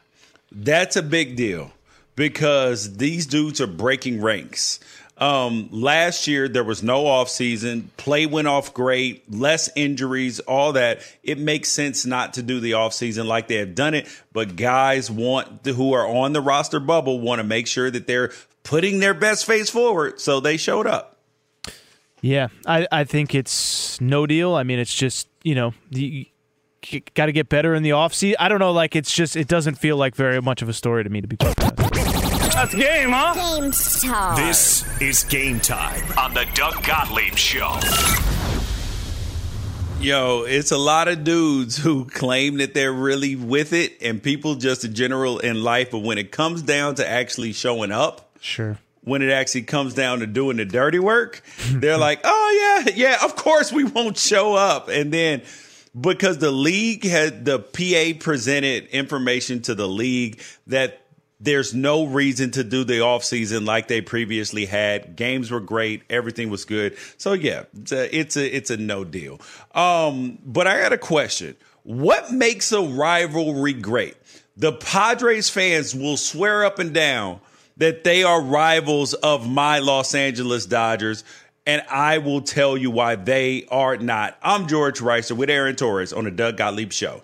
That's 0.51 0.95
a 0.95 1.01
big 1.01 1.35
deal 1.35 1.71
because 2.15 2.97
these 2.97 3.25
dudes 3.25 3.59
are 3.59 3.67
breaking 3.67 4.21
ranks. 4.21 4.79
Um, 5.23 5.69
last 5.71 6.27
year 6.27 6.49
there 6.49 6.65
was 6.65 6.83
no 6.83 7.05
offseason. 7.05 7.85
Play 7.95 8.25
went 8.25 8.45
off 8.45 8.73
great, 8.73 9.31
less 9.31 9.69
injuries, 9.73 10.41
all 10.41 10.73
that. 10.73 10.99
It 11.23 11.39
makes 11.39 11.69
sense 11.69 12.05
not 12.05 12.33
to 12.33 12.43
do 12.43 12.59
the 12.59 12.71
offseason 12.71 13.25
like 13.25 13.47
they 13.47 13.55
have 13.55 13.73
done 13.73 13.93
it, 13.93 14.09
but 14.33 14.57
guys 14.57 15.09
want 15.09 15.65
who 15.65 15.93
are 15.93 16.05
on 16.05 16.33
the 16.33 16.41
roster 16.41 16.81
bubble 16.81 17.21
want 17.21 17.39
to 17.39 17.45
make 17.45 17.67
sure 17.67 17.89
that 17.89 18.05
they're 18.05 18.33
putting 18.63 18.99
their 18.99 19.13
best 19.13 19.45
face 19.45 19.69
forward, 19.69 20.19
so 20.19 20.41
they 20.41 20.57
showed 20.57 20.87
up. 20.87 21.21
Yeah, 22.19 22.49
I, 22.65 22.85
I 22.91 23.03
think 23.05 23.33
it's 23.33 24.01
no 24.01 24.27
deal. 24.27 24.55
I 24.55 24.63
mean, 24.63 24.77
it's 24.77 24.93
just 24.93 25.29
you 25.41 25.55
know 25.55 25.73
you, 25.89 26.25
got 27.13 27.27
to 27.27 27.31
get 27.31 27.47
better 27.47 27.73
in 27.75 27.83
the 27.83 27.91
offseason. 27.91 28.35
I 28.39 28.49
don't 28.49 28.59
know, 28.59 28.73
like 28.73 28.93
it's 28.93 29.15
just 29.15 29.37
it 29.37 29.47
doesn't 29.47 29.75
feel 29.75 29.95
like 29.95 30.15
very 30.15 30.41
much 30.41 30.61
of 30.61 30.67
a 30.67 30.73
story 30.73 31.05
to 31.05 31.09
me 31.09 31.21
to 31.21 31.27
be. 31.27 31.37
That's 32.53 32.75
game, 32.75 33.09
huh? 33.09 33.33
Game 33.33 33.71
time. 33.71 34.35
This 34.35 35.01
is 35.01 35.23
game 35.23 35.59
time 35.59 36.03
on 36.19 36.35
the 36.35 36.45
Doug 36.53 36.83
Gottlieb 36.83 37.33
Show. 37.35 37.79
Yo, 39.99 40.43
it's 40.43 40.71
a 40.71 40.77
lot 40.77 41.07
of 41.07 41.23
dudes 41.23 41.77
who 41.77 42.05
claim 42.05 42.57
that 42.57 42.75
they're 42.75 42.93
really 42.93 43.35
with 43.35 43.73
it, 43.73 43.97
and 44.03 44.21
people 44.21 44.53
just 44.53 44.85
in 44.85 44.93
general 44.93 45.39
in 45.39 45.63
life. 45.63 45.89
But 45.91 45.99
when 45.99 46.19
it 46.19 46.31
comes 46.31 46.61
down 46.61 46.95
to 46.95 47.09
actually 47.09 47.53
showing 47.53 47.91
up, 47.91 48.37
sure. 48.39 48.77
When 49.03 49.23
it 49.23 49.31
actually 49.31 49.63
comes 49.63 49.95
down 49.95 50.19
to 50.19 50.27
doing 50.27 50.57
the 50.57 50.65
dirty 50.65 50.99
work, 50.99 51.41
they're 51.71 51.97
like, 51.97 52.21
"Oh 52.23 52.83
yeah, 52.85 52.93
yeah, 52.95 53.25
of 53.25 53.35
course 53.35 53.73
we 53.73 53.83
won't 53.83 54.17
show 54.17 54.53
up." 54.53 54.89
And 54.89 55.11
then 55.11 55.41
because 55.99 56.37
the 56.37 56.51
league 56.51 57.03
had 57.03 57.45
the 57.45 57.59
PA 57.59 58.19
presented 58.23 58.87
information 58.87 59.61
to 59.63 59.75
the 59.75 59.87
league 59.87 60.41
that 60.67 61.02
there's 61.39 61.73
no 61.73 62.05
reason 62.05 62.51
to 62.51 62.63
do 62.63 62.83
the 62.83 62.99
offseason 62.99 63.65
like 63.65 63.87
they 63.87 64.01
previously 64.01 64.65
had. 64.65 65.15
Games 65.15 65.51
were 65.51 65.59
great, 65.59 66.03
everything 66.09 66.49
was 66.49 66.65
good. 66.65 66.97
So 67.17 67.33
yeah, 67.33 67.63
it's 67.73 67.91
a 67.91 68.17
it's 68.17 68.37
a, 68.37 68.55
it's 68.55 68.69
a 68.69 68.77
no 68.77 69.03
deal. 69.03 69.39
Um, 69.73 70.39
but 70.45 70.67
I 70.67 70.79
got 70.79 70.93
a 70.93 70.97
question. 70.97 71.55
What 71.83 72.31
makes 72.31 72.71
a 72.71 72.81
rivalry 72.81 73.73
great? 73.73 74.15
The 74.55 74.71
Padres 74.71 75.49
fans 75.49 75.93
will 75.93 76.15
swear 76.15 76.63
up 76.63 76.79
and 76.79 76.93
down 76.93 77.41
that 77.77 78.03
they 78.03 78.23
are 78.23 78.41
rivals 78.41 79.13
of 79.13 79.49
my 79.49 79.79
Los 79.79 80.15
Angeles 80.15 80.65
Dodgers. 80.65 81.23
And 81.65 81.81
I 81.89 82.17
will 82.17 82.41
tell 82.41 82.77
you 82.77 82.91
why 82.91 83.15
they 83.15 83.65
are 83.71 83.97
not. 83.97 84.37
I'm 84.41 84.67
George 84.67 84.99
Wrighster 84.99 85.35
with 85.35 85.49
Aaron 85.49 85.75
Torres 85.75 86.13
on 86.13 86.25
the 86.25 86.31
Doug 86.31 86.57
Gottlieb 86.57 86.91
Show. 86.91 87.23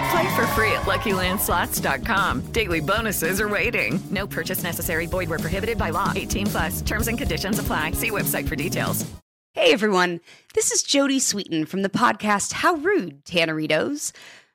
Play 0.11 0.35
for 0.35 0.45
free 0.47 0.71
at 0.73 0.81
LuckyLandSlots.com. 0.81 2.51
Daily 2.51 2.81
bonuses 2.81 3.39
are 3.39 3.47
waiting. 3.47 3.99
No 4.09 4.27
purchase 4.27 4.63
necessary. 4.63 5.05
Void 5.05 5.29
were 5.29 5.39
prohibited 5.39 5.77
by 5.77 5.89
law. 5.91 6.11
18 6.13 6.47
plus. 6.47 6.81
Terms 6.81 7.07
and 7.07 7.17
conditions 7.17 7.59
apply. 7.59 7.91
See 7.91 8.11
website 8.11 8.47
for 8.47 8.55
details. 8.57 9.05
Hey 9.53 9.73
everyone, 9.73 10.21
this 10.53 10.71
is 10.71 10.81
Jodie 10.81 11.17
Sweetin 11.17 11.67
from 11.67 11.81
the 11.81 11.89
podcast 11.89 12.53
How 12.53 12.75
Rude, 12.75 13.25
Tanneritos. 13.25 14.13